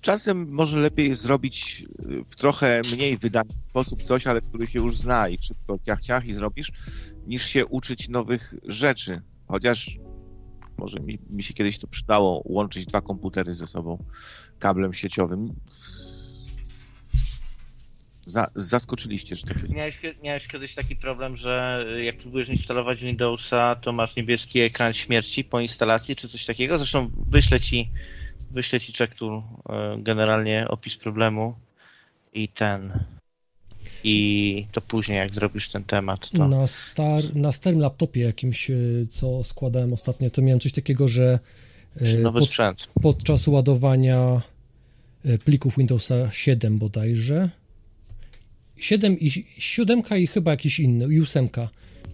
[0.00, 4.96] Czasem może lepiej zrobić y, w trochę mniej wydany sposób coś, ale który się już
[4.96, 6.72] zna i szybko ciach, ciach i zrobisz,
[7.26, 9.22] niż się uczyć nowych rzeczy.
[9.48, 9.98] Chociaż
[10.78, 14.04] może mi, mi się kiedyś to przydało łączyć dwa komputery ze sobą
[14.58, 15.54] kablem sieciowym.
[18.26, 19.74] Za, zaskoczyliście, że tak jest.
[19.74, 24.92] Miałeś, miałeś kiedyś taki problem, że y, jak próbujesz instalować Windowsa, to masz niebieski ekran
[24.92, 26.78] śmierci po instalacji, czy coś takiego?
[26.78, 27.90] Zresztą wyślę ci,
[28.50, 29.42] wyślę ci czek tu y,
[30.02, 31.54] generalnie opis problemu
[32.32, 33.04] i ten.
[34.04, 36.48] I to później, jak zrobisz ten temat, to.
[36.48, 38.74] Na, star, na starym laptopie jakimś, e,
[39.10, 41.38] co składałem ostatnio, to miałem coś takiego, że
[41.96, 42.88] e, Nowy pod, sprzęt.
[43.02, 44.42] podczas ładowania
[45.24, 47.50] e, plików Windowsa 7 bodajże,
[48.76, 51.48] 7 i 7 i chyba jakiś inny, i 8,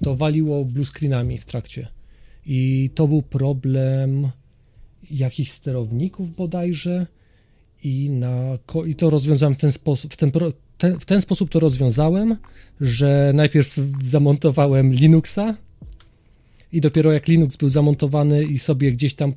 [0.02, 1.88] to waliło blue screenami w trakcie.
[2.46, 4.30] I to był problem
[5.10, 7.06] jakichś sterowników bodajże
[7.82, 10.32] i, na, i to rozwiązałem w ten sposób, w ten,
[10.78, 12.36] ten, w ten sposób to rozwiązałem,
[12.80, 15.56] że najpierw zamontowałem Linuxa
[16.72, 19.32] i dopiero jak Linux był zamontowany i sobie gdzieś tam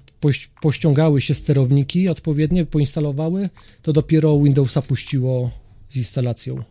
[0.62, 3.50] pościągały się sterowniki odpowiednie, poinstalowały,
[3.82, 5.52] to dopiero Windowsa puściło
[5.90, 6.64] z instalacją.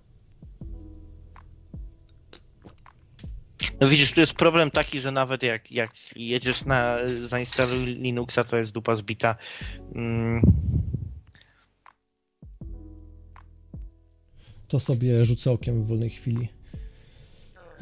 [3.80, 8.56] No widzisz, tu jest problem taki, że nawet jak, jak jedziesz na zainstaluj Linuxa, to
[8.56, 9.36] jest dupa zbita.
[9.94, 10.42] Mm.
[14.68, 16.48] To sobie rzucę okiem w wolnej chwili.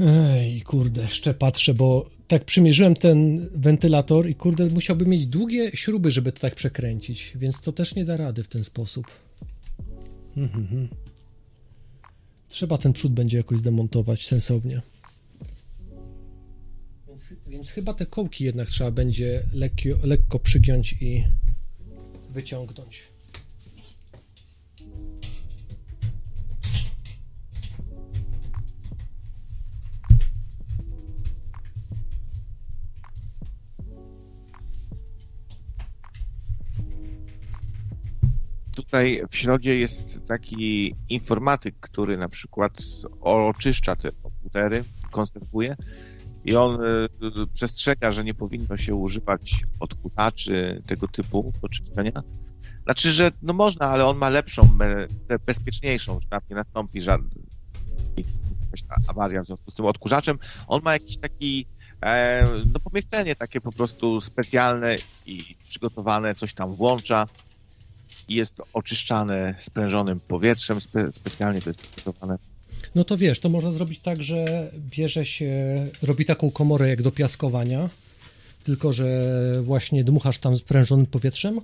[0.01, 6.11] Ej, kurde, jeszcze patrzę, bo tak przymierzyłem ten wentylator i kurde, musiałby mieć długie śruby,
[6.11, 9.07] żeby to tak przekręcić, więc to też nie da rady w ten sposób.
[10.37, 10.89] Mhm, mhm.
[12.49, 14.83] Trzeba ten przód będzie jakoś zdemontować sensownie.
[17.47, 21.25] Więc, chyba te kołki jednak trzeba będzie lekko, lekko przygiąć i
[22.31, 23.17] wyciągnąć.
[38.87, 42.73] tutaj w środzie jest taki informatyk, który na przykład
[43.21, 45.77] oczyszcza te komputery, konserwuje
[46.47, 46.87] i on e,
[47.53, 52.23] przestrzega, że nie powinno się używać odkutaczy tego typu do czyszczenia.
[52.85, 54.79] Znaczy, że no można, ale on ma lepszą,
[55.47, 57.29] bezpieczniejszą, że tam nie nastąpi żadna
[59.09, 60.39] awaria w związku z tym odkurzaczem.
[60.67, 61.67] On ma jakiś taki
[62.03, 64.97] e, no pomieszczenie takie po prostu specjalne
[65.27, 67.27] i przygotowane, coś tam włącza
[68.29, 72.39] jest oczyszczane sprężonym powietrzem, spe, specjalnie to jest przygotowane.
[72.97, 77.11] No to wiesz, to można zrobić tak, że bierze się, robi taką komorę jak do
[77.11, 77.91] piaskowania,
[78.65, 79.33] tylko że
[79.63, 81.61] właśnie dmuchasz tam sprężonym powietrzem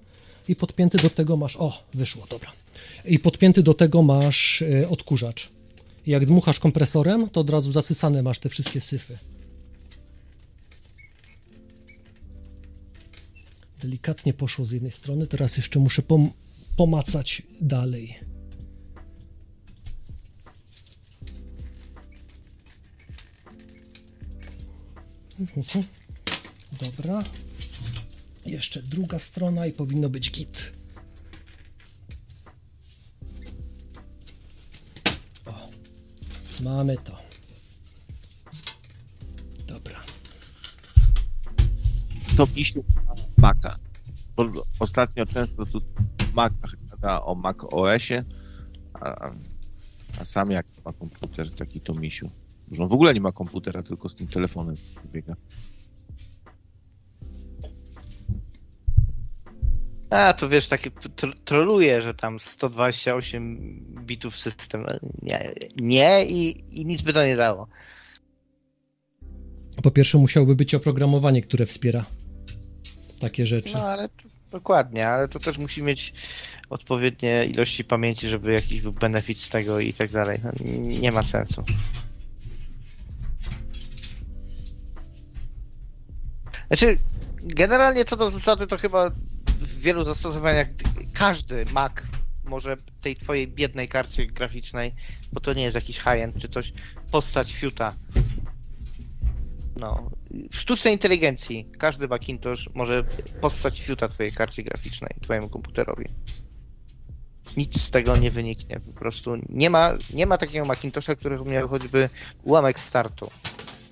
[0.48, 2.52] i podpięty do tego masz, o, wyszło, dobra.
[3.04, 5.48] I podpięty do tego masz e, odkurzacz.
[6.06, 9.18] Jak dmuchasz kompresorem, to od razu zasysane masz te wszystkie syfy.
[13.82, 16.30] Delikatnie poszło z jednej strony, teraz jeszcze muszę pom
[16.76, 18.31] pomacać dalej.
[26.80, 27.22] Dobra.
[28.46, 30.72] Jeszcze druga strona i powinno być git.
[35.46, 35.68] O,
[36.60, 37.18] mamy to.
[39.66, 40.00] Dobra.
[42.36, 42.84] To misiu
[43.38, 43.76] Maca.
[44.78, 45.82] Ostatnio często tu
[46.34, 48.24] Macach gada o Mac OSie,
[48.94, 49.30] a,
[50.18, 52.30] a sam jak ma komputer, taki to misiu.
[52.70, 54.76] Że on w ogóle nie ma komputera, tylko z tym telefonem
[55.12, 55.36] biega.
[60.10, 60.90] A, to wiesz, takie
[61.44, 63.56] troluje, że tam 128
[64.06, 64.86] bitów system.
[65.22, 67.68] Nie, nie i, i nic by to nie dało.
[69.82, 72.04] Po pierwsze musiałoby być oprogramowanie, które wspiera
[73.20, 73.74] takie rzeczy.
[73.74, 76.12] No, ale to, Dokładnie, ale to też musi mieć
[76.70, 80.38] odpowiednie ilości pamięci, żeby jakiś był benefit z tego i tak dalej.
[80.44, 81.62] No, nie ma sensu.
[86.72, 86.98] Znaczy,
[87.42, 89.10] generalnie co do zasady, to chyba
[89.46, 90.68] w wielu zastosowaniach
[91.12, 91.92] każdy Mac
[92.44, 94.94] może tej twojej biednej karcie graficznej,
[95.32, 96.72] bo to nie jest jakiś high-end czy coś,
[97.10, 97.94] postać fiuta
[99.76, 100.10] no,
[100.50, 103.04] w sztucznej inteligencji każdy Macintosh może
[103.40, 106.08] postać fiuta twojej karcie graficznej, twojemu komputerowi.
[107.56, 108.80] Nic z tego nie wyniknie.
[108.80, 112.08] Po prostu nie ma, nie ma takiego Macintosha, który miał choćby
[112.42, 113.30] ułamek startu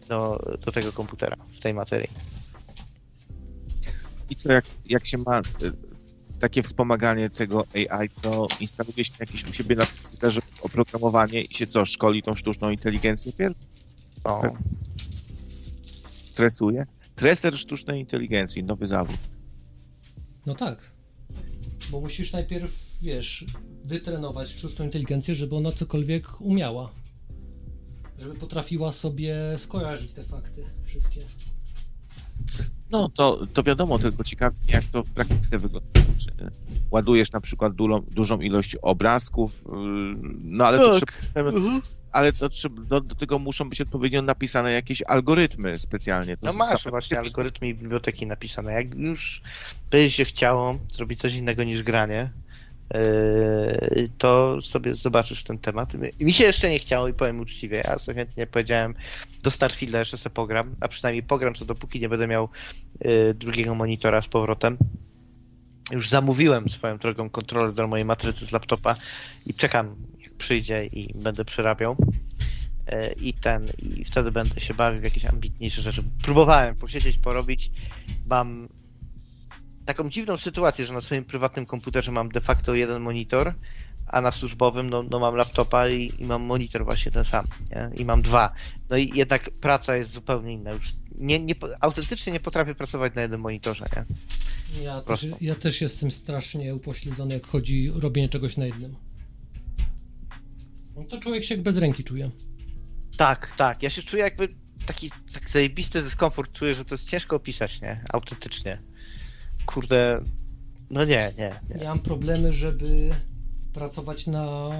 [0.08, 2.39] do, do tego komputera w tej materii.
[4.30, 5.42] I co, jak, jak się ma y,
[6.40, 11.66] takie wspomaganie tego AI, to instaluje się jakieś u siebie na komputerze oprogramowanie i się
[11.66, 13.56] co, szkoli tą sztuczną inteligencję pierw?
[14.24, 14.42] No.
[16.34, 16.86] Tresuje?
[17.14, 19.16] Treser sztucznej inteligencji, nowy zawód.
[20.46, 20.90] No tak.
[21.90, 23.44] Bo musisz najpierw, wiesz,
[23.84, 26.92] wytrenować sztuczną inteligencję, żeby ona cokolwiek umiała.
[28.18, 31.20] Żeby potrafiła sobie skojarzyć te fakty wszystkie.
[32.92, 35.88] No, to, to wiadomo, tylko ciekawie, jak to w praktyce wygląda.
[35.94, 36.50] Czy
[36.90, 39.74] ładujesz na przykład dużą, dużą ilość obrazków, yy,
[40.44, 40.86] no ale tak.
[40.86, 41.80] to trzeba, mhm
[42.12, 46.36] ale to, do, do, tego muszą być odpowiednio napisane jakieś algorytmy specjalnie.
[46.36, 48.72] To no masz właśnie algorytmy i biblioteki napisane.
[48.72, 49.42] Jak już
[49.90, 52.30] by się chciało zrobić coś innego niż granie,
[54.18, 55.92] to sobie zobaczysz ten temat.
[56.20, 58.94] Mi się jeszcze nie chciało i powiem uczciwie, ja sobie chętnie powiedziałem
[59.42, 62.48] do Starfielda jeszcze sobie pogram, a przynajmniej pogram to dopóki nie będę miał
[63.04, 64.76] yy, drugiego monitora z powrotem.
[65.90, 68.96] już zamówiłem swoją drogą kontroler do mojej matrycy z laptopa
[69.46, 71.96] i czekam, jak przyjdzie i będę przerabiał.
[72.86, 76.04] E, I ten, i wtedy będę się bawił w jakieś ambitniejsze rzeczy.
[76.22, 77.70] Próbowałem posiedzieć, porobić.
[78.26, 78.68] Mam
[79.94, 83.54] taką dziwną sytuację, że na swoim prywatnym komputerze mam de facto jeden monitor,
[84.06, 87.46] a na służbowym no, no mam laptopa i, i, mam monitor właśnie ten sam.
[87.70, 87.90] Nie?
[87.96, 88.54] I mam dwa.
[88.90, 90.70] No i jednak praca jest zupełnie inna.
[90.72, 93.86] Już nie, nie, autentycznie nie potrafię pracować na jednym monitorze.
[93.96, 94.04] Nie?
[94.82, 98.96] Ja też, ja też jestem strasznie upośledzony, jak chodzi o robienie czegoś na jednym.
[100.96, 102.30] No to człowiek się jak bez ręki czuje.
[103.16, 103.82] Tak, tak.
[103.82, 104.48] Ja się czuję jakby
[104.86, 108.04] taki tak zajebisty dyskomfort czuję, że to jest ciężko opisać, nie?
[108.12, 108.89] Autentycznie.
[109.74, 110.24] Kurde,
[110.90, 111.82] no nie, nie, nie.
[111.82, 113.10] Ja mam problemy, żeby
[113.72, 114.70] pracować na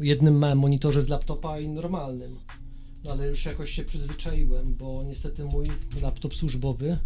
[0.00, 2.36] jednym małym monitorze z laptopa i normalnym.
[3.04, 5.66] No ale już jakoś się przyzwyczaiłem, bo niestety mój
[6.02, 6.98] laptop służbowy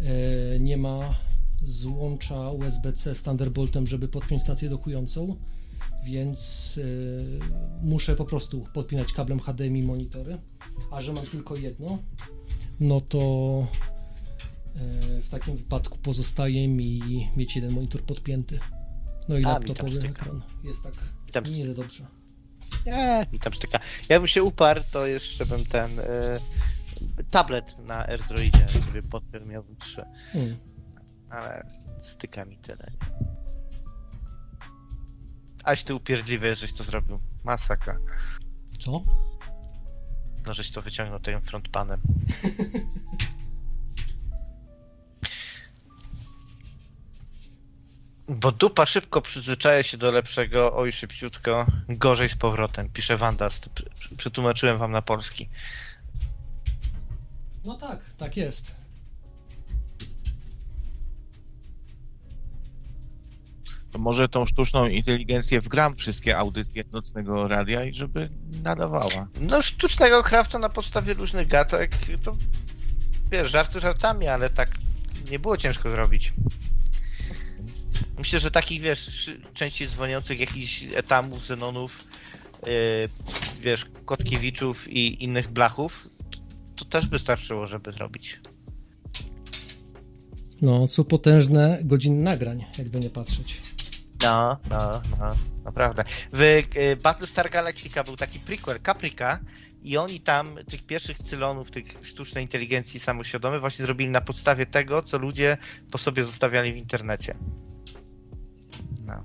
[0.00, 1.14] e, nie ma
[1.62, 5.36] złącza USB-C z Thunderboltem, żeby podpiąć stację dokującą,
[6.04, 10.38] więc e, muszę po prostu podpinać kablem HDMI monitory,
[10.90, 11.98] a że mam tylko jedno,
[12.80, 13.66] no to
[15.22, 18.58] w takim wypadku pozostaje mi mieć jeden monitor podpięty.
[19.28, 20.42] No i laptopowy ekran.
[20.64, 20.94] Jest tak
[21.50, 22.06] nie za dobrze.
[22.86, 23.80] Nie, mi tam sztyka.
[24.08, 26.04] Ja bym się uparł, to jeszcze bym ten y,
[27.30, 30.04] tablet na AirDroidzie sobie podpiął, miałbym trzy.
[30.32, 30.56] Hmm.
[31.30, 31.66] Ale
[31.98, 32.90] styka mi tyle.
[35.64, 37.20] Aś ty upierdliwy, żeś to zrobił.
[37.44, 37.98] Masakra.
[38.80, 39.04] Co?
[40.46, 42.00] No, żeś to wyciągnął tym frontpanem.
[48.36, 53.60] Bo dupa szybko przyzwyczaja się do lepszego, oj szybciutko, gorzej z powrotem, pisze Wandas.
[54.16, 55.48] Przetłumaczyłem wam na polski.
[57.64, 58.74] No tak, tak jest.
[63.90, 68.30] To może tą sztuczną inteligencję wgram wszystkie audycje nocnego radia i żeby
[68.62, 69.28] nadawała.
[69.40, 71.92] No sztucznego krawca na podstawie różnych gatek,
[72.24, 72.36] to
[73.30, 74.70] wiesz, żarty żartami, ale tak
[75.30, 76.32] nie było ciężko zrobić.
[78.18, 82.04] Myślę, że takich, wiesz, częściej dzwoniących jakichś etamów, zenonów,
[82.66, 82.72] yy,
[83.60, 86.38] wiesz, kotkiewiczów i innych blachów, to,
[86.76, 88.40] to też by starczyło, żeby zrobić.
[90.62, 93.62] No, co potężne godziny nagrań, jakby nie patrzeć.
[94.22, 95.34] No, no, no,
[95.64, 96.04] naprawdę.
[96.32, 99.38] W y, Battlestar Galactica był taki prequel, Caprica,
[99.82, 105.02] i oni tam tych pierwszych cylonów, tych sztucznej inteligencji samoświadomych właśnie zrobili na podstawie tego,
[105.02, 105.56] co ludzie
[105.90, 107.34] po sobie zostawiali w internecie.
[109.06, 109.24] No.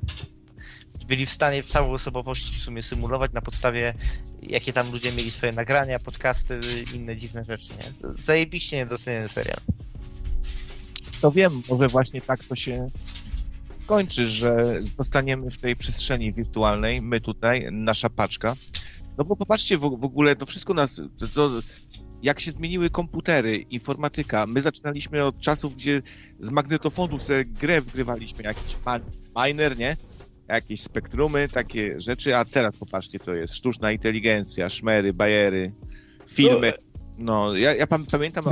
[1.07, 3.93] Byli w stanie całą osobowość w sumie symulować na podstawie,
[4.41, 6.59] jakie tam ludzie mieli swoje nagrania, podcasty,
[6.93, 7.73] inne dziwne rzeczy.
[7.73, 7.93] Nie?
[8.01, 9.59] To zajebiście niedoceniony serial.
[11.21, 12.89] To wiem, może właśnie tak to się
[13.85, 18.55] kończy, że zostaniemy w tej przestrzeni wirtualnej, my tutaj, nasza paczka.
[19.17, 21.51] No bo popatrzcie w, w ogóle, to wszystko nas, to, to,
[22.21, 24.45] jak się zmieniły komputery, informatyka.
[24.47, 26.01] My zaczynaliśmy od czasów, gdzie
[26.39, 28.77] z magnetofonu sobie grę wgrywaliśmy, jakiś
[29.45, 29.97] miner, nie?
[30.47, 33.55] Jakieś spektrumy, takie rzeczy, a teraz popatrzcie, co jest.
[33.55, 35.73] Sztuczna inteligencja, szmery, bajery,
[36.27, 36.73] filmy.
[37.19, 38.43] No, ja, ja pamiętam...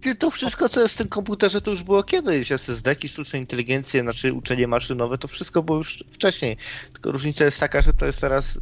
[0.00, 2.52] Ty, to wszystko, co jest w tym komputerze, to już było kiedyś.
[2.52, 6.56] SSD-ki, sztuczne inteligencje, znaczy uczenie maszynowe, to wszystko było już wcześniej.
[6.92, 8.58] Tylko różnica jest taka, że to jest teraz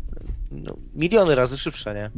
[0.51, 2.11] no, miliony razy szybsze, nie?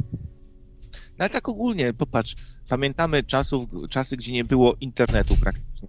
[0.91, 2.35] No ale tak ogólnie, popatrz,
[2.69, 5.87] pamiętamy czasów, czasy, gdzie nie było internetu praktycznie.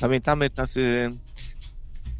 [0.00, 1.10] Pamiętamy czasy,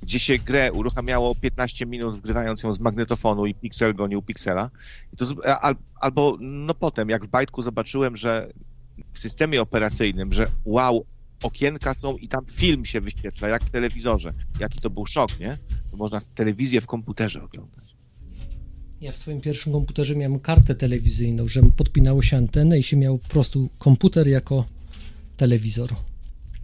[0.02, 4.70] gdzie się grę uruchamiało 15 minut, wgrywając ją z magnetofonu i piksel gonił piksela.
[5.12, 5.26] I to,
[6.00, 8.52] albo, no potem, jak w bajtku zobaczyłem, że
[9.12, 11.06] w systemie operacyjnym, że wow,
[11.42, 14.32] okienka są i tam film się wyświetla, jak w telewizorze.
[14.60, 15.58] Jaki to był szok, nie?
[15.90, 17.85] To można telewizję w komputerze oglądać.
[19.00, 23.18] Ja w swoim pierwszym komputerze miałem kartę telewizyjną, że podpinało się antenę i się miał
[23.18, 24.64] po prostu komputer jako
[25.36, 25.94] telewizor.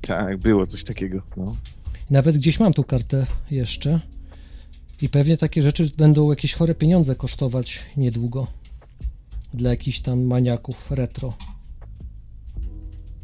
[0.00, 1.22] Tak, było coś takiego.
[1.36, 1.56] No.
[2.10, 4.00] Nawet gdzieś mam tą kartę jeszcze
[5.02, 8.46] i pewnie takie rzeczy będą jakieś chore pieniądze kosztować niedługo
[9.54, 11.36] dla jakichś tam maniaków retro.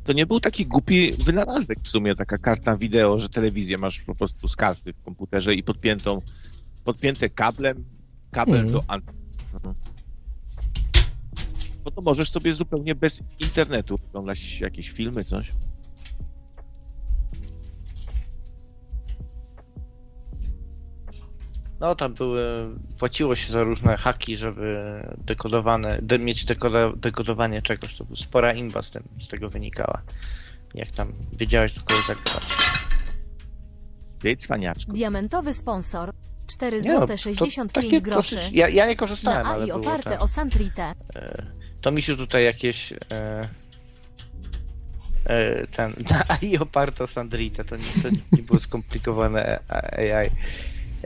[0.05, 4.15] To nie był taki głupi wynalazek w sumie, taka karta wideo, że telewizję masz po
[4.15, 6.23] prostu z karty w komputerze i podpiętą,
[6.85, 7.85] podpięte kablem
[8.31, 8.73] kabel mm.
[8.73, 9.19] do anteny.
[9.55, 9.75] Mhm.
[11.85, 15.53] No to możesz sobie zupełnie bez internetu oglądać jakieś filmy, coś.
[21.81, 22.43] No, tam były,
[22.99, 28.83] płaciło się za różne haki, żeby dekodowane, de, mieć dekoda, dekodowanie czegoś, to spora imba
[28.83, 30.03] z, tym, z tego wynikała.
[30.75, 32.45] Jak tam wiedziałeś, co kogoś zagrać.
[34.25, 34.93] Jej cwaniaczku.
[34.93, 36.13] Diamentowy sponsor.
[36.49, 38.37] 4 Nie no, zł to 65 takie groszy.
[38.37, 40.23] dosyć- Ja, ja nie korzystałem, Na ale AI było oparte tak.
[40.23, 40.95] o Santrite.
[41.17, 41.47] E,
[41.81, 42.93] To mi się tutaj jakieś.
[42.93, 43.49] E,
[45.25, 45.95] e, ten.
[46.11, 50.31] Na AI oparte o Sandrite, to nie, to nie było skomplikowane AI.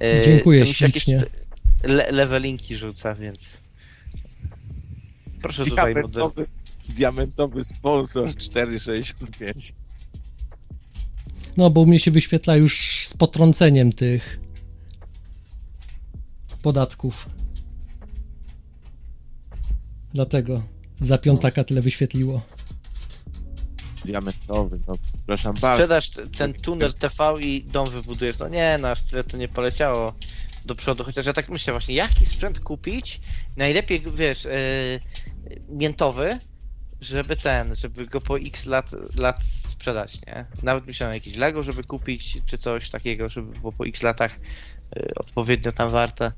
[0.01, 1.25] E, Dziękuję to mi się jakieś ślicznie.
[1.85, 3.59] le, levelinki rzuca, więc.
[5.43, 6.11] Proszę tutaj model.
[6.11, 6.47] Diamentowy,
[6.89, 9.73] diamentowy sponsor 4,65.
[11.57, 14.39] No, bo u mnie się wyświetla już z potrąceniem tych
[16.63, 17.29] podatków.
[20.15, 20.63] Dlatego
[21.01, 22.43] za piątaka tyle wyświetliło.
[24.05, 25.77] Diamentowy, no przepraszam bardzo.
[25.77, 28.39] Sprzedasz ten tuner TV i dom wybudujesz.
[28.39, 30.15] No nie, aż tyle to nie poleciało
[30.65, 31.05] do przodu.
[31.05, 33.21] Chociaż ja tak myślę właśnie, jaki sprzęt kupić?
[33.57, 34.51] Najlepiej, wiesz, yy,
[35.69, 36.39] miętowy,
[37.01, 40.47] żeby ten, żeby go po x lat, lat sprzedać, nie?
[40.63, 44.39] Nawet myślałem jakieś Lego, żeby kupić, czy coś takiego, żeby było po x latach
[44.97, 46.33] yy, odpowiednio tam warte.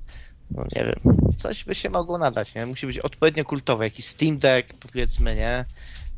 [0.50, 2.66] No nie wiem, coś by się mogło nadać, nie?
[2.66, 5.64] Musi być odpowiednio kultowe, jakiś Steam Deck, powiedzmy, nie?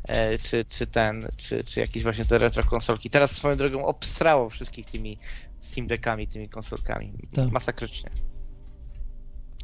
[0.03, 3.09] E, czy, czy ten, czy, czy jakieś właśnie te retro konsolki.
[3.09, 5.17] Teraz swoją drogą obsrało wszystkich tymi
[5.61, 7.13] Steam Deckami, tymi konsolkami.
[7.33, 7.51] Tak.
[7.51, 8.09] Masakrycznie.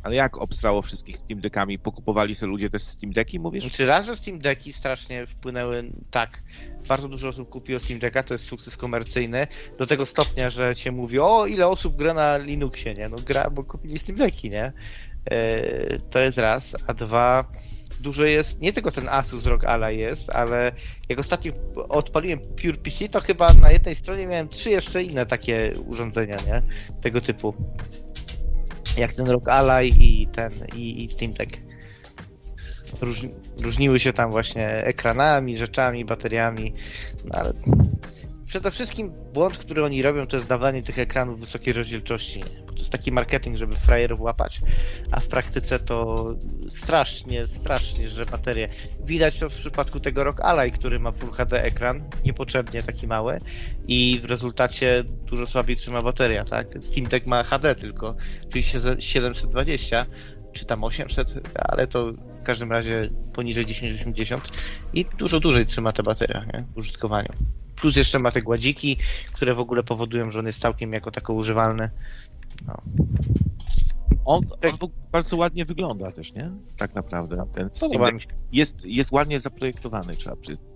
[0.04, 1.80] Ale jak obstrało wszystkich Steam Deckami?
[1.80, 3.72] Pokupowali sobie ludzie te Steam Decki, mówisz?
[3.72, 6.44] Czy raz, że Steam Decki strasznie wpłynęły, tak,
[6.88, 9.48] bardzo dużo osób kupiło Steam Decka, to jest sukces komercyjny,
[9.78, 13.10] do tego stopnia, że się mówi, o ile osób gra na Linuxie, nie?
[13.10, 14.74] No gra, bo kupili Steam Decki, nie?
[15.32, 17.52] E, to jest raz, a dwa,
[18.00, 20.72] dużo jest, nie tylko ten Asus ROG Ally jest, ale
[21.10, 21.54] jak ostatnio
[21.90, 26.62] odpaliłem Pure PC, to chyba na jednej stronie miałem trzy jeszcze inne takie urządzenia, nie?
[27.02, 27.54] Tego typu.
[28.98, 31.58] Jak ten ROG Ally i ten, i, i Steam Deck.
[33.02, 36.74] Różni, różniły się tam właśnie ekranami, rzeczami, bateriami,
[37.26, 37.54] no ale
[38.54, 42.90] przede wszystkim błąd, który oni robią, to jest dawanie tych ekranów wysokiej rozdzielczości, to jest
[42.90, 44.62] taki marketing, żeby frajerów łapać,
[45.12, 46.26] a w praktyce to
[46.70, 48.70] strasznie, strasznie żre baterie.
[49.06, 53.40] Widać to w przypadku tego ROG Ally, który ma Full HD ekran, niepotrzebnie taki mały
[53.88, 56.68] i w rezultacie dużo słabiej trzyma bateria, tak?
[56.82, 58.16] Steam Deck ma HD tylko,
[58.52, 60.06] czyli się- 720
[60.52, 62.12] czy tam 800, ale to
[62.42, 64.50] w każdym razie poniżej 1080
[64.94, 66.66] i dużo dłużej trzyma ta bateria nie?
[66.74, 67.34] w użytkowaniu.
[67.84, 68.98] Plus jeszcze ma te gładziki,
[69.32, 71.90] które w ogóle powodują, że on jest całkiem jako tako używalny.
[72.68, 72.82] No.
[74.26, 74.74] On, Tak.
[74.80, 76.52] on bardzo ładnie wygląda też, nie?
[76.78, 77.46] Tak naprawdę.
[77.54, 78.18] Ten Steam
[78.52, 80.68] jest, jest ładnie zaprojektowany, trzeba przyznać.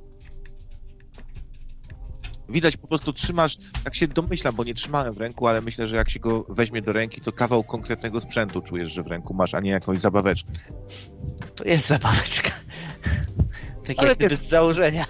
[2.50, 5.96] Widać po prostu trzymasz, tak się domyślam, bo nie trzymałem w ręku, ale myślę, że
[5.98, 9.54] jak się go weźmie do ręki, to kawał konkretnego sprzętu czujesz, że w ręku masz,
[9.54, 10.52] a nie jakąś zabaweczkę.
[11.56, 12.52] To jest zabaweczka.
[13.88, 15.06] Tak Ale jak wiesz- z założenia.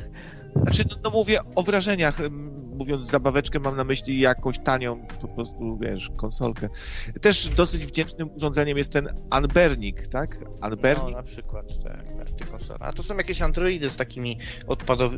[0.55, 2.17] Znaczy, no, no mówię o wrażeniach.
[2.77, 6.69] Mówiąc zabaweczkę, mam na myśli jakąś tanią, po prostu, wiesz, konsolkę.
[7.21, 9.07] Też dosyć wdzięcznym urządzeniem jest ten
[9.37, 10.39] Unbernik, tak?
[10.61, 11.15] No, Unbernik.
[11.15, 12.47] na przykład, tak, tak, te.
[12.79, 14.37] A to są jakieś Androidy z takimi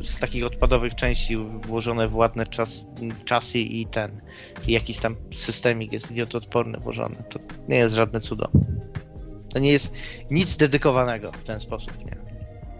[0.04, 1.36] z takich odpadowych części
[1.66, 2.86] włożone w ładne czas,
[3.24, 4.20] czasy i ten,
[4.66, 7.16] i jakiś tam systemik jest idiotoodporny włożony.
[7.30, 7.38] To
[7.68, 8.50] nie jest żadne cudo.
[9.52, 9.92] To nie jest
[10.30, 12.19] nic dedykowanego w ten sposób, nie.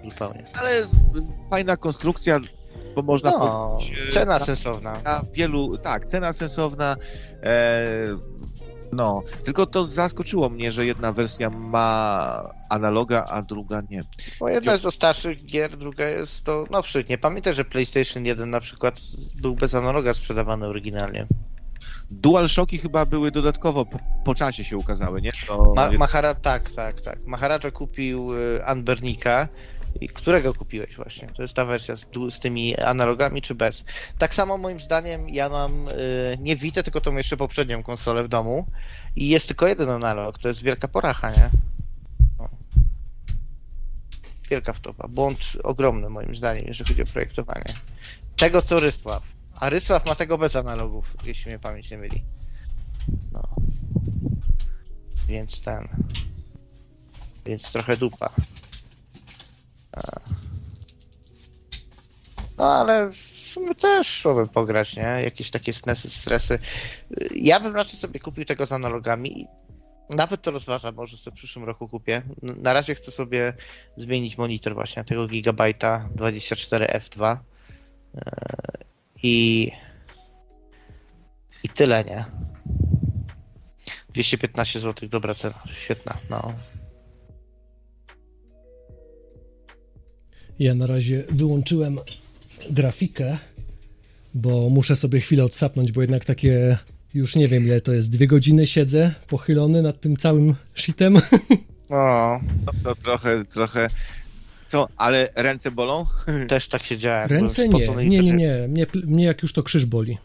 [0.05, 0.45] Zupełnie.
[0.55, 0.87] Ale y,
[1.51, 2.41] fajna konstrukcja,
[2.97, 3.39] bo można No,
[3.79, 5.01] powiedzieć, e, cena na, sensowna.
[5.05, 6.97] na wielu, tak, cena sensowna.
[7.43, 7.87] E,
[8.93, 14.03] no, tylko to zaskoczyło mnie, że jedna wersja ma analoga, a druga nie.
[14.41, 17.09] Bo jedna jest do starszych gier, druga jest do nowszych.
[17.09, 19.01] Nie pamiętaj, że PlayStation 1 na przykład
[19.35, 21.27] był bez analoga sprzedawany oryginalnie.
[22.11, 25.31] DualShocki chyba były dodatkowo po, po czasie się ukazały, nie?
[25.47, 27.27] To Ma, Mahara, tak, tak, tak.
[27.27, 29.49] Maharaja kupił y, Anbernika.
[30.15, 31.29] Którego kupiłeś właśnie?
[31.29, 33.85] To jest ta wersja z, z tymi analogami czy bez?
[34.19, 38.29] Tak samo moim zdaniem ja mam y, nie Vita, tylko tą jeszcze poprzednią konsolę w
[38.29, 38.67] domu
[39.17, 40.39] i jest tylko jeden analog.
[40.39, 41.51] To jest wielka poracha, nie?
[44.51, 45.09] Wielka wtopa.
[45.09, 47.75] Błąd ogromny moim zdaniem, jeżeli chodzi o projektowanie.
[48.37, 49.23] Tego co Rysław.
[49.55, 52.23] A Rysław ma tego bez analogów, jeśli mnie pamięć nie myli.
[53.33, 53.43] No.
[55.27, 55.89] Więc ten.
[57.47, 58.31] Więc trochę dupa.
[62.59, 63.17] No ale w
[63.53, 65.03] sumie też szłoby pograć, nie?
[65.03, 66.59] Jakieś takie snesy, stresy.
[67.35, 69.47] Ja bym raczej sobie kupił tego z analogami.
[70.11, 72.23] Nawet to rozważam, może sobie w przyszłym roku kupię.
[72.43, 73.53] Na razie chcę sobie
[73.97, 77.37] zmienić monitor właśnie tego Gigabajta 24F2.
[78.15, 78.21] Eee,
[79.23, 79.71] I
[81.63, 82.25] i tyle, nie?
[84.09, 86.53] 215 zł, dobra cena, świetna, no.
[90.61, 91.99] Ja na razie wyłączyłem
[92.71, 93.39] grafikę
[94.35, 96.79] bo muszę sobie chwilę odsapnąć, bo jednak takie
[97.15, 101.19] już nie wiem ile to jest, dwie godziny siedzę pochylony nad tym całym shitem.
[101.91, 102.41] No,
[102.85, 103.89] To, trochę, trochę...
[104.69, 106.05] Co, ale ręce bolą?
[106.49, 107.29] też tak siedziałem.
[107.31, 110.19] Ręce byłem nie, nie, nie, nie, mnie, mnie jak już to krzyż boli.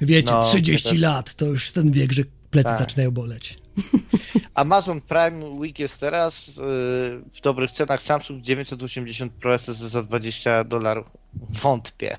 [0.00, 1.00] Wiecie, No, 30 mnie też.
[1.02, 2.78] lat to już ten wiek, że plecy Tak.
[2.78, 3.58] zaczynają boleć.
[4.54, 6.54] Amazon Prime Week jest teraz yy,
[7.32, 11.06] w dobrych cenach Samsung 980 Pro SSD za 20 dolarów.
[11.34, 12.16] Wątpię.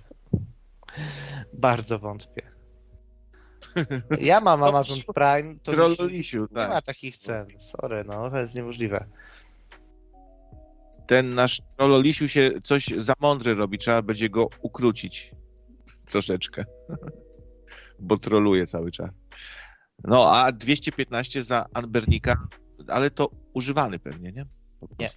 [1.54, 2.54] Bardzo wątpię.
[4.22, 6.86] Ja mam Amazon Prime, to się, Trollolisiu, nie ma tak.
[6.86, 7.48] takich cen.
[7.60, 9.06] Sorry, no, to jest niemożliwe.
[11.08, 15.32] Ten nasz Trollolisiu się coś za mądry robi, trzeba będzie go ukrócić
[16.06, 16.66] troszeczkę.
[18.00, 19.10] Bo troluje cały czas.
[20.04, 22.48] No, a 215 za Anbernika,
[22.88, 24.46] ale to używany pewnie, nie?
[25.00, 25.10] Nie.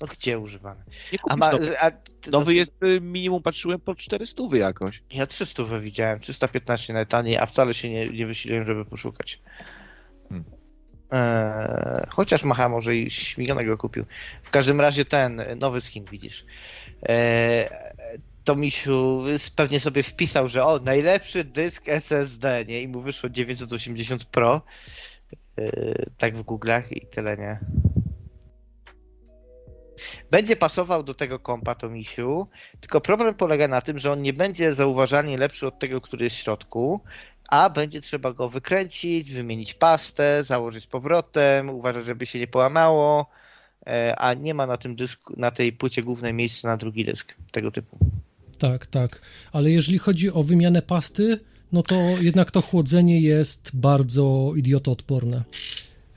[0.00, 0.84] No gdzie używany?
[1.12, 1.80] Nie A ma, nowy.
[1.80, 1.90] a,
[2.30, 5.02] Nowy jest y, minimum, patrzyłem po 400 jakoś.
[5.10, 9.42] Ja 300 widziałem, 315 najtaniej, a wcale się nie, nie wysiliłem, żeby poszukać.
[10.28, 10.44] Hmm.
[11.10, 14.04] Eee, chociaż Macha może i śmigionego kupił.
[14.42, 16.44] W każdym razie ten nowy skin widzisz.
[17.02, 17.68] Eee,
[18.48, 19.24] to Misiu
[19.56, 22.82] pewnie sobie wpisał, że o, najlepszy dysk SSD, nie?
[22.82, 24.62] I mu wyszło 980 Pro.
[25.56, 25.72] Eee,
[26.18, 27.60] tak w Google'ach i tyle, nie?
[30.30, 32.48] Będzie pasował do tego kompa to Misiu,
[32.80, 36.36] tylko problem polega na tym, że on nie będzie zauważalnie lepszy od tego, który jest
[36.36, 37.00] w środku,
[37.48, 43.26] a będzie trzeba go wykręcić, wymienić pastę, założyć z powrotem, uważać, żeby się nie połamało,
[43.86, 47.36] e, a nie ma na tym dysku, na tej płycie głównej miejsca na drugi dysk
[47.52, 47.98] tego typu.
[48.58, 49.20] Tak, tak.
[49.52, 51.40] Ale jeżeli chodzi o wymianę pasty,
[51.72, 55.44] no to jednak to chłodzenie jest bardzo idiotoodporne.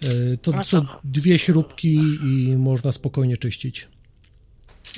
[0.04, 3.88] Yy, To No są to- dwie śrubki i można spokojnie czyścić.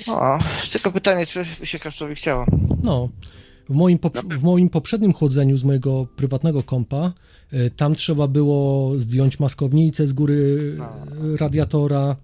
[0.08, 0.38] O,
[0.72, 2.46] tylko pytanie, czy się Kasztowi chciało?
[2.82, 3.08] No,
[3.68, 7.12] w moim, pop- w moim poprzednim chłodzeniu z mojego prywatnego kompa,
[7.52, 10.88] y, tam trzeba było zdjąć maskownicę z góry No.
[11.34, 12.16] y, radiatora,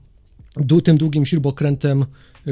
[0.84, 2.06] tym długim śrubokrętem,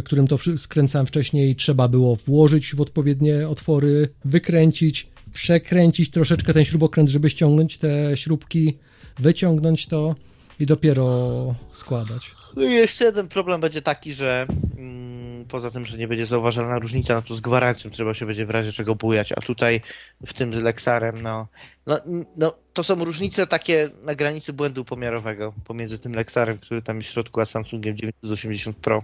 [0.04, 7.08] którym to skręcałem wcześniej, trzeba było włożyć w odpowiednie otwory, wykręcić, przekręcić troszeczkę ten śrubokręt,
[7.08, 8.78] żeby ściągnąć te śrubki,
[9.18, 10.14] wyciągnąć to
[10.60, 12.30] i dopiero składać.
[12.56, 14.46] No i jeszcze jeden problem będzie taki, że
[14.78, 18.46] mm, poza tym, że nie będzie zauważalna różnica, no to z gwarancją trzeba się będzie
[18.46, 19.80] w razie czego bujać, a tutaj
[20.26, 21.46] w tym z Lexarem, no,
[21.86, 21.98] no,
[22.36, 27.08] no to są różnice takie na granicy błędu pomiarowego pomiędzy tym Lexarem, który tam jest
[27.08, 29.02] w środku, a Samsungiem 980 Pro.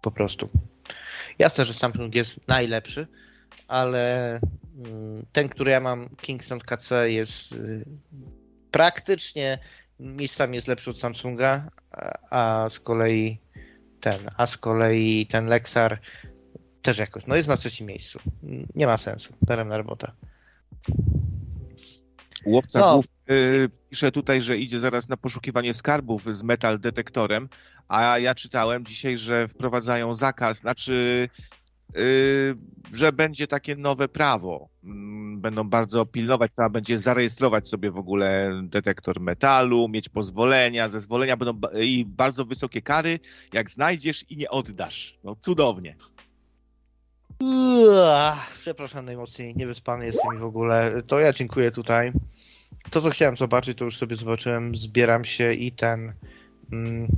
[0.00, 0.50] Po prostu.
[1.38, 3.06] Jasne, że Samsung jest najlepszy,
[3.68, 4.34] ale
[4.76, 7.84] mm, ten, który ja mam, Kingston KC jest y,
[8.70, 9.58] praktycznie
[10.00, 13.40] miejscami jest lepszy od Samsunga, a, a z kolei
[14.00, 16.00] ten, a z kolei ten Lexar
[16.82, 18.18] też jakoś, no jest na trzecim miejscu.
[18.74, 19.32] Nie ma sensu.
[19.42, 20.12] Daremna robota.
[22.46, 22.92] Łowca No.
[22.92, 23.06] głów
[23.90, 27.48] pisze tutaj, że idzie zaraz na poszukiwanie skarbów z metal detektorem,
[27.88, 31.28] a ja czytałem dzisiaj, że wprowadzają zakaz, znaczy,
[31.96, 32.54] y,
[32.92, 34.68] że będzie takie nowe prawo.
[34.84, 41.36] Mm, Będą bardzo pilnować, trzeba będzie zarejestrować sobie w ogóle detektor metalu, mieć pozwolenia, zezwolenia,
[41.36, 43.18] będą i bardzo wysokie kary,
[43.52, 45.18] jak znajdziesz i nie oddasz.
[45.24, 45.96] No cudownie.
[47.40, 51.02] Uah, Przepraszam najmocniej, niewyspany jestem w ogóle.
[51.06, 52.12] To ja dziękuję tutaj.
[52.90, 54.74] To, co chciałem zobaczyć, to już sobie zobaczyłem.
[54.74, 56.12] Zbieram się i ten.
[56.72, 57.08] Mm,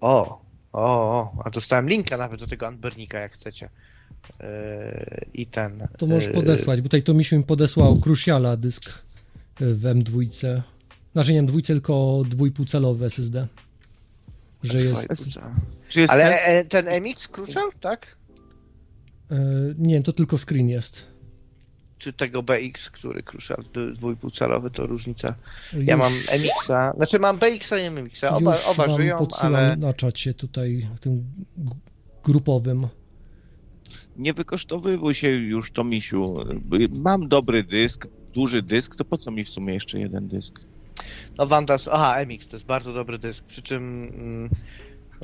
[0.00, 0.42] o,
[0.72, 3.68] o, o, a dostałem linka nawet do tego Anbernika, jak chcecie.
[4.40, 4.46] Yy,
[5.34, 5.88] I ten.
[5.98, 9.02] To możesz yy, podesłać, bo tutaj to mi podesłał Cruciala dysk
[9.60, 10.62] w M2.
[11.12, 11.92] Znaczy nie M2, tylko
[12.28, 13.46] 2,5 calowy SSD.
[14.62, 15.08] Że jest.
[15.88, 18.16] Czy jest Ale e, ten MX kruczał, tak?
[19.30, 19.36] E,
[19.78, 21.11] nie, to tylko screen jest.
[22.02, 23.56] Czy tego BX, który kruszał
[23.94, 25.34] dwójpół calowy, to różnica.
[25.72, 29.76] Już, Ja mam MX-a, znaczy mam BX-a i MX-a, oba, już oba wam żyją, ale
[29.76, 31.24] na czacie tutaj, tym
[32.24, 32.88] grupowym.
[34.16, 36.34] nie wykosztowywuj się już, Tomisiu.
[36.92, 40.60] Mam dobry dysk, duży dysk, to po co mi w sumie jeszcze jeden dysk?
[41.38, 44.10] no Wanda, aha, MX to jest bardzo dobry dysk, przy czym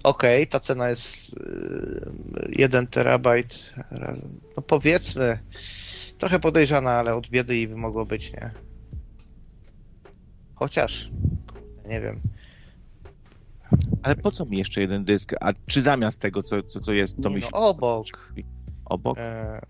[0.02, 5.38] okej, ta cena jest y, 1 terabajt, razem- no powiedzmy,
[6.18, 8.50] trochę podejrzana, ale od biedy i by mogło być, nie?
[10.54, 11.10] Chociaż,
[11.88, 12.20] nie wiem.
[14.02, 15.32] Ale po co mi jeszcze jeden dysk?
[15.40, 17.52] A czy zamiast tego, co, co, co jest, to Nie, mi no, się...
[17.52, 18.06] obok.
[18.84, 19.18] Obok?
[19.18, 19.60] E,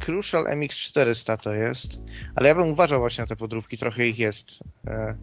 [0.00, 2.00] Crucial MX400 to jest,
[2.34, 4.46] ale ja bym uważał właśnie na te podróbki, trochę ich jest.
[4.86, 5.16] E,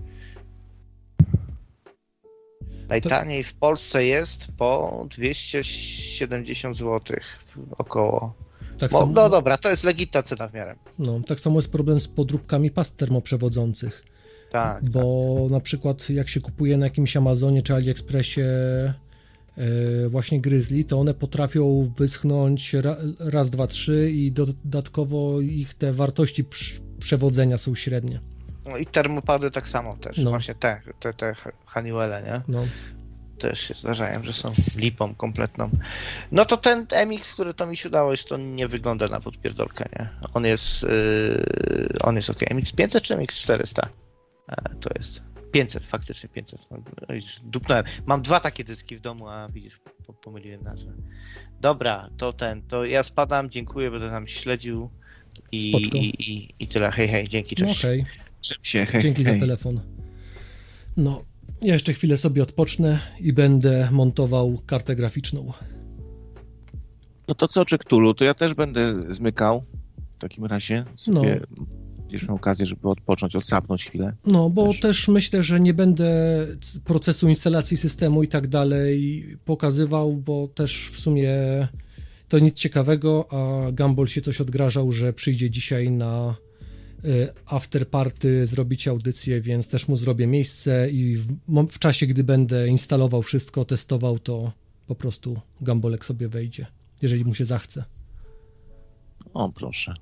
[2.90, 7.18] Najtaniej w Polsce jest po 270 zł
[7.78, 8.34] około.
[8.80, 10.76] Tak Bo, samo, no dobra, to jest legitna cena w miarę.
[10.99, 14.03] no, tak samo jest problem z podróbkami pas termoprzewodzących.
[14.52, 20.84] Tak, bo na przykład jak się kupuje na jakimś Amazonie czy AliExpressie e, właśnie Grizzly,
[20.84, 26.45] to one potrafią wyschnąć ra, raz, dwa, trzy i dodatkowo ich te wartości
[26.99, 28.20] przewodzenia są średnie.
[28.65, 30.30] No i termopady tak samo też, No.
[30.30, 31.34] właśnie te, te, te
[31.65, 32.41] Honeywelle, nie?
[32.48, 32.65] No,
[33.40, 35.69] Też się zdarzają, że są lipą kompletną.
[36.31, 40.10] No to ten MX, który to mi się dałeś, to nie wygląda na podpierdolkę, nie?
[40.34, 42.40] On jest, yy, on jest ok.
[42.52, 43.90] MX 500 czy MX 400?
[44.49, 45.22] E, to jest
[45.52, 46.68] 500, faktycznie 500.
[46.72, 46.77] No,
[47.10, 47.86] widzisz, dupnąłem.
[48.06, 50.91] Mam dwa takie dyski w domu, a widzisz, po- pomyliłem nazwę.
[51.61, 54.90] Dobra, to ten, to ja spadam, dziękuję, będę tam śledził
[55.52, 56.91] i, i, i, i tyle.
[56.91, 57.84] Hej, hej, dzięki, no cześć.
[58.64, 59.34] Się, hej, dzięki hej.
[59.34, 59.82] za telefon.
[60.98, 61.24] No,
[61.61, 65.53] ja jeszcze chwilę sobie odpocznę i będę montował kartę graficzną.
[67.28, 69.64] No to co, Czektulu, to ja też będę zmykał
[70.16, 70.86] w takim razie.
[70.95, 71.41] Sobie
[72.10, 74.14] Będziesz miał okazję, żeby odpocząć, odsapnąć chwilę.
[74.26, 74.80] No, bo Też.
[74.80, 76.11] też myślę, że nie będę
[76.84, 81.32] procesu instalacji systemu i tak dalej pokazywał, bo też w sumie
[82.28, 86.36] to nic ciekawego, a Gumball się coś odgrażał, że przyjdzie dzisiaj na
[87.06, 91.38] y, after party zrobić audycję, więc też mu zrobię miejsce i w,
[91.72, 94.52] w czasie, gdy będę instalował wszystko, testował, to
[94.88, 96.66] po prostu Gumbolek sobie wejdzie,
[97.02, 97.84] jeżeli mu się zachce.
[99.34, 99.94] O, proszę.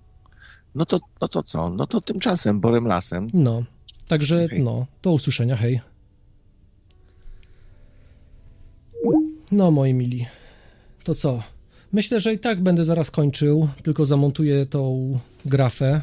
[0.75, 1.69] No to, no to co?
[1.69, 3.29] No to tymczasem, borem lasem.
[3.33, 3.63] No,
[4.07, 4.63] także Hej.
[4.63, 5.81] no, do usłyszenia, hej.
[9.51, 10.25] No, moi mili,
[11.03, 11.43] to co?
[11.91, 16.01] Myślę, że i tak będę zaraz kończył, tylko zamontuję tą grafę.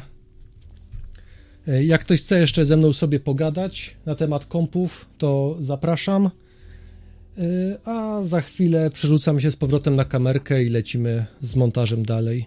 [1.67, 6.25] E, Jak ktoś chce jeszcze ze mną sobie pogadać na temat kompów, to zapraszam.
[6.25, 7.41] E,
[7.85, 12.45] A za chwilę przerzucam się z powrotem na kamerkę i lecimy z montażem dalej.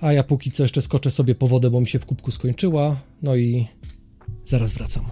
[0.00, 3.00] A ja póki co jeszcze skoczę sobie po wodę, bo mi się w kubku skończyła.
[3.22, 3.66] No i
[4.46, 5.04] zaraz wracam.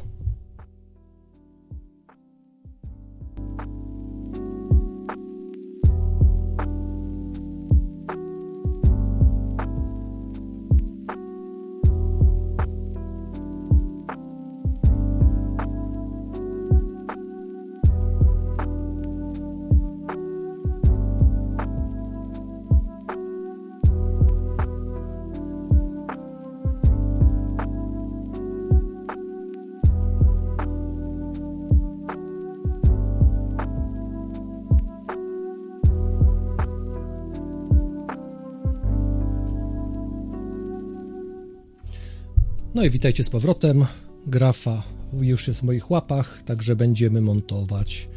[42.86, 43.86] I witajcie z powrotem.
[44.26, 44.82] Grafa
[45.12, 48.08] już jest w moich łapach, także będziemy montować.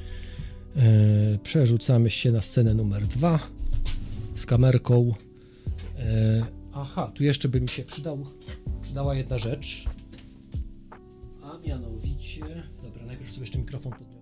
[0.75, 3.39] E, Przerzucamy się na scenę numer dwa
[4.35, 5.13] z kamerką.
[5.99, 8.25] E, Aha, tu jeszcze by mi się przydał,
[8.81, 9.85] przydała jedna rzecz.
[11.43, 12.41] A mianowicie.
[12.83, 14.19] Dobra, najpierw sobie jeszcze mikrofon podniosę.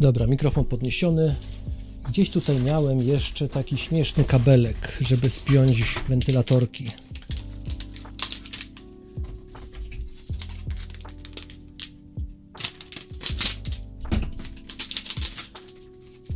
[0.00, 1.34] Dobra, mikrofon podniesiony.
[2.12, 6.90] Gdzieś tutaj miałem jeszcze taki śmieszny kabelek, żeby spiąć wentylatorki.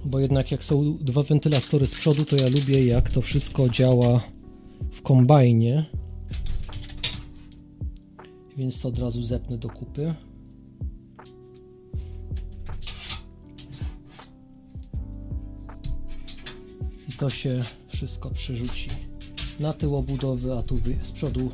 [0.04, 4.20] Bo jednak jak są dwa wentylatory z przodu, to ja lubię jak to wszystko działa
[4.92, 5.86] w kombajnie.
[8.56, 10.14] Więc to od razu zepnę do kupy.
[17.18, 18.88] To się wszystko przerzuci
[19.60, 21.50] na tył obudowy, a tu z przodu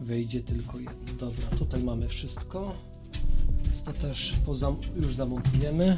[0.00, 1.14] wejdzie tylko jedno.
[1.18, 2.74] Dobra, tutaj mamy wszystko.
[3.64, 5.96] Więc to też pozam- już zamontujemy.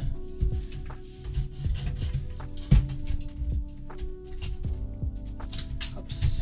[5.99, 6.41] Ups.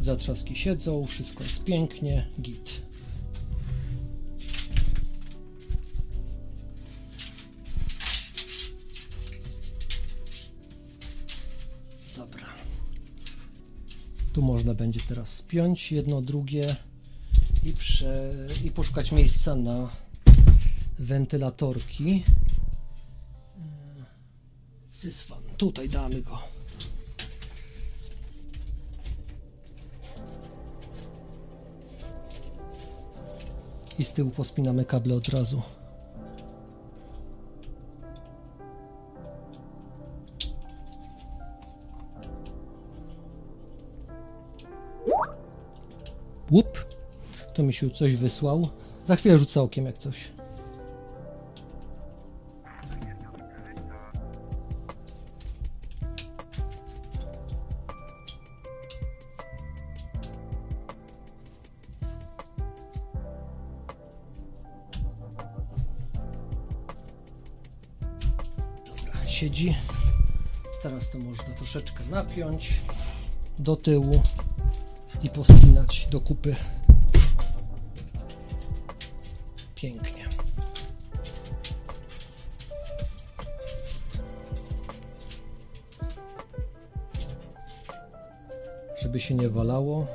[0.00, 2.82] Zatrzaski siedzą, wszystko jest pięknie, git.
[14.32, 16.76] Tu można będzie teraz spiąć jedno, drugie
[17.64, 18.34] i, prze...
[18.64, 19.90] i poszukać miejsca na
[20.98, 22.24] wentylatorki.
[23.58, 24.04] E,
[24.90, 26.38] Sysfan, tutaj damy go.
[33.98, 35.62] I z tyłu pospinamy kable od razu.
[47.62, 48.68] To mi się coś wysłał.
[49.04, 50.30] Za chwilę rzucę okiem jak coś.
[69.26, 69.76] Siedzi.
[70.82, 72.80] Teraz to można troszeczkę napiąć
[73.58, 74.22] do tyłu
[75.22, 76.56] i pospinać do kupy.
[89.22, 90.06] Się nie walało.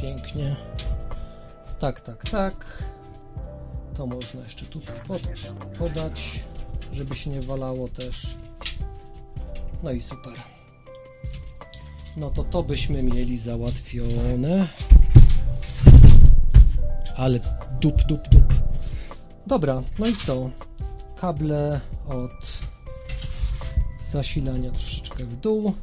[0.00, 0.56] Pięknie.
[1.78, 2.84] Tak, tak, tak.
[3.94, 5.22] To można jeszcze tutaj pod,
[5.78, 6.44] podać,
[6.92, 8.36] żeby się nie walało też.
[9.82, 10.53] No i super.
[12.16, 14.68] No to to byśmy mieli załatwione.
[17.16, 17.40] Ale
[17.80, 18.54] dup, dup, dup.
[19.46, 20.50] Dobra, no i co?
[21.16, 22.32] Kable od
[24.10, 25.74] zasilania troszeczkę w dół.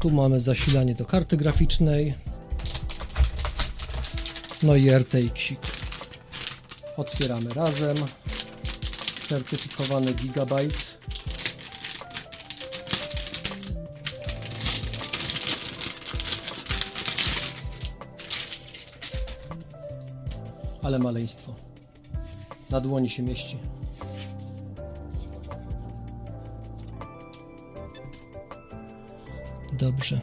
[0.00, 2.14] Tu mamy zasilanie do karty graficznej.
[4.62, 5.42] No i RTX.
[6.96, 7.96] Otwieramy razem.
[9.28, 10.93] Certyfikowany gigabajt.
[20.84, 21.52] Ale maleństwo.
[22.70, 23.58] Na dłoni się mieści.
[29.78, 30.18] Dobrze.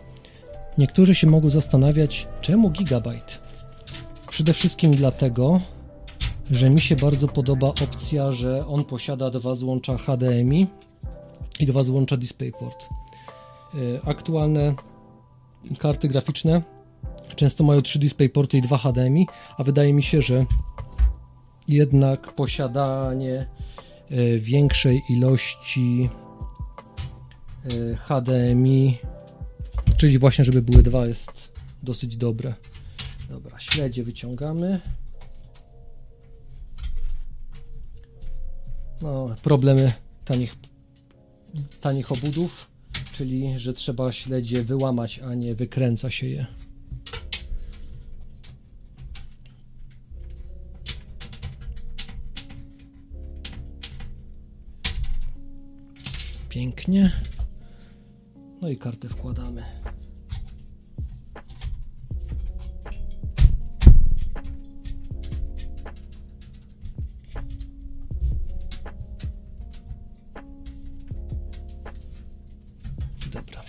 [0.77, 3.41] Niektórzy się mogą zastanawiać, czemu gigabajt?
[4.29, 5.61] Przede wszystkim dlatego,
[6.51, 10.67] że mi się bardzo podoba opcja, że on posiada dwa złącza HDMI
[11.59, 12.89] i dwa złącza DisplayPort.
[13.75, 14.75] Y, Aktualne
[15.79, 16.61] karty graficzne
[17.41, 20.45] często mają trzy DisplayPorty i dwa HDMI, a wydaje mi się, że
[21.67, 23.47] jednak posiadanie
[24.11, 26.09] y, większej ilości
[27.73, 28.97] y, HDMI,
[29.97, 31.51] czyli właśnie, żeby były dwa, jest
[31.83, 32.53] dosyć dobre.
[33.29, 34.79] Dobra, śledzie wyciągamy.
[39.01, 39.93] No, problemy
[40.25, 40.55] tanich,
[41.81, 42.69] tanich obudów,
[43.11, 46.60] czyli że trzeba śledzie wyłamać, a nie wykręca się je.
[56.51, 57.11] Pięknie.
[58.61, 59.63] No i kartę wkładamy.
[73.31, 73.61] Dobra.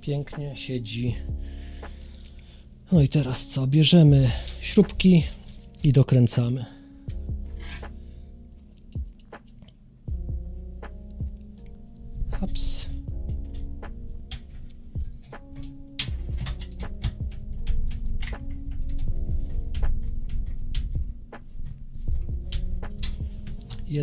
[0.00, 1.16] Pięknie siedzi.
[2.92, 3.66] No i teraz co?
[3.66, 5.24] Bierzemy śrubki
[5.82, 6.77] i dokręcamy.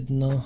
[0.05, 0.43] Jedno.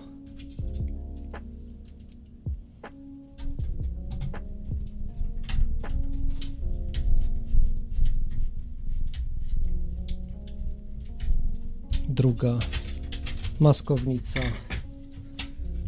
[12.09, 12.59] Druga
[13.59, 14.39] maskownica.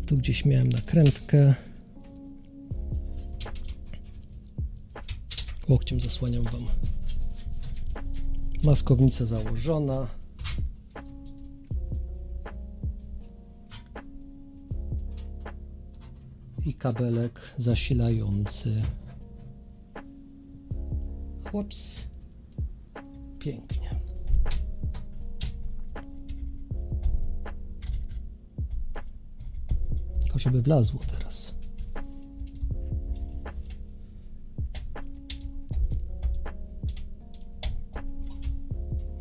[0.06, 1.56] Tu gdzieś miałem nakrętkę.
[5.70, 6.66] Łokciem zasłaniam Wam.
[8.64, 10.21] Maskownica założona.
[16.82, 18.82] Kabelek zasilający.
[21.52, 22.00] Chłops.
[23.40, 24.00] Pięknie.
[30.22, 31.54] Tylko żeby wlazło teraz.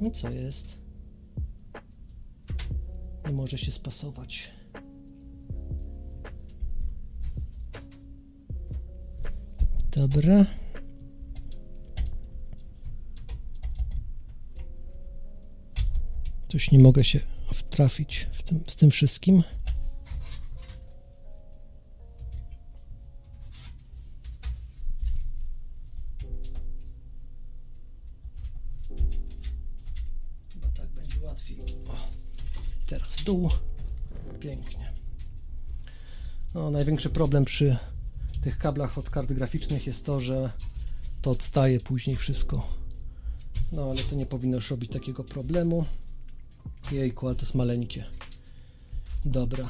[0.00, 0.68] No co jest?
[3.26, 4.59] Nie może się spasować.
[10.00, 10.46] Dobra.
[16.48, 17.20] Coś nie mogę się
[17.54, 19.42] wtrafić w tym, z tym wszystkim.
[30.52, 31.58] Chyba tak będzie łatwiej.
[31.88, 31.96] O,
[32.86, 33.50] teraz w dół.
[34.40, 34.92] Pięknie.
[36.54, 37.76] No, największy problem przy
[38.40, 40.50] tych kablach od kart graficznych jest to, że
[41.22, 42.66] to odstaje później wszystko.
[43.72, 45.84] No, ale to nie powinno już robić takiego problemu.
[46.92, 48.04] Jejku, ale to jest maleńkie.
[49.24, 49.68] Dobra.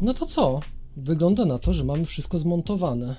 [0.00, 0.60] No to co?
[0.96, 3.16] Wygląda na to, że mamy wszystko zmontowane.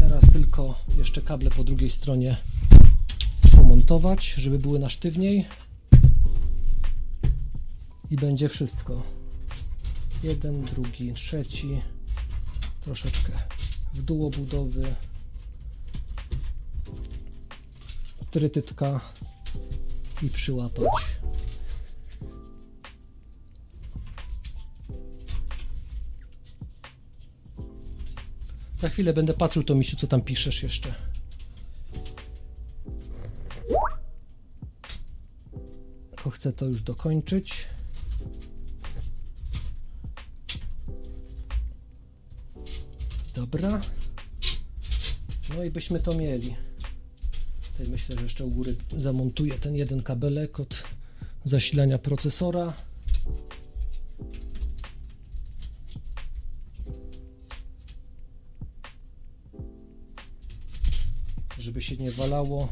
[0.00, 2.36] Teraz tylko jeszcze kable po drugiej stronie
[3.56, 5.46] pomontować, żeby były na sztywniej.
[8.10, 9.02] I będzie wszystko.
[10.22, 11.80] Jeden, drugi, trzeci.
[12.80, 13.32] Troszeczkę
[13.94, 14.94] w dół obudowy.
[18.30, 19.00] Trytytka
[20.22, 20.88] i przyłapać.
[28.80, 30.94] Za chwilę będę patrzył, to misiu, co tam piszesz jeszcze.
[36.10, 37.68] Tylko chcę to już dokończyć.
[43.50, 43.80] Dobra.
[45.56, 46.56] No i byśmy to mieli.
[47.72, 50.82] Tutaj myślę, że jeszcze u góry zamontuję ten jeden kabelek od
[51.44, 52.72] zasilania procesora.
[61.58, 62.68] Żeby się nie walało.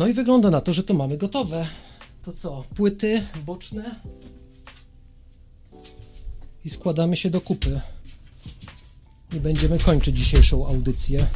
[0.00, 1.66] No i wygląda na to, że to mamy gotowe.
[2.22, 2.64] To co?
[2.74, 4.00] Płyty boczne.
[6.64, 7.80] I składamy się do kupy.
[9.32, 11.26] I będziemy kończyć dzisiejszą audycję.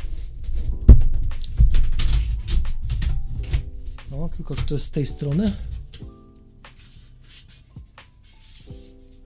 [4.10, 5.52] No, tylko że to jest z tej strony.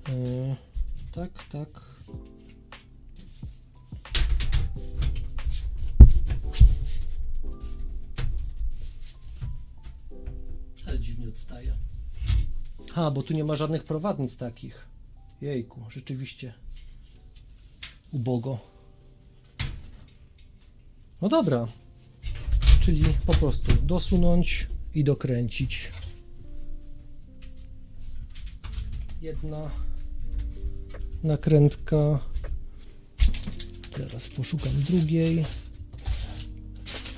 [0.08, 0.56] Yy,
[1.12, 1.97] tak, tak.
[12.98, 14.86] Ha, bo tu nie ma żadnych prowadnic takich.
[15.40, 16.54] Jejku, rzeczywiście.
[18.12, 18.58] Ubogo.
[21.22, 21.68] No dobra.
[22.80, 25.92] Czyli po prostu dosunąć i dokręcić.
[29.22, 29.70] Jedna
[31.22, 32.20] nakrętka.
[33.92, 35.44] Teraz poszukam drugiej.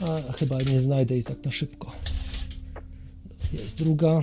[0.00, 1.92] A chyba nie znajdę jej tak na szybko.
[3.52, 4.22] Jest druga.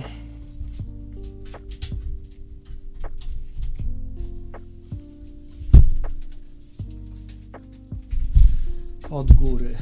[9.10, 9.76] Od góry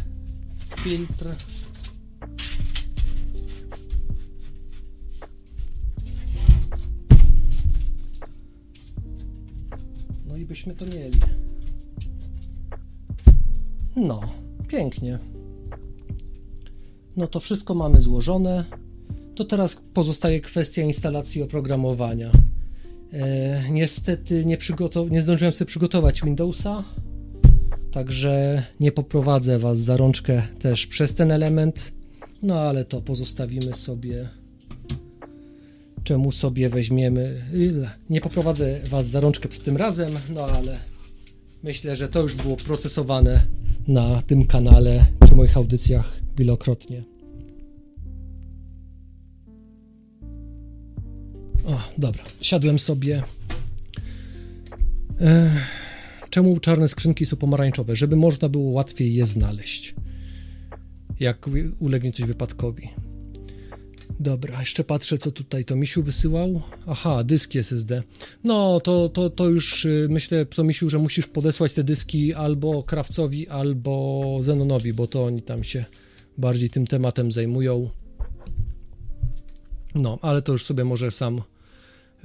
[0.86, 1.26] filtr.
[10.28, 11.20] No i byśmy to mieli.
[13.96, 14.20] No,
[14.68, 15.18] pięknie.
[17.16, 18.64] No to wszystko mamy złożone.
[19.34, 22.30] To teraz pozostaje kwestia instalacji oprogramowania.
[23.12, 24.58] E, niestety nie,
[25.10, 26.84] nie zdążyłem sobie przygotować Windowsa,
[27.96, 31.92] także nie poprowadzę Was za rączkę też przez ten element.
[32.42, 34.28] No ale to pozostawimy sobie.
[36.04, 37.44] Czemu sobie weźmiemy.
[38.10, 40.78] Nie poprowadzę Was za rączkę przed tym razem, no ale
[41.62, 43.46] myślę, że to już było procesowane
[43.88, 47.02] na tym kanale przy moich audycjach wielokrotnie.
[51.66, 53.22] O, dobra, siadłem sobie.
[55.20, 55.85] Ech,
[56.36, 57.96] czemu czarne skrzynki są pomarańczowe?
[57.96, 59.94] Żeby można było łatwiej je znaleźć.
[61.20, 62.88] Jak ulegnie coś wypadkowi.
[64.20, 66.62] Dobra, jeszcze patrzę, co tutaj to Misiu wysyłał.
[66.86, 68.02] Aha, dyski SSD.
[68.44, 72.82] No, to, to, to już y, myślę, to Misiu, że musisz podesłać te dyski albo
[72.82, 75.84] Krawcowi, albo Zenonowi, bo to oni tam się
[76.38, 77.90] bardziej tym tematem zajmują.
[79.94, 81.42] No, ale to już sobie może sam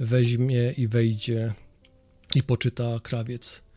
[0.00, 1.54] weźmie i wejdzie
[2.34, 3.71] i poczyta krawiec.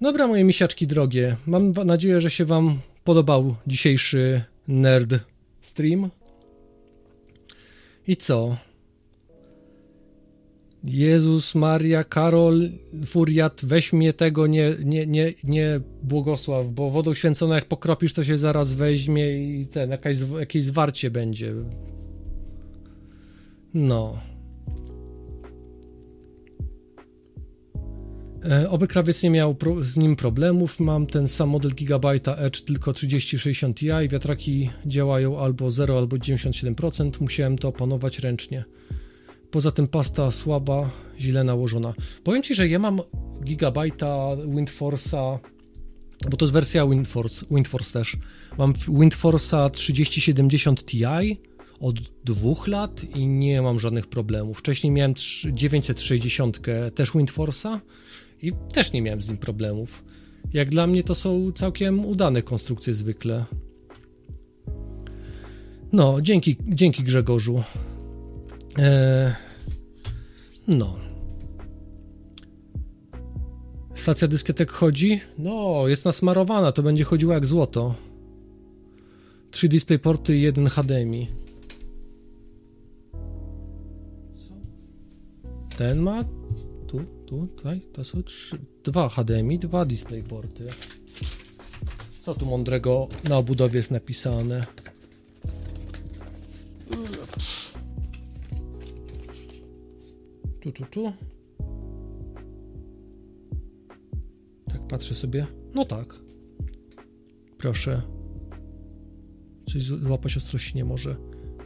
[0.00, 5.14] Dobra, moje misiaczki drogie, mam nadzieję, że się Wam podobał dzisiejszy nerd
[5.60, 6.10] stream.
[8.06, 8.56] I co?
[10.84, 12.70] Jezus Maria, Karol,
[13.06, 18.24] Furiat, weź mnie tego, nie, nie, nie, nie błogosław, bo wodą święconą jak pokropisz, to
[18.24, 21.54] się zaraz weźmie i ten, jakaś, jakieś zwarcie będzie.
[23.74, 24.29] No.
[28.68, 30.80] Oby krawiec nie miał pro, z nim problemów.
[30.80, 33.86] Mam ten sam model Gigabyte'a Edge, tylko 3060 Ti.
[34.10, 37.20] Wiatraki działają albo 0, albo 97%.
[37.20, 38.64] Musiałem to opanować ręcznie.
[39.50, 41.94] Poza tym pasta słaba, źle nałożona.
[42.24, 43.00] Powiem Ci, że ja mam
[43.44, 45.38] Gigabyte'a Windforce'a,
[46.30, 48.16] bo to jest wersja Windforce, Windforce też.
[48.58, 51.04] Mam Windforce'a 3070 Ti
[51.80, 54.58] od dwóch lat i nie mam żadnych problemów.
[54.58, 55.14] Wcześniej miałem
[55.52, 56.60] 960
[56.94, 57.78] też Windforce'a
[58.42, 60.04] i też nie miałem z nim problemów.
[60.52, 63.44] Jak dla mnie to są całkiem udane konstrukcje zwykle.
[65.92, 67.62] No, dzięki, dzięki Grzegorzu.
[68.78, 69.32] Eee,
[70.68, 70.96] no.
[73.94, 75.20] Stacja dyskietek chodzi?
[75.38, 77.94] No, jest nasmarowana, to będzie chodziło jak złoto.
[79.50, 81.28] Trzy DisplayPorty i jeden HDMI.
[84.34, 84.54] Co?
[85.76, 86.24] Ten ma
[87.30, 90.68] tutaj, to są trzy, dwa HDMI, dwa DisplayPorty.
[92.20, 94.66] Co tu mądrego na obudowie jest napisane?
[100.60, 101.12] Tu, tu, tu.
[104.68, 105.46] Tak patrzę sobie.
[105.74, 106.14] No tak.
[107.58, 108.02] Proszę.
[109.72, 111.16] Coś złapać ostrości nie może.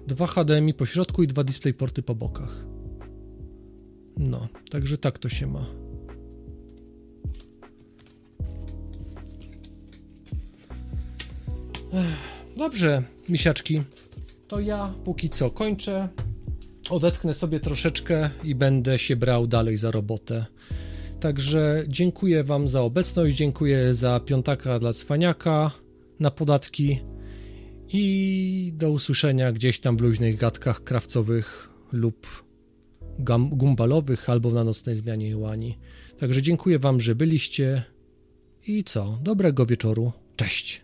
[0.07, 2.74] Dwa HDMI po środku i dwa DisplayPorty po bokach.
[4.17, 5.67] No, także tak to się ma.
[12.57, 13.83] Dobrze, misiaczki.
[14.49, 16.09] To ja póki co kończę.
[16.91, 20.47] Odetchnę sobie troszeczkę i będę się brał dalej za robotę.
[21.21, 25.71] Także dziękuję Wam za obecność, dziękuję za piątaka dla cwaniaka
[26.21, 27.01] na podatki
[27.89, 32.44] i do usłyszenia gdzieś tam w luźnych gadkach krawcowych lub
[33.19, 35.79] gumbalowych albo na nocnej zmianie Joani.
[36.19, 37.83] Także dziękuję Wam, że byliście
[38.67, 39.19] i co?
[39.23, 40.13] Dobrego wieczoru.
[40.37, 40.84] Cześć.